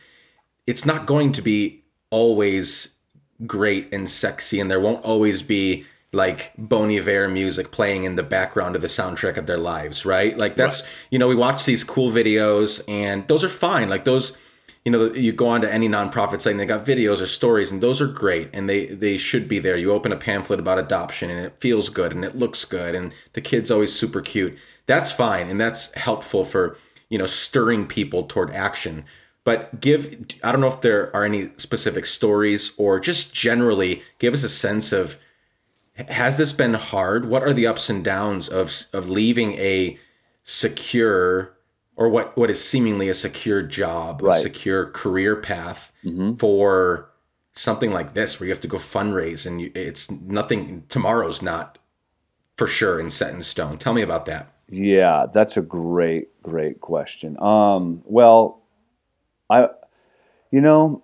it's 0.68 0.86
not 0.86 1.06
going 1.06 1.32
to 1.32 1.42
be 1.42 1.84
always 2.10 2.98
great 3.46 3.94
and 3.94 4.10
sexy, 4.10 4.60
and 4.60 4.70
there 4.70 4.80
won't 4.80 5.04
always 5.06 5.42
be 5.42 5.86
like 6.12 6.52
Bon 6.58 6.92
Iver 6.92 7.28
music 7.28 7.72
playing 7.72 8.04
in 8.04 8.16
the 8.16 8.24
background 8.24 8.76
of 8.76 8.82
the 8.82 8.88
soundtrack 8.88 9.38
of 9.38 9.48
their 9.48 9.58
lives, 9.58 10.06
right? 10.06 10.38
Like 10.38 10.56
that's 10.56 10.82
right. 10.82 10.92
you 11.10 11.20
know 11.20 11.28
we 11.28 11.36
watch 11.36 11.66
these 11.66 11.84
cool 11.84 12.12
videos, 12.12 12.84
and 12.88 13.28
those 13.28 13.44
are 13.44 13.50
fine. 13.50 13.90
Like 13.90 14.06
those 14.06 14.38
you 14.86 14.92
know 14.92 15.14
you 15.14 15.32
go 15.32 15.48
on 15.48 15.62
to 15.62 15.74
any 15.74 15.88
nonprofit 15.88 16.42
site 16.42 16.52
and 16.52 16.60
they 16.60 16.66
got 16.66 16.86
videos 16.86 17.22
or 17.22 17.28
stories 17.28 17.72
and 17.72 17.82
those 17.82 18.02
are 18.02 18.08
great 18.08 18.50
and 18.54 18.68
they 18.68 18.88
they 18.88 19.18
should 19.18 19.48
be 19.48 19.60
there. 19.60 19.78
You 19.78 19.92
open 19.92 20.12
a 20.12 20.18
pamphlet 20.18 20.60
about 20.60 20.80
adoption 20.80 21.30
and 21.30 21.46
it 21.46 21.60
feels 21.60 21.90
good 21.90 22.12
and 22.12 22.26
it 22.26 22.36
looks 22.36 22.66
good 22.66 22.94
and 22.96 23.14
the 23.34 23.42
kid's 23.42 23.72
always 23.72 23.94
super 23.94 24.22
cute. 24.22 24.58
That's 24.86 25.12
fine 25.12 25.48
and 25.48 25.60
that's 25.60 25.94
helpful 25.94 26.44
for 26.44 26.78
you 27.10 27.18
know 27.18 27.26
stirring 27.26 27.88
people 27.88 28.24
toward 28.24 28.52
action. 28.52 29.06
But 29.46 29.80
give 29.80 30.26
i 30.44 30.52
don't 30.52 30.62
know 30.62 30.68
if 30.68 30.82
there 30.82 31.16
are 31.16 31.24
any 31.24 31.52
specific 31.58 32.06
stories 32.06 32.74
or 32.78 33.00
just 33.00 33.34
generally 33.34 34.04
give 34.20 34.34
us 34.34 34.44
a 34.44 34.50
sense 34.50 34.92
of 34.92 35.18
has 35.96 36.38
this 36.38 36.52
been 36.52 36.74
hard? 36.74 37.26
What 37.26 37.44
are 37.44 37.54
the 37.54 37.68
ups 37.68 37.90
and 37.90 38.04
downs 38.04 38.50
of 38.50 38.74
of 38.92 39.10
leaving 39.10 39.54
a 39.54 39.98
secure 40.44 41.54
or 41.96 42.10
what 42.10 42.36
what 42.36 42.50
is 42.50 42.64
seemingly 42.64 43.10
a 43.10 43.14
secure 43.14 43.62
job, 43.62 44.22
right. 44.22 44.38
a 44.38 44.40
secure 44.40 44.88
career 44.88 45.36
path 45.36 45.92
mm-hmm. 46.04 46.36
for 46.36 47.10
something 47.54 47.92
like 47.92 48.14
this, 48.14 48.40
where 48.40 48.48
you 48.48 48.54
have 48.54 48.62
to 48.62 48.68
go 48.68 48.78
fundraise 48.78 49.46
and 49.46 49.62
you, 49.62 49.72
it's 49.76 50.10
nothing. 50.10 50.84
Tomorrow's 50.90 51.42
not 51.42 51.78
for 52.58 52.68
sure 52.68 53.00
and 53.00 53.12
set 53.12 53.34
in 53.34 53.44
stone. 53.44 53.78
Tell 53.78 53.94
me 53.94 54.02
about 54.02 54.26
that. 54.26 54.54
Yeah, 54.70 55.28
that's 55.32 55.58
a 55.58 55.62
great 55.62 56.42
great 56.42 56.82
question. 56.82 57.40
Um, 57.40 58.02
well, 58.06 58.62
I, 59.50 59.70
you 60.52 60.62
know, 60.62 61.04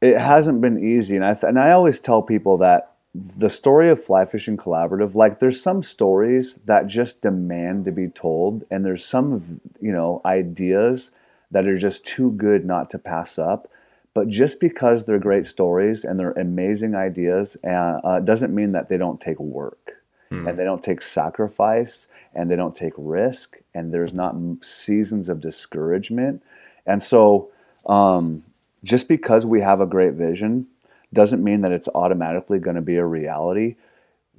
it 0.00 0.18
hasn't 0.18 0.60
been 0.60 0.82
easy, 0.82 1.16
and 1.16 1.24
I 1.24 1.34
th- 1.34 1.44
and 1.44 1.58
I 1.58 1.72
always 1.72 2.00
tell 2.00 2.22
people 2.22 2.58
that 2.58 2.91
the 3.14 3.50
story 3.50 3.90
of 3.90 4.02
Fly 4.02 4.24
Fishing 4.24 4.56
Collaborative, 4.56 5.14
like 5.14 5.38
there's 5.38 5.62
some 5.62 5.82
stories 5.82 6.56
that 6.64 6.86
just 6.86 7.20
demand 7.20 7.84
to 7.84 7.92
be 7.92 8.08
told, 8.08 8.64
and 8.70 8.84
there's 8.84 9.04
some, 9.04 9.60
you 9.80 9.92
know, 9.92 10.22
ideas 10.24 11.10
that 11.50 11.66
are 11.66 11.76
just 11.76 12.06
too 12.06 12.30
good 12.32 12.64
not 12.64 12.88
to 12.90 12.98
pass 12.98 13.38
up. 13.38 13.68
But 14.14 14.28
just 14.28 14.60
because 14.60 15.04
they're 15.04 15.18
great 15.18 15.46
stories 15.46 16.04
and 16.04 16.18
they're 16.18 16.32
amazing 16.32 16.94
ideas, 16.94 17.56
uh, 17.64 18.00
uh, 18.04 18.20
doesn't 18.20 18.54
mean 18.54 18.72
that 18.72 18.88
they 18.88 18.98
don't 18.98 19.20
take 19.20 19.40
work 19.40 20.02
Hmm. 20.32 20.48
and 20.48 20.58
they 20.58 20.64
don't 20.64 20.82
take 20.82 21.02
sacrifice 21.02 22.08
and 22.34 22.50
they 22.50 22.56
don't 22.56 22.74
take 22.74 22.94
risk 22.96 23.58
and 23.74 23.92
there's 23.92 24.14
not 24.14 24.34
seasons 24.62 25.28
of 25.28 25.40
discouragement. 25.40 26.42
And 26.86 27.02
so, 27.02 27.50
um, 27.84 28.42
just 28.82 29.08
because 29.08 29.44
we 29.44 29.60
have 29.60 29.82
a 29.82 29.86
great 29.86 30.14
vision 30.14 30.68
doesn't 31.12 31.44
mean 31.44 31.60
that 31.62 31.72
it's 31.72 31.88
automatically 31.94 32.58
going 32.58 32.76
to 32.76 32.82
be 32.82 32.96
a 32.96 33.04
reality. 33.04 33.76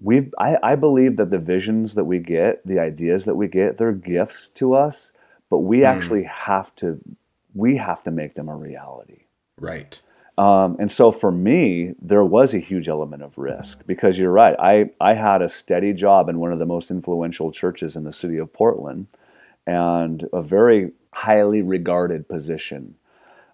We've, 0.01 0.33
I, 0.39 0.57
I 0.63 0.75
believe 0.75 1.17
that 1.17 1.29
the 1.29 1.37
visions 1.37 1.95
that 1.95 2.05
we 2.05 2.19
get, 2.19 2.65
the 2.65 2.79
ideas 2.79 3.25
that 3.25 3.35
we 3.35 3.47
get, 3.47 3.77
they're 3.77 3.91
gifts 3.91 4.49
to 4.49 4.73
us, 4.73 5.11
but 5.49 5.59
we 5.59 5.85
actually 5.85 6.23
have 6.23 6.75
to, 6.77 6.99
we 7.53 7.77
have 7.77 8.01
to 8.03 8.11
make 8.11 8.33
them 8.33 8.49
a 8.49 8.55
reality. 8.55 9.25
Right. 9.59 9.99
Um, 10.35 10.77
and 10.79 10.91
so 10.91 11.11
for 11.11 11.31
me, 11.31 11.93
there 12.01 12.23
was 12.23 12.55
a 12.55 12.59
huge 12.59 12.89
element 12.89 13.21
of 13.21 13.37
risk 13.37 13.85
because 13.85 14.17
you're 14.17 14.31
right. 14.31 14.55
I, 14.59 14.89
I 14.99 15.13
had 15.13 15.43
a 15.43 15.49
steady 15.49 15.93
job 15.93 16.27
in 16.27 16.39
one 16.39 16.51
of 16.51 16.57
the 16.57 16.65
most 16.65 16.89
influential 16.89 17.51
churches 17.51 17.95
in 17.95 18.03
the 18.03 18.11
city 18.11 18.37
of 18.37 18.51
Portland 18.51 19.07
and 19.67 20.27
a 20.33 20.41
very 20.41 20.91
highly 21.13 21.61
regarded 21.61 22.27
position. 22.27 22.95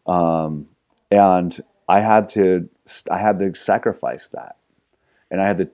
Um, 0.07 0.69
and 1.11 1.59
I 1.89 1.99
had 2.01 2.29
to 2.29 2.69
I 3.11 3.17
had 3.17 3.39
to 3.39 3.53
sacrifice 3.55 4.27
that, 4.29 4.55
and 5.31 5.41
I 5.41 5.47
had 5.47 5.57
to. 5.57 5.69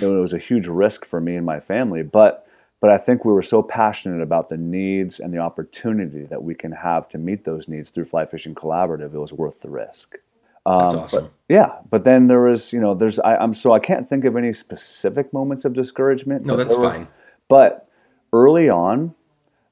It 0.00 0.06
was 0.06 0.32
a 0.32 0.38
huge 0.38 0.66
risk 0.66 1.04
for 1.04 1.20
me 1.20 1.36
and 1.36 1.46
my 1.46 1.60
family, 1.60 2.02
but 2.02 2.46
but 2.80 2.90
I 2.90 2.98
think 2.98 3.24
we 3.24 3.32
were 3.32 3.42
so 3.42 3.62
passionate 3.62 4.22
about 4.22 4.48
the 4.48 4.56
needs 4.56 5.20
and 5.20 5.32
the 5.34 5.38
opportunity 5.38 6.24
that 6.24 6.42
we 6.42 6.54
can 6.54 6.72
have 6.72 7.08
to 7.10 7.18
meet 7.18 7.44
those 7.44 7.68
needs 7.68 7.90
through 7.90 8.06
Fly 8.06 8.24
Fishing 8.26 8.54
Collaborative. 8.54 9.12
It 9.14 9.18
was 9.18 9.32
worth 9.32 9.60
the 9.60 9.68
risk. 9.70 10.16
That's 10.64 10.94
Um, 10.94 11.00
awesome. 11.00 11.24
But, 11.24 11.32
yeah, 11.48 11.72
but 11.90 12.04
then 12.04 12.26
there 12.26 12.40
was, 12.42 12.72
you 12.72 12.80
know, 12.80 12.94
there's, 12.94 13.18
I, 13.20 13.36
I'm 13.36 13.52
so 13.54 13.72
I 13.72 13.78
can't 13.80 14.08
think 14.08 14.24
of 14.24 14.36
any 14.36 14.52
specific 14.52 15.32
moments 15.32 15.64
of 15.64 15.72
discouragement. 15.72 16.44
No, 16.46 16.56
that's 16.56 16.76
were- 16.76 16.90
fine. 16.90 17.08
But 17.48 17.88
early 18.32 18.68
on, 18.68 19.14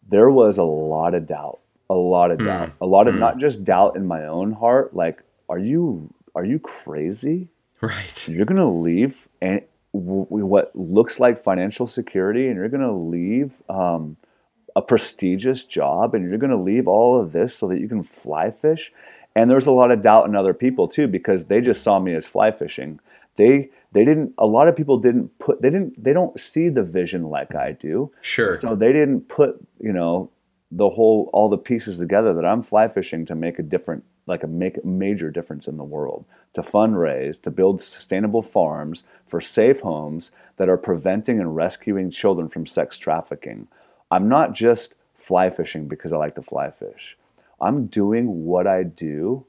there 0.08 0.30
was 0.30 0.56
a 0.58 0.64
lot 0.64 1.14
of 1.14 1.26
doubt, 1.26 1.60
a 1.90 1.94
lot 1.94 2.30
of 2.30 2.38
doubt, 2.38 2.70
a 2.80 2.86
lot 2.86 3.06
of 3.08 3.14
not 3.16 3.38
just 3.38 3.62
doubt 3.64 3.94
in 3.96 4.06
my 4.06 4.24
own 4.26 4.52
heart, 4.52 4.96
like, 4.96 5.22
are 5.48 5.58
you, 5.58 6.12
are 6.34 6.44
you 6.44 6.58
crazy? 6.58 7.48
Right. 7.80 8.28
You're 8.28 8.46
gonna 8.46 8.70
leave 8.70 9.28
and 9.40 9.62
what 9.92 10.72
looks 10.74 11.18
like 11.20 11.42
financial 11.42 11.86
security, 11.86 12.48
and 12.48 12.56
you're 12.56 12.68
gonna 12.68 12.96
leave 12.96 13.62
um, 13.68 14.16
a 14.74 14.82
prestigious 14.82 15.64
job, 15.64 16.14
and 16.14 16.28
you're 16.28 16.38
gonna 16.38 16.60
leave 16.60 16.88
all 16.88 17.20
of 17.20 17.32
this 17.32 17.54
so 17.54 17.68
that 17.68 17.80
you 17.80 17.88
can 17.88 18.02
fly 18.02 18.50
fish. 18.50 18.92
And 19.34 19.50
there's 19.50 19.66
a 19.66 19.72
lot 19.72 19.90
of 19.90 20.02
doubt 20.02 20.26
in 20.26 20.34
other 20.34 20.54
people 20.54 20.88
too 20.88 21.06
because 21.06 21.44
they 21.46 21.60
just 21.60 21.82
saw 21.82 21.98
me 21.98 22.14
as 22.14 22.26
fly 22.26 22.50
fishing. 22.50 23.00
They 23.36 23.70
they 23.92 24.04
didn't. 24.04 24.34
A 24.38 24.46
lot 24.46 24.68
of 24.68 24.76
people 24.76 24.98
didn't 24.98 25.38
put. 25.38 25.62
They 25.62 25.70
didn't. 25.70 26.02
They 26.02 26.12
don't 26.12 26.38
see 26.40 26.68
the 26.68 26.82
vision 26.82 27.24
like 27.24 27.54
I 27.54 27.72
do. 27.72 28.10
Sure. 28.22 28.56
So 28.56 28.74
they 28.74 28.92
didn't 28.92 29.28
put, 29.28 29.56
you 29.80 29.92
know, 29.92 30.30
the 30.70 30.88
whole 30.88 31.30
all 31.32 31.48
the 31.48 31.58
pieces 31.58 31.98
together 31.98 32.34
that 32.34 32.44
I'm 32.44 32.62
fly 32.62 32.88
fishing 32.88 33.24
to 33.26 33.34
make 33.34 33.58
a 33.58 33.62
different 33.62 34.04
like 34.26 34.42
a 34.42 34.48
make 34.48 34.84
major 34.84 35.30
difference 35.30 35.68
in 35.68 35.76
the 35.76 35.84
world, 35.84 36.24
to 36.54 36.62
fundraise, 36.62 37.40
to 37.42 37.50
build 37.50 37.82
sustainable 37.82 38.42
farms 38.42 39.04
for 39.26 39.40
safe 39.40 39.80
homes 39.80 40.32
that 40.56 40.68
are 40.68 40.76
preventing 40.76 41.38
and 41.40 41.54
rescuing 41.54 42.10
children 42.10 42.48
from 42.48 42.66
sex 42.66 42.98
trafficking. 42.98 43.68
I'm 44.10 44.28
not 44.28 44.52
just 44.52 44.94
fly 45.14 45.50
fishing 45.50 45.88
because 45.88 46.12
I 46.12 46.16
like 46.16 46.34
to 46.36 46.42
fly 46.42 46.70
fish. 46.70 47.16
I'm 47.60 47.86
doing 47.86 48.44
what 48.44 48.66
I 48.66 48.82
do 48.82 49.44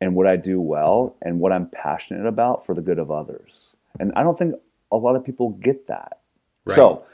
and 0.00 0.14
what 0.14 0.26
I 0.26 0.36
do 0.36 0.60
well 0.60 1.16
and 1.22 1.40
what 1.40 1.52
I'm 1.52 1.68
passionate 1.68 2.26
about 2.26 2.66
for 2.66 2.74
the 2.74 2.82
good 2.82 2.98
of 2.98 3.10
others. 3.10 3.74
And 3.98 4.12
I 4.14 4.22
don't 4.22 4.38
think 4.38 4.54
a 4.92 4.96
lot 4.96 5.16
of 5.16 5.24
people 5.24 5.50
get 5.50 5.86
that. 5.86 6.20
Right. 6.66 6.74
So 6.74 7.04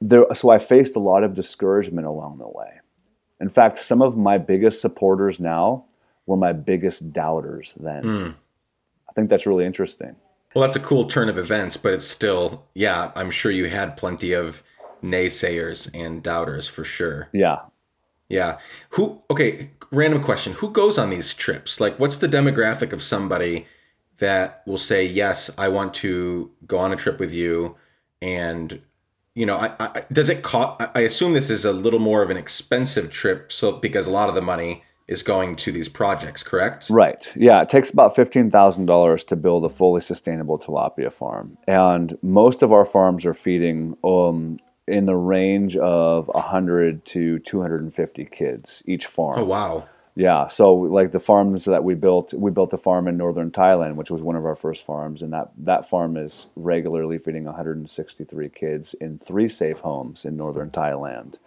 there 0.00 0.24
so 0.34 0.50
I 0.50 0.58
faced 0.58 0.96
a 0.96 1.00
lot 1.00 1.24
of 1.24 1.34
discouragement 1.34 2.06
along 2.06 2.38
the 2.38 2.48
way. 2.48 2.80
In 3.40 3.48
fact, 3.48 3.78
some 3.78 4.02
of 4.02 4.16
my 4.16 4.38
biggest 4.38 4.80
supporters 4.80 5.40
now 5.40 5.84
were 6.26 6.36
my 6.36 6.52
biggest 6.52 7.12
doubters 7.12 7.74
then. 7.80 8.02
Hmm. 8.02 8.30
I 9.08 9.12
think 9.12 9.30
that's 9.30 9.46
really 9.46 9.64
interesting. 9.64 10.14
Well, 10.54 10.62
that's 10.62 10.76
a 10.76 10.80
cool 10.80 11.06
turn 11.06 11.28
of 11.28 11.38
events, 11.38 11.76
but 11.76 11.92
it's 11.92 12.06
still, 12.06 12.66
yeah, 12.74 13.12
I'm 13.14 13.30
sure 13.30 13.50
you 13.50 13.68
had 13.68 13.96
plenty 13.96 14.32
of 14.32 14.62
naysayers 15.02 15.90
and 15.94 16.22
doubters 16.22 16.68
for 16.68 16.84
sure. 16.84 17.28
Yeah. 17.32 17.60
Yeah. 18.28 18.58
Who, 18.90 19.22
okay, 19.30 19.70
random 19.90 20.22
question. 20.22 20.54
Who 20.54 20.70
goes 20.70 20.98
on 20.98 21.10
these 21.10 21.34
trips? 21.34 21.80
Like, 21.80 21.98
what's 21.98 22.16
the 22.16 22.28
demographic 22.28 22.92
of 22.92 23.02
somebody 23.02 23.66
that 24.18 24.62
will 24.66 24.78
say, 24.78 25.04
yes, 25.04 25.50
I 25.56 25.68
want 25.68 25.94
to 25.94 26.50
go 26.66 26.78
on 26.78 26.92
a 26.92 26.96
trip 26.96 27.18
with 27.18 27.32
you? 27.32 27.76
And, 28.20 28.82
you 29.34 29.46
know, 29.46 29.56
I, 29.56 29.74
I, 29.78 30.04
does 30.12 30.28
it 30.28 30.42
cost, 30.42 30.82
I 30.94 31.00
assume 31.00 31.34
this 31.34 31.50
is 31.50 31.64
a 31.64 31.72
little 31.72 32.00
more 32.00 32.22
of 32.22 32.30
an 32.30 32.36
expensive 32.36 33.10
trip. 33.10 33.52
So, 33.52 33.72
because 33.72 34.06
a 34.06 34.10
lot 34.10 34.28
of 34.28 34.34
the 34.34 34.42
money 34.42 34.82
is 35.10 35.22
going 35.22 35.56
to 35.56 35.72
these 35.72 35.88
projects, 35.88 36.42
correct? 36.42 36.88
Right. 36.88 37.32
Yeah. 37.36 37.62
It 37.62 37.68
takes 37.68 37.90
about 37.90 38.14
$15,000 38.14 39.26
to 39.26 39.36
build 39.36 39.64
a 39.64 39.68
fully 39.68 40.00
sustainable 40.00 40.58
tilapia 40.58 41.12
farm. 41.12 41.58
And 41.66 42.16
most 42.22 42.62
of 42.62 42.72
our 42.72 42.84
farms 42.84 43.26
are 43.26 43.34
feeding 43.34 43.96
um, 44.04 44.58
in 44.86 45.06
the 45.06 45.16
range 45.16 45.76
of 45.76 46.28
100 46.28 47.04
to 47.06 47.40
250 47.40 48.24
kids 48.26 48.84
each 48.86 49.06
farm. 49.06 49.40
Oh, 49.40 49.44
wow. 49.44 49.88
Yeah, 50.16 50.48
so 50.48 50.74
like 50.74 51.12
the 51.12 51.20
farms 51.20 51.64
that 51.66 51.84
we 51.84 51.94
built, 51.94 52.34
we 52.34 52.50
built 52.50 52.72
a 52.72 52.78
farm 52.78 53.06
in 53.06 53.16
northern 53.16 53.50
Thailand, 53.50 53.94
which 53.94 54.10
was 54.10 54.22
one 54.22 54.36
of 54.36 54.44
our 54.44 54.56
first 54.56 54.84
farms, 54.84 55.22
and 55.22 55.32
that 55.32 55.50
that 55.58 55.88
farm 55.88 56.16
is 56.16 56.48
regularly 56.56 57.16
feeding 57.18 57.44
163 57.44 58.48
kids 58.50 58.94
in 58.94 59.18
three 59.18 59.48
safe 59.48 59.80
homes 59.80 60.24
in 60.24 60.36
northern 60.36 60.70
Thailand. 60.70 61.38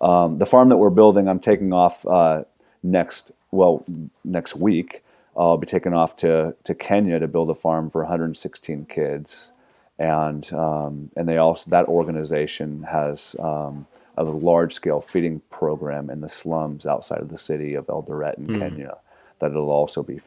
Um, 0.00 0.38
the 0.38 0.46
farm 0.46 0.68
that 0.68 0.76
we're 0.76 0.90
building, 0.90 1.28
I'm 1.28 1.40
taking 1.40 1.72
off 1.72 2.06
uh, 2.06 2.44
next 2.82 3.32
well 3.50 3.84
next 4.24 4.56
week. 4.56 5.02
I'll 5.36 5.56
be 5.56 5.66
taking 5.66 5.94
off 5.94 6.16
to 6.16 6.54
to 6.64 6.74
Kenya 6.74 7.18
to 7.20 7.28
build 7.28 7.48
a 7.48 7.54
farm 7.54 7.88
for 7.88 8.02
116 8.02 8.84
kids, 8.86 9.52
and 9.98 10.52
um, 10.52 11.10
and 11.16 11.26
they 11.26 11.38
also 11.38 11.70
that 11.70 11.86
organization 11.86 12.82
has 12.82 13.34
um, 13.38 13.86
a 14.26 14.32
large 14.32 14.74
scale 14.74 15.00
feeding 15.00 15.40
program 15.50 16.10
in 16.10 16.20
the 16.20 16.28
slums 16.28 16.86
outside 16.86 17.20
of 17.20 17.28
the 17.28 17.38
city 17.38 17.74
of 17.74 17.86
Eldoret 17.86 18.38
in 18.38 18.58
Kenya 18.58 18.98
that 19.40 19.50
it'll 19.50 19.70
also 19.70 20.02
be 20.02 20.20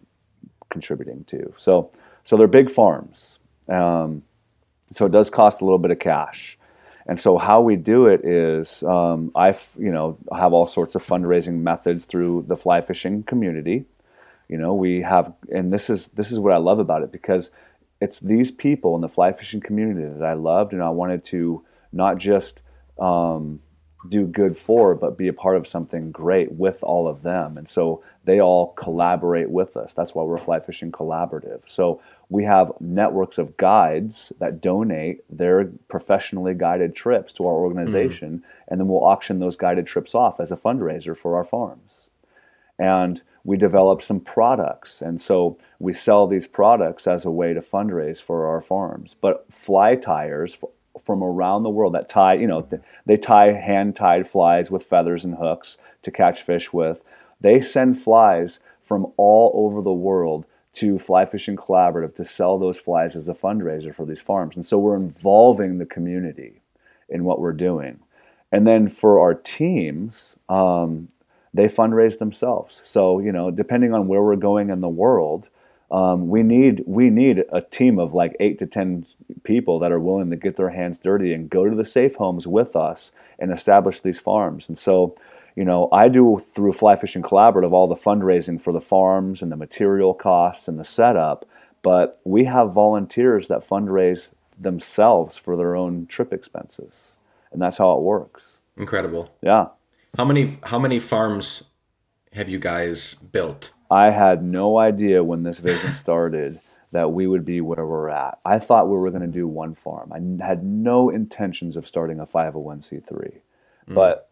contributing 0.70 1.24
to. 1.26 1.54
So 1.56 1.92
so 2.24 2.38
they're 2.38 2.48
big 2.48 2.70
farms. 2.70 3.40
Um, 3.70 4.24
so 4.92 5.06
it 5.06 5.12
does 5.12 5.30
cost 5.30 5.62
a 5.62 5.66
little 5.66 5.80
bit 5.80 5.92
of 5.92 6.00
cash. 6.00 6.58
And 7.06 7.20
so 7.20 7.38
how 7.38 7.62
we 7.62 7.76
do 7.76 8.08
it 8.08 8.24
is 8.24 8.84
um, 8.84 9.32
I 9.36 9.56
you 9.78 9.92
know 9.92 10.18
have 10.36 10.54
all 10.54 10.68
sorts 10.68 10.96
of 10.96 11.04
fundraising 11.04 11.60
methods 11.60 12.06
through 12.06 12.46
the 12.48 12.58
fly 12.58 12.82
fishing 12.82 13.24
community. 13.24 13.86
You 14.50 14.58
know 14.58 14.74
we 14.74 15.02
have 15.02 15.34
and 15.54 15.72
this 15.72 15.90
is 15.90 16.10
this 16.10 16.32
is 16.32 16.40
what 16.40 16.54
I 16.54 16.58
love 16.58 16.80
about 16.80 17.04
it 17.04 17.12
because 17.12 17.52
it's 18.02 18.20
these 18.20 18.52
people 18.52 18.96
in 18.96 19.02
the 19.02 19.10
fly 19.10 19.32
fishing 19.32 19.62
community 19.62 20.06
that 20.06 20.26
I 20.26 20.34
loved 20.34 20.74
and 20.74 20.84
I 20.84 20.90
wanted 20.90 21.24
to 21.26 21.64
not 21.92 22.18
just 22.18 22.62
um, 23.00 23.62
do 24.10 24.26
good 24.26 24.58
for, 24.58 24.96
but 24.96 25.18
be 25.18 25.28
a 25.28 25.34
part 25.34 25.56
of 25.56 25.68
something 25.68 26.12
great 26.12 26.52
with 26.52 26.84
all 26.84 27.08
of 27.08 27.24
them. 27.24 27.58
And 27.58 27.68
so 27.68 28.04
they 28.26 28.42
all 28.42 28.74
collaborate 28.74 29.50
with 29.50 29.78
us. 29.78 29.94
That's 29.94 30.14
why 30.14 30.24
we're 30.24 30.38
Fly 30.38 30.60
Fishing 30.60 30.92
Collaborative. 30.92 31.62
So 31.66 32.02
we 32.30 32.44
have 32.44 32.72
networks 32.80 33.38
of 33.38 33.56
guides 33.58 34.32
that 34.40 34.62
donate 34.62 35.22
their 35.30 35.66
professionally 35.88 36.54
guided 36.54 36.96
trips 36.96 37.34
to 37.34 37.46
our 37.46 37.54
organization, 37.54 38.38
hmm. 38.38 38.44
and 38.68 38.80
then 38.80 38.88
we'll 38.88 39.04
auction 39.04 39.40
those 39.40 39.58
guided 39.58 39.88
trips 39.88 40.16
off 40.16 40.40
as 40.40 40.52
a 40.52 40.58
fundraiser 40.58 41.16
for 41.16 41.36
our 41.36 41.44
farms. 41.44 42.10
And 42.80 43.22
we 43.44 43.58
develop 43.58 44.02
some 44.02 44.20
products. 44.20 45.02
And 45.02 45.22
so 45.22 45.58
we 45.80 45.94
sell 45.94 46.28
these 46.28 46.48
products 46.48 47.08
as 47.08 47.26
a 47.26 47.32
way 47.32 47.54
to 47.54 47.62
fundraise 47.62 48.22
for 48.22 48.48
our 48.48 48.62
farms. 48.62 49.14
But 49.14 49.46
fly 49.52 49.96
tyers 49.96 50.58
from 51.04 51.24
around 51.24 51.64
the 51.64 51.70
world 51.70 51.94
that 51.96 52.10
tie, 52.10 52.36
you 52.36 52.48
know, 52.48 52.68
they 53.06 53.18
tie 53.18 53.52
hand 53.52 53.96
tied 53.96 54.28
flies 54.28 54.70
with 54.70 54.84
feathers 54.84 55.26
and 55.26 55.36
hooks 55.36 55.78
to 56.04 56.12
catch 56.12 56.42
fish 56.42 56.72
with. 56.72 57.04
They 57.42 57.62
send 57.62 58.00
flies 58.00 58.60
from 58.82 59.12
all 59.18 59.52
over 59.56 59.82
the 59.82 59.94
world 59.94 60.46
to 60.74 60.98
Fly 60.98 61.26
Fishing 61.26 61.56
Collaborative 61.56 62.16
to 62.16 62.26
sell 62.26 62.58
those 62.58 62.80
flies 62.80 63.16
as 63.16 63.30
a 63.30 63.34
fundraiser 63.34 63.94
for 63.94 64.06
these 64.06 64.20
farms. 64.20 64.56
And 64.56 64.66
so 64.66 64.80
we're 64.80 64.96
involving 64.96 65.78
the 65.78 65.86
community 65.86 66.62
in 67.10 67.24
what 67.24 67.40
we're 67.40 67.54
doing. 67.54 68.00
And 68.52 68.68
then 68.68 68.90
for 68.90 69.20
our 69.20 69.34
teams, 69.34 70.36
um, 70.50 71.08
they 71.54 71.66
fundraise 71.66 72.18
themselves. 72.18 72.82
So 72.86 73.20
you 73.20 73.32
know, 73.32 73.52
depending 73.52 73.94
on 73.94 74.08
where 74.08 74.22
we're 74.22 74.36
going 74.36 74.70
in 74.70 74.82
the 74.82 74.90
world, 74.90 75.48
um, 75.94 76.28
we 76.28 76.42
need 76.42 76.84
we 76.88 77.12
need 77.12 77.44
a 77.52 77.62
team 77.62 78.00
of 78.00 78.16
like 78.16 78.36
eight 78.40 78.58
to 78.60 78.66
ten 78.66 79.06
people 79.44 79.78
that 79.80 79.92
are 79.92 80.00
willing 80.00 80.32
to 80.32 80.36
get 80.36 80.56
their 80.56 80.72
hands 80.72 80.98
dirty 80.98 81.34
and 81.34 81.52
go 81.52 81.70
to 81.70 81.76
the 81.76 81.86
safe 81.86 82.16
homes 82.16 82.48
with 82.48 82.76
us 82.76 83.12
and 83.38 83.52
establish 83.52 84.00
these 84.00 84.20
farms. 84.20 84.68
And 84.68 84.78
so, 84.78 85.16
you 85.56 85.64
know, 85.64 85.90
I 85.92 86.10
do 86.10 86.40
through 86.40 86.74
Fly 86.74 86.96
Fishing 86.96 87.22
Collaborative 87.22 87.74
all 87.74 87.88
the 87.88 87.94
fundraising 87.94 88.60
for 88.60 88.74
the 88.74 88.82
farms 88.82 89.44
and 89.44 89.52
the 89.52 89.56
material 89.56 90.16
costs 90.16 90.68
and 90.68 90.80
the 90.80 90.84
setup, 90.84 91.46
but 91.84 92.20
we 92.24 92.46
have 92.46 92.74
volunteers 92.74 93.48
that 93.50 93.68
fundraise 93.68 94.32
themselves 94.60 95.38
for 95.38 95.56
their 95.56 95.76
own 95.76 96.08
trip 96.08 96.34
expenses. 96.34 97.18
And 97.52 97.62
that's 97.62 97.78
how 97.78 97.96
it 97.96 98.02
works. 98.02 98.58
Incredible. 98.78 99.32
Yeah. 99.44 99.68
How 100.18 100.26
many 100.26 100.58
how 100.64 100.80
many 100.80 101.00
farms 101.00 101.66
have 102.34 102.50
you 102.50 102.60
guys 102.60 103.14
built? 103.14 103.72
I 103.92 104.10
had 104.10 104.44
no 104.44 104.78
idea 104.78 105.24
when 105.24 105.44
this 105.44 105.60
vision 105.60 105.94
started 105.96 106.60
that 106.92 107.12
we 107.12 107.26
would 107.28 107.46
be 107.46 107.62
where 107.62 107.86
we're 107.86 108.10
at. 108.10 108.40
I 108.46 108.60
thought 108.60 108.88
we 108.88 108.98
were 108.98 109.10
going 109.10 109.22
to 109.22 109.28
do 109.28 109.48
one 109.48 109.74
farm. 109.76 110.12
I 110.14 110.46
had 110.46 110.64
no 110.64 111.10
intentions 111.10 111.76
of 111.76 111.88
starting 111.88 112.20
a 112.20 112.26
501c3. 112.26 113.12
Mm. 113.12 113.42
But 113.88 114.30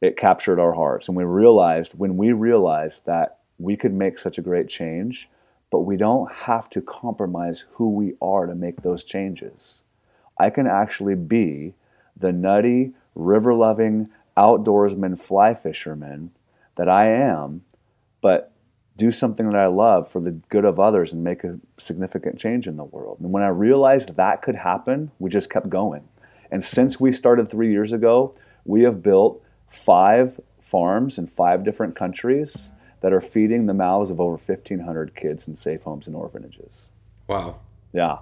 it 0.00 0.16
captured 0.16 0.60
our 0.60 0.72
hearts 0.72 1.08
and 1.08 1.16
we 1.16 1.24
realized 1.24 1.98
when 1.98 2.16
we 2.16 2.32
realized 2.32 3.06
that 3.06 3.38
we 3.58 3.76
could 3.76 3.92
make 3.92 4.18
such 4.18 4.38
a 4.38 4.42
great 4.42 4.68
change, 4.68 5.28
but 5.70 5.80
we 5.80 5.96
don't 5.96 6.30
have 6.30 6.70
to 6.70 6.80
compromise 6.80 7.64
who 7.72 7.90
we 7.90 8.14
are 8.22 8.46
to 8.46 8.54
make 8.54 8.82
those 8.82 9.02
changes. 9.02 9.82
I 10.38 10.50
can 10.50 10.68
actually 10.68 11.16
be 11.16 11.74
the 12.16 12.32
nutty, 12.32 12.92
river 13.16 13.54
loving, 13.54 14.08
outdoorsman, 14.36 15.18
fly 15.18 15.54
fisherman 15.54 16.30
that 16.78 16.88
I 16.88 17.08
am, 17.08 17.62
but 18.22 18.52
do 18.96 19.12
something 19.12 19.46
that 19.50 19.56
I 19.56 19.66
love 19.66 20.10
for 20.10 20.20
the 20.20 20.30
good 20.30 20.64
of 20.64 20.80
others 20.80 21.12
and 21.12 21.22
make 21.22 21.44
a 21.44 21.58
significant 21.76 22.38
change 22.38 22.66
in 22.66 22.76
the 22.76 22.84
world. 22.84 23.18
And 23.20 23.30
when 23.30 23.42
I 23.42 23.48
realized 23.48 24.16
that 24.16 24.42
could 24.42 24.56
happen, 24.56 25.10
we 25.18 25.28
just 25.28 25.50
kept 25.50 25.68
going. 25.68 26.08
And 26.50 26.64
since 26.64 26.98
we 26.98 27.12
started 27.12 27.50
three 27.50 27.70
years 27.70 27.92
ago, 27.92 28.34
we 28.64 28.82
have 28.82 29.02
built 29.02 29.42
five 29.68 30.40
farms 30.60 31.18
in 31.18 31.26
five 31.26 31.64
different 31.64 31.94
countries 31.94 32.70
that 33.00 33.12
are 33.12 33.20
feeding 33.20 33.66
the 33.66 33.74
mouths 33.74 34.10
of 34.10 34.20
over 34.20 34.36
1,500 34.36 35.14
kids 35.14 35.46
in 35.46 35.54
safe 35.54 35.82
homes 35.82 36.06
and 36.06 36.16
orphanages. 36.16 36.88
Wow. 37.28 37.60
Yeah. 37.92 38.18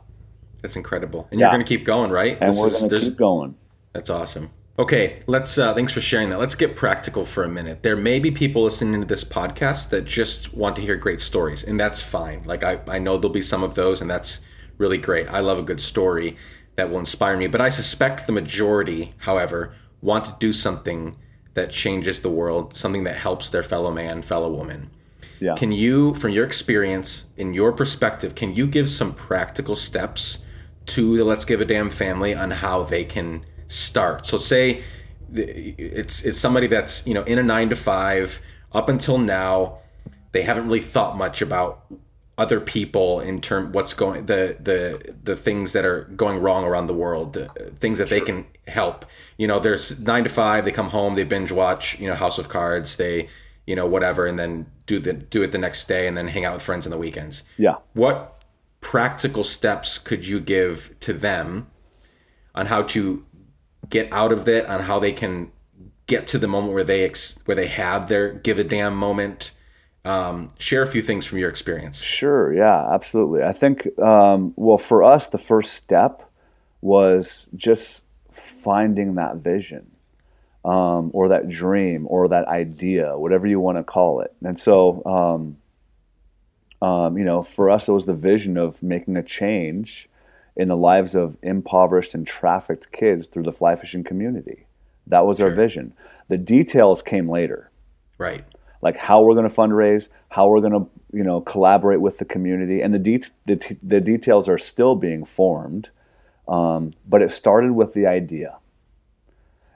That's 0.61 0.77
incredible. 0.77 1.29
And 1.31 1.41
yeah. 1.41 1.47
you're 1.47 1.53
going 1.53 1.65
to 1.65 1.69
keep 1.69 1.85
going, 1.85 2.11
right? 2.11 2.37
And 2.41 2.53
this 2.53 2.61
we're 2.61 2.71
going 2.71 2.91
to 2.91 3.01
keep 3.01 3.17
going. 3.17 3.57
That's 3.93 4.11
awesome. 4.11 4.51
Okay, 4.79 5.23
let's. 5.27 5.57
Uh, 5.57 5.73
thanks 5.73 5.93
for 5.95 6.03
sharing 6.03 6.29
that. 6.31 6.39
Let's 6.39 6.55
get 6.55 6.77
practical 6.77 7.25
for 7.25 7.43
a 7.43 7.49
minute. 7.49 7.83
There 7.83 7.97
may 7.97 8.19
be 8.19 8.31
people 8.31 8.63
listening 8.63 9.01
to 9.01 9.07
this 9.07 9.25
podcast 9.25 9.89
that 9.89 10.05
just 10.05 10.53
want 10.53 10.77
to 10.77 10.83
hear 10.83 10.97
great 10.97 11.23
stories, 11.23 11.65
and 11.65 11.81
that's 11.81 12.03
fine. 12.03 12.43
Like 12.45 12.63
I, 12.63 12.81
I 12.87 12.99
know 12.99 13.17
there'll 13.17 13.33
be 13.33 13.41
some 13.41 13.63
of 13.63 13.75
those, 13.75 14.03
and 14.03 14.11
that's 14.11 14.45
really 14.77 14.99
great. 14.99 15.29
I 15.29 15.41
love 15.41 15.59
a 15.59 15.63
good 15.63 15.81
story 15.81 16.37
that 16.75 16.91
will 16.91 16.99
inspire 16.99 17.39
me. 17.39 17.47
But 17.47 17.63
I 17.63 17.71
suspect 17.71 18.27
the 18.27 18.33
majority, 18.33 19.15
however, 19.19 19.73
want 20.03 20.27
to 20.27 20.37
do 20.39 20.53
something 20.53 21.17
that 21.55 21.71
changes 21.71 22.21
the 22.21 22.29
world, 22.29 22.75
something 22.75 23.05
that 23.05 23.17
helps 23.17 23.49
their 23.49 23.63
fellow 23.63 23.91
man, 23.91 24.21
fellow 24.21 24.51
woman. 24.51 24.91
Yeah. 25.41 25.55
Can 25.55 25.73
you, 25.73 26.15
from 26.15 26.33
your 26.33 26.45
experience, 26.45 27.29
in 27.39 27.55
your 27.55 27.73
perspective, 27.73 28.35
can 28.35 28.55
you 28.55 28.67
give 28.67 28.91
some 28.91 29.15
practical 29.15 29.75
steps 29.75 30.45
to 30.87 31.17
the 31.17 31.25
Let's 31.25 31.47
Give 31.47 31.63
a 31.63 31.65
Damn 31.65 31.91
family 31.91 32.35
on 32.35 32.51
how 32.51 32.83
they 32.83 33.05
can 33.05 33.45
start? 33.69 34.27
So, 34.27 34.39
say 34.39 34.83
it's 35.33 36.25
it's 36.25 36.39
somebody 36.39 36.67
that's 36.67 37.07
you 37.07 37.15
know 37.15 37.23
in 37.25 37.39
a 37.39 37.43
nine 37.43 37.69
to 37.71 37.77
five 37.77 38.41
up 38.73 38.89
until 38.89 39.19
now, 39.19 39.79
they 40.33 40.43
haven't 40.43 40.67
really 40.67 40.81
thought 40.81 41.17
much 41.17 41.41
about 41.41 41.87
other 42.39 42.61
people 42.61 43.21
in 43.21 43.41
term 43.41 43.73
what's 43.73 43.95
going 43.95 44.27
the 44.27 44.57
the 44.61 45.15
the 45.23 45.35
things 45.35 45.73
that 45.73 45.85
are 45.87 46.03
going 46.17 46.39
wrong 46.39 46.65
around 46.65 46.87
the 46.87 46.95
world 46.95 47.33
the 47.33 47.49
things 47.81 47.99
that 47.99 48.09
sure. 48.09 48.21
they 48.21 48.25
can 48.25 48.45
help 48.67 49.07
you 49.39 49.47
know 49.47 49.59
there's 49.59 49.99
nine 50.05 50.23
to 50.23 50.29
five 50.29 50.67
they 50.67 50.71
come 50.71 50.91
home 50.91 51.15
they 51.15 51.25
binge 51.25 51.51
watch 51.51 51.99
you 51.99 52.07
know 52.07 52.15
house 52.15 52.39
of 52.39 52.51
cards 52.51 52.97
they 52.97 53.27
you 53.67 53.75
know 53.75 53.87
whatever 53.87 54.27
and 54.27 54.39
then 54.39 54.67
do 54.85 54.99
the 54.99 55.15
do 55.15 55.43
it 55.43 55.51
the 55.51 55.59
next 55.59 55.89
day 55.89 56.07
and 56.07 56.15
then 56.17 56.29
hang 56.29 56.45
out 56.45 56.53
with 56.53 56.63
friends 56.63 56.87
on 56.87 56.91
the 56.91 56.99
weekends 56.99 57.45
yeah 57.57 57.77
what 57.95 58.43
practical 58.83 59.43
steps 59.43 59.97
could 59.97 60.27
you 60.27 60.39
give 60.39 60.95
to 61.01 61.15
them 61.15 61.67
on 62.55 62.67
how 62.67 62.83
to 62.83 63.25
get 63.89 64.13
out 64.13 64.33
of 64.33 64.49
it 64.49 64.67
on 64.67 64.81
how 64.81 64.99
they 64.99 65.13
can 65.13 65.51
get 66.07 66.27
to 66.29 66.39
the 66.39 66.47
moment 66.47 66.73
where 66.73 66.85
they 66.85 67.05
ex- 67.05 67.43
where 67.47 67.55
they 67.55 67.67
have 67.69 68.09
their 68.09 68.33
give 68.33 68.59
a 68.59 68.65
damn 68.65 68.97
moment 68.97 69.53
um, 70.07 70.53
share 70.59 70.83
a 70.83 70.87
few 70.87 71.03
things 71.03 71.27
from 71.27 71.39
your 71.39 71.51
experience. 71.51 72.01
Sure. 72.01 72.55
Yeah, 72.55 72.95
absolutely. 72.95 73.43
I 73.43 73.53
think, 73.53 73.99
um, 73.99 74.55
well, 74.57 74.79
for 74.79 75.03
us, 75.03 75.29
the 75.29 75.39
first 75.39 75.75
step 75.75 76.23
was 76.81 77.49
just 77.57 78.05
finding 78.31 79.17
that 79.17 79.37
vision 79.37 79.91
um, 80.65 81.11
or 81.13 81.29
that 81.29 81.49
dream 81.49 82.07
or 82.09 82.29
that 82.29 82.47
idea, 82.47 83.19
whatever 83.19 83.49
you 83.49 83.59
want 83.59 83.79
to 83.79 83.85
call 83.85 84.21
it. 84.21 84.33
And 84.45 84.59
so, 84.59 85.03
um, 85.05 85.57
um, 86.87 87.19
you 87.19 87.25
know, 87.25 87.43
for 87.43 87.69
us, 87.69 87.89
it 87.89 87.93
was 87.93 88.07
the 88.07 88.15
vision 88.15 88.57
of 88.57 88.81
making 88.83 89.17
a 89.17 89.23
change 89.25 90.09
in 90.57 90.69
the 90.69 90.77
lives 90.77 91.15
of 91.15 91.37
impoverished 91.43 92.15
and 92.15 92.27
trafficked 92.27 92.93
kids 92.93 93.27
through 93.27 93.43
the 93.43 93.53
fly 93.53 93.77
fishing 93.77 94.05
community. 94.05 94.67
That 95.07 95.27
was 95.27 95.37
sure. 95.37 95.49
our 95.49 95.55
vision. 95.55 95.95
The 96.29 96.39
details 96.39 97.03
came 97.03 97.29
later. 97.29 97.71
Right 98.19 98.45
like 98.83 98.97
how 98.97 99.23
we're 99.23 99.35
going 99.35 99.49
to 99.49 99.55
fundraise, 99.55 100.11
how 100.29 100.49
we're 100.49 100.61
going 100.61 100.73
to 100.73 100.89
you 101.13 101.25
know 101.25 101.41
collaborate 101.41 102.01
with 102.01 102.19
the 102.19 102.25
community, 102.25 102.81
and 102.81 102.93
the 102.93 102.99
de- 102.99 103.31
the, 103.47 103.57
t- 103.57 103.77
the 103.83 104.01
details 104.01 104.49
are 104.49 104.59
still 104.59 104.95
being 104.95 105.25
formed. 105.25 105.91
Um, 106.49 106.93
but 107.09 107.23
it 107.23 107.33
started 107.33 107.73
with 107.73 107.95
the 107.95 108.07
idea, 108.07 108.59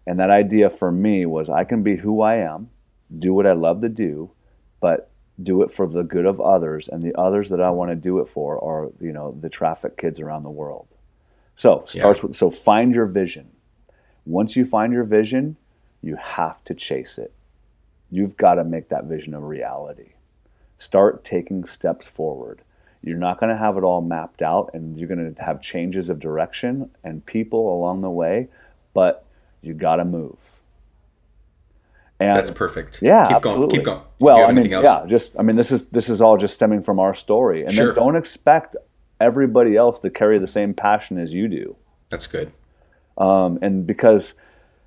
and 0.07 0.21
that 0.21 0.31
idea 0.31 0.71
for 0.71 0.93
me 0.93 1.27
was 1.27 1.51
I 1.51 1.65
can 1.65 1.83
be 1.83 1.97
who 1.97 2.21
I 2.21 2.37
am, 2.37 2.71
do 3.19 3.35
what 3.35 3.47
I 3.47 3.53
love 3.53 3.81
to 3.81 3.89
do, 3.89 4.31
but 4.81 5.10
do 5.43 5.63
it 5.63 5.71
for 5.71 5.87
the 5.87 6.03
good 6.03 6.27
of 6.27 6.41
others, 6.41 6.89
and 6.89 7.03
the 7.03 7.19
others 7.19 7.51
that 7.51 7.61
I 7.61 7.71
want 7.71 7.91
to 7.91 7.97
do 7.97 8.21
it 8.21 8.29
for 8.29 8.63
are 8.63 8.91
you 9.01 9.13
know 9.13 9.37
the 9.41 9.49
traffic 9.49 9.97
kids 9.97 10.21
around 10.21 10.43
the 10.43 10.51
world. 10.51 10.89
So 11.57 11.85
starts 11.87 12.21
yeah. 12.21 12.29
with 12.29 12.37
so 12.37 12.51
find 12.51 12.95
your 12.95 13.07
vision. 13.07 13.51
Once 14.27 14.57
you 14.57 14.65
find 14.65 14.93
your 14.93 15.05
vision, 15.05 15.57
you 16.03 16.17
have 16.17 16.63
to 16.65 16.75
chase 16.75 17.19
it 17.19 17.33
You've 18.11 18.37
got 18.37 18.55
to 18.55 18.65
make 18.65 18.89
that 18.89 19.05
vision 19.05 19.35
a 19.35 19.41
reality. 19.41 20.15
Start 20.79 21.23
taking 21.23 21.65
steps 21.65 22.09
forward. 22.09 22.63
You're 23.03 23.19
not 23.19 23.39
going 23.39 23.51
to 23.51 23.57
have 23.57 23.77
it 23.77 23.85
all 23.85 24.03
mapped 24.03 24.43
out 24.43 24.71
and 24.75 24.99
you're 24.99 25.09
going 25.09 25.35
to 25.35 25.43
have 25.43 25.63
changes 25.63 26.11
of 26.11 26.19
direction 26.19 26.91
and 27.05 27.25
people 27.25 27.73
along 27.73 28.01
the 28.01 28.11
way, 28.11 28.49
but 28.93 29.25
you 29.63 29.75
got 29.75 29.97
to 29.97 30.05
move. 30.05 30.37
And 32.21 32.37
That's 32.37 32.51
perfect. 32.51 33.01
Yeah, 33.01 33.27
keep 33.27 33.37
absolutely. 33.37 33.61
going. 33.61 33.71
Keep 33.71 33.85
going. 33.85 34.03
Well, 34.19 34.45
I 34.47 34.53
mean, 34.53 34.67
yeah, 34.67 35.05
just 35.07 35.39
I 35.39 35.43
mean, 35.43 35.57
this 35.57 35.73
is 35.73 35.89
this 35.89 36.09
is 36.09 36.21
all 36.21 36.37
just 36.37 36.55
stemming 36.55 36.83
from 36.83 37.01
our 37.01 37.15
story, 37.15 37.65
and 37.65 37.75
sure. 37.75 37.87
then 37.87 37.95
don't 37.95 38.17
expect 38.17 38.77
everybody 39.21 39.77
else 39.77 40.01
to 40.01 40.11
carry 40.11 40.39
the 40.39 40.47
same 40.47 40.75
passion 40.75 41.19
as 41.19 41.33
you 41.33 41.49
do. 41.49 41.77
That's 42.11 42.27
good. 42.27 42.53
Um, 43.17 43.59
and 43.63 43.87
because 43.87 44.35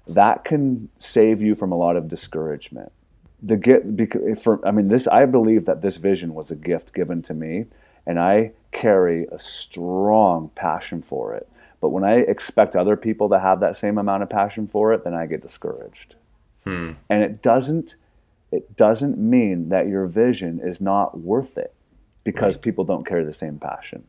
that 0.08 0.44
can 0.44 0.90
save 1.00 1.42
you 1.42 1.56
from 1.56 1.72
a 1.72 1.76
lot 1.76 1.96
of 1.96 2.08
discouragement 2.08 2.92
the 3.44 3.58
get 3.58 3.96
because 3.96 4.42
for 4.42 4.66
I 4.66 4.72
mean 4.72 4.88
this 4.88 5.08
I 5.08 5.26
believe 5.26 5.66
that 5.66 5.82
this 5.82 5.98
vision 5.98 6.34
was 6.34 6.50
a 6.50 6.56
gift 6.56 6.94
given 6.94 7.22
to 7.24 7.34
me 7.34 7.66
and 8.06 8.20
I 8.20 8.52
carry 8.72 9.28
a 9.32 9.38
strong 9.38 10.50
passion 10.56 11.02
for 11.02 11.34
it. 11.36 11.48
But 11.82 11.90
when 11.90 12.04
I 12.04 12.16
expect 12.16 12.76
other 12.76 12.96
people 12.96 13.30
to 13.30 13.40
have 13.40 13.60
that 13.60 13.78
same 13.78 13.98
amount 13.98 14.24
of 14.24 14.30
passion 14.30 14.68
for 14.68 14.94
it, 14.94 15.04
then 15.04 15.14
I 15.14 15.26
get 15.26 15.42
discouraged. 15.42 16.16
Hmm. 16.64 16.92
And 17.10 17.24
it 17.24 17.42
doesn't 17.42 17.96
it 18.52 18.76
doesn't 18.76 19.18
mean 19.18 19.70
that 19.70 19.88
your 19.88 20.06
vision 20.06 20.60
is 20.64 20.80
not 20.80 21.20
worth 21.20 21.58
it 21.58 21.74
because 22.24 22.56
right. 22.56 22.64
people 22.64 22.84
don't 22.84 23.06
carry 23.06 23.24
the 23.24 23.34
same 23.34 23.58
passion. 23.58 24.04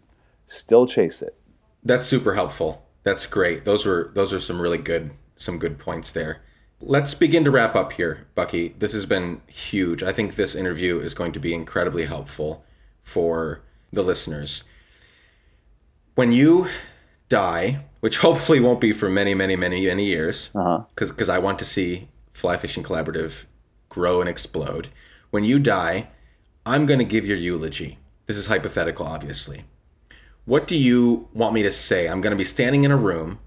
Still 0.47 0.87
chase 0.87 1.23
it. 1.23 1.35
That's 1.83 2.05
super 2.05 2.35
helpful. 2.35 2.87
That's 3.05 3.27
great. 3.27 3.65
Those 3.65 3.87
were 3.87 4.11
those 4.15 4.33
are 4.33 4.41
some 4.41 4.61
really 4.61 4.79
good 4.79 5.13
some 5.37 5.59
good 5.59 5.79
points 5.79 6.13
there. 6.13 6.43
Let's 6.81 7.15
begin 7.15 7.45
to 7.45 7.51
wrap 7.51 7.75
up 7.75 7.93
here, 7.93 8.27
Bucky. 8.35 8.75
This 8.79 8.93
has 8.93 9.07
been 9.07 9.41
huge. 9.47 10.03
I 10.03 10.13
think 10.13 10.37
this 10.37 10.55
interview 10.55 10.99
is 10.99 11.15
going 11.15 11.33
to 11.33 11.41
be 11.41 11.55
incredibly 11.55 12.05
helpful 12.05 12.65
for 13.03 13.63
the 13.93 14.03
listeners. 14.03 14.65
When 16.15 16.33
you 16.33 16.69
die, 17.29 17.85
which 18.01 18.19
hopefully 18.27 18.61
won't 18.61 18.81
be 18.81 18.93
for 18.93 19.09
many, 19.09 19.35
many, 19.35 19.57
many, 19.57 19.87
many 19.87 20.05
years, 20.05 20.49
because 20.49 20.67
uh-huh. 20.67 21.07
because 21.09 21.29
I 21.29 21.39
want 21.39 21.59
to 21.61 21.65
see 21.65 22.09
Fly 22.35 22.59
Fishing 22.59 22.83
Collaborative 22.83 23.47
grow 23.89 24.21
and 24.21 24.29
explode. 24.29 24.89
When 25.31 25.45
you 25.45 25.59
die, 25.59 26.09
I'm 26.67 26.85
going 26.85 26.99
to 26.99 27.05
give 27.07 27.25
your 27.25 27.39
eulogy. 27.39 27.99
This 28.27 28.37
is 28.37 28.49
hypothetical, 28.49 29.07
obviously. 29.07 29.65
What 30.45 30.67
do 30.67 30.77
you 30.77 31.29
want 31.33 31.55
me 31.55 31.63
to 31.63 31.71
say? 31.71 32.07
I'm 32.07 32.21
going 32.21 32.33
to 32.33 32.37
be 32.37 32.45
standing 32.45 32.85
in 32.85 32.91
a 32.91 32.97
room 32.99 33.39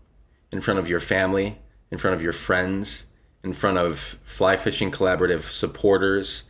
in 0.52 0.62
front 0.62 0.80
of 0.80 0.90
your 0.90 1.00
family, 1.00 1.60
in 1.92 2.00
front 2.00 2.16
of 2.16 2.24
your 2.24 2.34
friends, 2.34 3.06
in 3.44 3.54
front 3.54 3.78
of 3.78 4.00
Fly 4.26 4.58
Fishing 4.58 4.90
Collaborative 4.90 5.52
supporters 5.52 6.50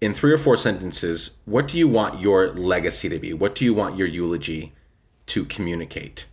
in 0.00 0.14
three 0.14 0.32
or 0.32 0.38
four 0.38 0.56
sentences, 0.56 1.38
what 1.44 1.68
do 1.68 1.78
you 1.78 1.88
want 1.88 2.20
your 2.20 2.52
legacy 2.52 3.08
to 3.08 3.18
be? 3.18 3.32
What 3.32 3.54
do 3.54 3.64
you 3.64 3.74
want 3.74 3.96
your 3.96 4.06
eulogy 4.06 4.72
to 5.26 5.44
communicate? 5.44 6.26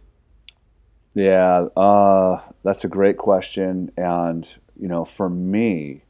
Yeah, 1.15 1.67
uh, 1.75 2.41
that's 2.63 2.83
a 2.83 2.87
great 2.87 3.17
question. 3.17 3.91
And 3.97 4.47
you 4.80 4.88
know, 4.88 5.05
for 5.05 5.30
me 5.30 6.01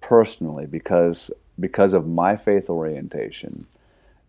personally, 0.00 0.66
because 0.66 1.30
because 1.58 1.92
of 1.94 2.06
my 2.06 2.36
faith 2.36 2.70
orientation, 2.70 3.66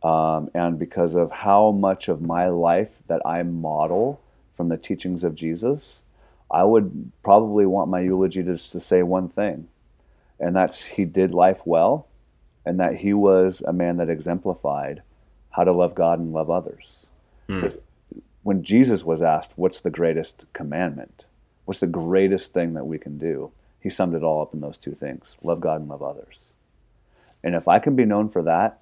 um, 0.04 0.50
and 0.54 0.78
because 0.78 1.16
of 1.16 1.32
how 1.32 1.72
much 1.72 2.10
of 2.10 2.22
my 2.22 2.48
life 2.50 2.92
that 3.08 3.22
I 3.26 3.44
model 3.44 4.22
from 4.56 4.70
the 4.70 4.78
teachings 4.78 5.24
of 5.24 5.36
Jesus, 5.36 6.04
I 6.52 6.64
would 6.64 7.12
probably 7.24 7.66
want 7.66 7.90
my 7.90 8.02
eulogy 8.02 8.44
just 8.44 8.72
to 8.74 8.80
say 8.80 9.04
one 9.04 9.30
thing, 9.30 9.68
and 10.40 10.56
that's 10.56 10.84
he 10.84 11.06
did 11.06 11.34
life 11.34 11.62
well, 11.66 12.08
and 12.66 12.80
that 12.80 12.98
he 12.98 13.14
was 13.14 13.62
a 13.66 13.74
man 13.74 13.98
that 13.98 14.10
exemplified 14.10 15.02
how 15.50 15.64
to 15.64 15.72
love 15.72 15.96
God 15.96 16.20
and 16.20 16.34
love 16.34 16.50
others. 16.50 17.08
Mm. 17.48 17.78
When 18.44 18.64
Jesus 18.64 19.04
was 19.04 19.22
asked, 19.22 19.54
"What's 19.58 19.82
the 19.82 19.90
greatest 19.90 20.46
commandment? 20.54 21.26
What's 21.66 21.80
the 21.80 21.88
greatest 21.88 22.54
thing 22.54 22.74
that 22.74 22.86
we 22.86 22.98
can 22.98 23.18
do?" 23.18 23.52
He 23.84 23.90
summed 23.90 24.16
it 24.16 24.24
all 24.24 24.42
up 24.42 24.54
in 24.54 24.62
those 24.62 24.78
two 24.78 24.96
things: 24.96 25.38
love 25.44 25.60
God 25.60 25.82
and 25.82 25.90
love 25.90 26.02
others. 26.02 26.54
And 27.44 27.54
if 27.54 27.68
I 27.68 27.80
can 27.80 27.96
be 27.96 28.06
known 28.06 28.30
for 28.30 28.42
that, 28.44 28.82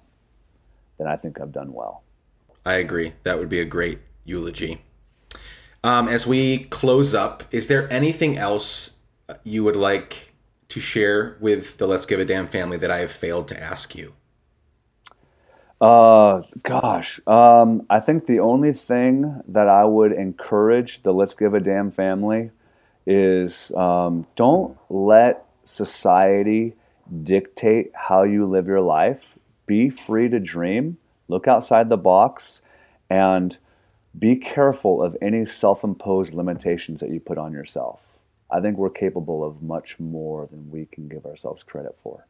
then 0.96 1.08
I 1.08 1.16
think 1.16 1.40
I've 1.40 1.52
done 1.52 1.72
well. 1.72 2.04
I 2.64 2.74
agree. 2.74 3.14
That 3.24 3.38
would 3.40 3.48
be 3.48 3.58
a 3.58 3.64
great 3.64 3.98
eulogy. 4.24 4.82
Um, 5.82 6.06
as 6.06 6.26
we 6.26 6.64
close 6.66 7.12
up, 7.12 7.42
is 7.50 7.66
there 7.66 7.92
anything 7.92 8.38
else 8.38 8.98
you 9.42 9.64
would 9.64 9.74
like 9.74 10.32
to 10.68 10.78
share 10.78 11.36
with 11.40 11.78
the 11.78 11.88
Let's 11.88 12.06
Give 12.06 12.20
a 12.20 12.24
Damn 12.24 12.46
family 12.46 12.76
that 12.76 12.90
I 12.90 12.98
have 12.98 13.10
failed 13.10 13.48
to 13.48 13.60
ask 13.60 13.96
you? 13.96 14.14
Uh, 15.80 16.42
gosh, 16.62 17.20
um, 17.26 17.84
I 17.90 17.98
think 17.98 18.26
the 18.26 18.38
only 18.38 18.72
thing 18.72 19.42
that 19.48 19.68
I 19.68 19.84
would 19.84 20.12
encourage 20.12 21.02
the 21.02 21.12
Let's 21.12 21.34
Give 21.34 21.54
a 21.54 21.60
Damn 21.60 21.90
family 21.90 22.52
is 23.06 23.72
um, 23.72 24.26
don't 24.36 24.76
let 24.88 25.46
society 25.64 26.74
dictate 27.22 27.90
how 27.94 28.22
you 28.22 28.46
live 28.46 28.66
your 28.66 28.80
life. 28.80 29.22
Be 29.66 29.90
free 29.90 30.28
to 30.28 30.40
dream, 30.40 30.98
look 31.28 31.48
outside 31.48 31.88
the 31.88 31.96
box, 31.96 32.62
and 33.10 33.56
be 34.18 34.36
careful 34.36 35.02
of 35.02 35.16
any 35.22 35.46
self 35.46 35.84
imposed 35.84 36.34
limitations 36.34 37.00
that 37.00 37.10
you 37.10 37.20
put 37.20 37.38
on 37.38 37.52
yourself. 37.52 38.00
I 38.50 38.60
think 38.60 38.76
we're 38.76 38.90
capable 38.90 39.42
of 39.42 39.62
much 39.62 39.98
more 39.98 40.46
than 40.46 40.70
we 40.70 40.86
can 40.86 41.08
give 41.08 41.24
ourselves 41.24 41.62
credit 41.62 41.96
for. 42.02 42.26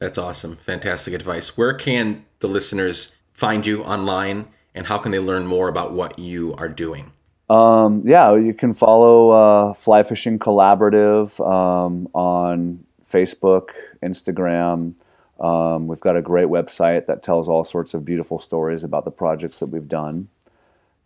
That's 0.00 0.18
awesome. 0.18 0.56
Fantastic 0.56 1.14
advice. 1.14 1.56
Where 1.56 1.74
can 1.74 2.24
the 2.40 2.48
listeners 2.48 3.16
find 3.32 3.64
you 3.64 3.84
online 3.84 4.48
and 4.74 4.86
how 4.86 4.98
can 4.98 5.12
they 5.12 5.18
learn 5.18 5.46
more 5.46 5.68
about 5.68 5.92
what 5.92 6.18
you 6.18 6.54
are 6.56 6.68
doing? 6.68 7.12
Um, 7.50 8.02
yeah, 8.06 8.34
you 8.36 8.54
can 8.54 8.72
follow 8.72 9.30
uh, 9.30 9.74
Fly 9.74 10.04
Fishing 10.04 10.38
Collaborative 10.38 11.44
um, 11.44 12.08
on 12.14 12.84
Facebook, 13.04 13.70
Instagram. 14.04 14.94
Um, 15.40 15.88
we've 15.88 15.98
got 15.98 16.16
a 16.16 16.22
great 16.22 16.46
website 16.46 17.06
that 17.06 17.24
tells 17.24 17.48
all 17.48 17.64
sorts 17.64 17.92
of 17.92 18.04
beautiful 18.04 18.38
stories 18.38 18.84
about 18.84 19.04
the 19.04 19.10
projects 19.10 19.58
that 19.58 19.66
we've 19.66 19.88
done. 19.88 20.28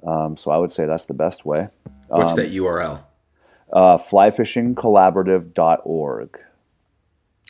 Um, 0.07 0.36
so 0.36 0.51
I 0.51 0.59
would 0.59 0.70
say 0.70 0.84
that's 0.84 1.07
the 1.07 1.14
best 1.14 1.47
way. 1.47 1.68
What's 2.09 2.32
um, 2.32 2.36
that 2.36 2.53
URL? 2.53 3.03
Uh, 3.72 3.97
flyfishingcollaborative.org. 3.97 6.40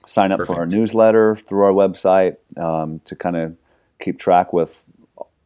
Sign 0.06 0.30
up 0.30 0.38
Perfect. 0.38 0.54
for 0.54 0.60
our 0.60 0.66
newsletter 0.66 1.34
through 1.34 1.64
our 1.64 1.72
website 1.72 2.36
um, 2.56 3.00
to 3.06 3.16
kind 3.16 3.36
of 3.36 3.56
keep 3.98 4.20
track 4.20 4.52
with 4.52 4.84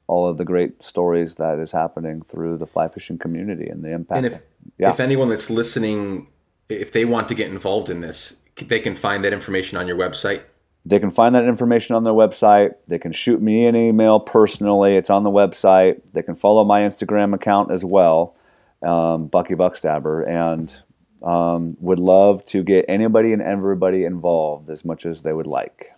all 0.09 0.27
of 0.27 0.39
the 0.39 0.45
great 0.45 0.83
stories 0.83 1.37
that 1.37 1.59
is 1.59 1.71
happening 1.71 2.23
through 2.23 2.57
the 2.57 2.67
fly 2.67 2.89
fishing 2.89 3.19
community 3.19 3.69
and 3.69 3.85
the 3.85 3.93
impact. 3.93 4.17
And 4.17 4.27
if, 4.27 4.43
yeah. 4.79 4.91
if 4.91 4.99
anyone 4.99 5.29
that's 5.29 5.51
listening, 5.51 6.29
if 6.69 6.91
they 6.93 7.05
want 7.05 7.29
to 7.29 7.35
get 7.35 7.49
involved 7.49 7.91
in 7.91 8.01
this, 8.01 8.41
they 8.57 8.81
can 8.81 8.97
find 8.97 9.23
that 9.25 9.33
information 9.33 9.79
on 9.79 9.87
your 9.87 9.97
website. 9.97 10.43
They 10.85 10.99
can 10.99 11.11
find 11.11 11.35
that 11.35 11.45
information 11.45 11.95
on 11.95 12.05
their 12.05 12.15
website. 12.15 12.73
They 12.89 12.99
can 12.99 13.13
shoot 13.13 13.43
me 13.43 13.67
an 13.67 13.77
email 13.77 14.19
personally. 14.19 14.97
It's 14.97 15.11
on 15.11 15.23
the 15.23 15.31
website. 15.31 16.01
They 16.15 16.23
can 16.23 16.35
follow 16.35 16.65
my 16.65 16.81
Instagram 16.81 17.35
account 17.35 17.71
as 17.71 17.85
well, 17.85 18.35
um, 18.83 19.27
Bucky 19.27 19.55
Buckstaff, 19.55 20.27
and 20.27 20.75
um, 21.23 21.77
would 21.81 21.99
love 21.99 22.43
to 22.47 22.63
get 22.63 22.87
anybody 22.89 23.35
and 23.35 23.43
everybody 23.43 24.05
involved 24.05 24.71
as 24.71 24.85
much 24.85 25.05
as 25.05 25.23
they 25.23 25.35
would 25.35 25.47
like. 25.47 25.91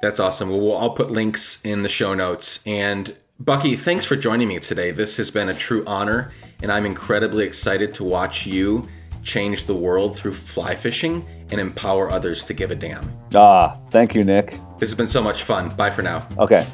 That's 0.00 0.18
awesome. 0.18 0.50
Well, 0.50 0.76
I'll 0.78 0.90
put 0.90 1.10
links 1.10 1.62
in 1.64 1.82
the 1.82 1.88
show 1.88 2.14
notes. 2.14 2.66
And 2.66 3.14
Bucky, 3.38 3.76
thanks 3.76 4.04
for 4.04 4.16
joining 4.16 4.48
me 4.48 4.58
today. 4.58 4.90
This 4.90 5.16
has 5.18 5.30
been 5.30 5.48
a 5.48 5.54
true 5.54 5.84
honor, 5.86 6.30
and 6.62 6.72
I'm 6.72 6.86
incredibly 6.86 7.44
excited 7.44 7.94
to 7.94 8.04
watch 8.04 8.46
you 8.46 8.88
change 9.22 9.66
the 9.66 9.74
world 9.74 10.16
through 10.16 10.32
fly 10.32 10.74
fishing 10.74 11.26
and 11.50 11.60
empower 11.60 12.10
others 12.10 12.44
to 12.46 12.54
give 12.54 12.70
a 12.70 12.74
damn. 12.74 13.12
Ah, 13.34 13.78
thank 13.90 14.14
you, 14.14 14.22
Nick. 14.22 14.58
This 14.78 14.90
has 14.90 14.94
been 14.94 15.08
so 15.08 15.22
much 15.22 15.42
fun. 15.42 15.68
Bye 15.70 15.90
for 15.90 16.02
now. 16.02 16.26
Okay. 16.38 16.66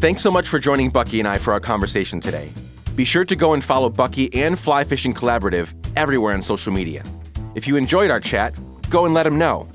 Thanks 0.00 0.20
so 0.20 0.30
much 0.30 0.48
for 0.48 0.58
joining 0.58 0.90
Bucky 0.90 1.18
and 1.18 1.26
I 1.26 1.38
for 1.38 1.52
our 1.52 1.60
conversation 1.60 2.20
today. 2.20 2.50
Be 2.94 3.04
sure 3.04 3.24
to 3.24 3.34
go 3.34 3.54
and 3.54 3.64
follow 3.64 3.88
Bucky 3.90 4.32
and 4.32 4.56
Fly 4.56 4.84
Fishing 4.84 5.12
Collaborative 5.12 5.74
everywhere 5.96 6.32
on 6.32 6.40
social 6.40 6.72
media. 6.72 7.02
If 7.56 7.66
you 7.66 7.76
enjoyed 7.76 8.08
our 8.08 8.20
chat, 8.20 8.54
go 8.88 9.04
and 9.04 9.12
let 9.12 9.26
him 9.26 9.36
know. 9.36 9.68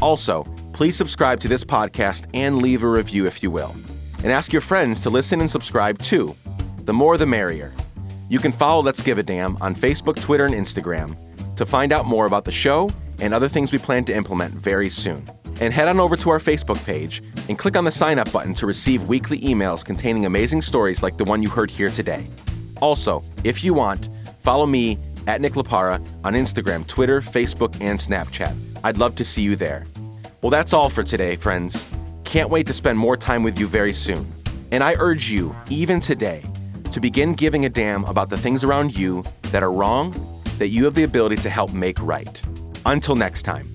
Also, 0.00 0.44
please 0.72 0.96
subscribe 0.96 1.38
to 1.40 1.48
this 1.48 1.64
podcast 1.64 2.24
and 2.32 2.62
leave 2.62 2.82
a 2.82 2.88
review 2.88 3.26
if 3.26 3.42
you 3.42 3.50
will. 3.50 3.74
And 4.22 4.32
ask 4.32 4.54
your 4.54 4.62
friends 4.62 5.00
to 5.00 5.10
listen 5.10 5.42
and 5.42 5.50
subscribe 5.50 5.98
too. 5.98 6.34
The 6.84 6.94
more 6.94 7.18
the 7.18 7.26
merrier. 7.26 7.74
You 8.30 8.38
can 8.38 8.52
follow 8.52 8.82
Let's 8.82 9.02
Give 9.02 9.18
a 9.18 9.22
Damn 9.22 9.56
on 9.60 9.74
Facebook, 9.74 10.18
Twitter, 10.18 10.46
and 10.46 10.54
Instagram 10.54 11.14
to 11.56 11.66
find 11.66 11.92
out 11.92 12.06
more 12.06 12.24
about 12.24 12.46
the 12.46 12.52
show 12.52 12.90
and 13.20 13.34
other 13.34 13.50
things 13.50 13.70
we 13.70 13.78
plan 13.78 14.06
to 14.06 14.14
implement 14.14 14.54
very 14.54 14.88
soon. 14.88 15.28
And 15.60 15.72
head 15.72 15.88
on 15.88 15.98
over 15.98 16.16
to 16.16 16.30
our 16.30 16.38
Facebook 16.38 16.84
page 16.84 17.22
and 17.48 17.58
click 17.58 17.76
on 17.76 17.84
the 17.84 17.92
sign 17.92 18.18
up 18.18 18.30
button 18.32 18.54
to 18.54 18.66
receive 18.66 19.04
weekly 19.04 19.40
emails 19.40 19.84
containing 19.84 20.26
amazing 20.26 20.62
stories 20.62 21.02
like 21.02 21.16
the 21.16 21.24
one 21.24 21.42
you 21.42 21.48
heard 21.48 21.70
here 21.70 21.88
today. 21.88 22.26
Also, 22.80 23.22
if 23.44 23.64
you 23.64 23.72
want, 23.72 24.08
follow 24.42 24.66
me 24.66 24.98
at 25.26 25.40
Nick 25.40 25.54
LaPara 25.54 26.00
on 26.24 26.34
Instagram, 26.34 26.86
Twitter, 26.86 27.20
Facebook, 27.20 27.74
and 27.80 27.98
Snapchat. 27.98 28.54
I'd 28.84 28.98
love 28.98 29.16
to 29.16 29.24
see 29.24 29.42
you 29.42 29.56
there. 29.56 29.86
Well, 30.42 30.50
that's 30.50 30.72
all 30.72 30.90
for 30.90 31.02
today, 31.02 31.36
friends. 31.36 31.88
Can't 32.24 32.50
wait 32.50 32.66
to 32.66 32.72
spend 32.72 32.98
more 32.98 33.16
time 33.16 33.42
with 33.42 33.58
you 33.58 33.66
very 33.66 33.92
soon. 33.92 34.30
And 34.70 34.84
I 34.84 34.94
urge 34.98 35.30
you, 35.30 35.56
even 35.70 36.00
today, 36.00 36.44
to 36.90 37.00
begin 37.00 37.34
giving 37.34 37.64
a 37.64 37.68
damn 37.68 38.04
about 38.04 38.30
the 38.30 38.36
things 38.36 38.62
around 38.62 38.96
you 38.96 39.24
that 39.52 39.62
are 39.62 39.72
wrong 39.72 40.14
that 40.58 40.68
you 40.68 40.84
have 40.84 40.94
the 40.94 41.04
ability 41.04 41.36
to 41.36 41.50
help 41.50 41.72
make 41.72 41.98
right. 42.00 42.42
Until 42.84 43.16
next 43.16 43.42
time. 43.42 43.66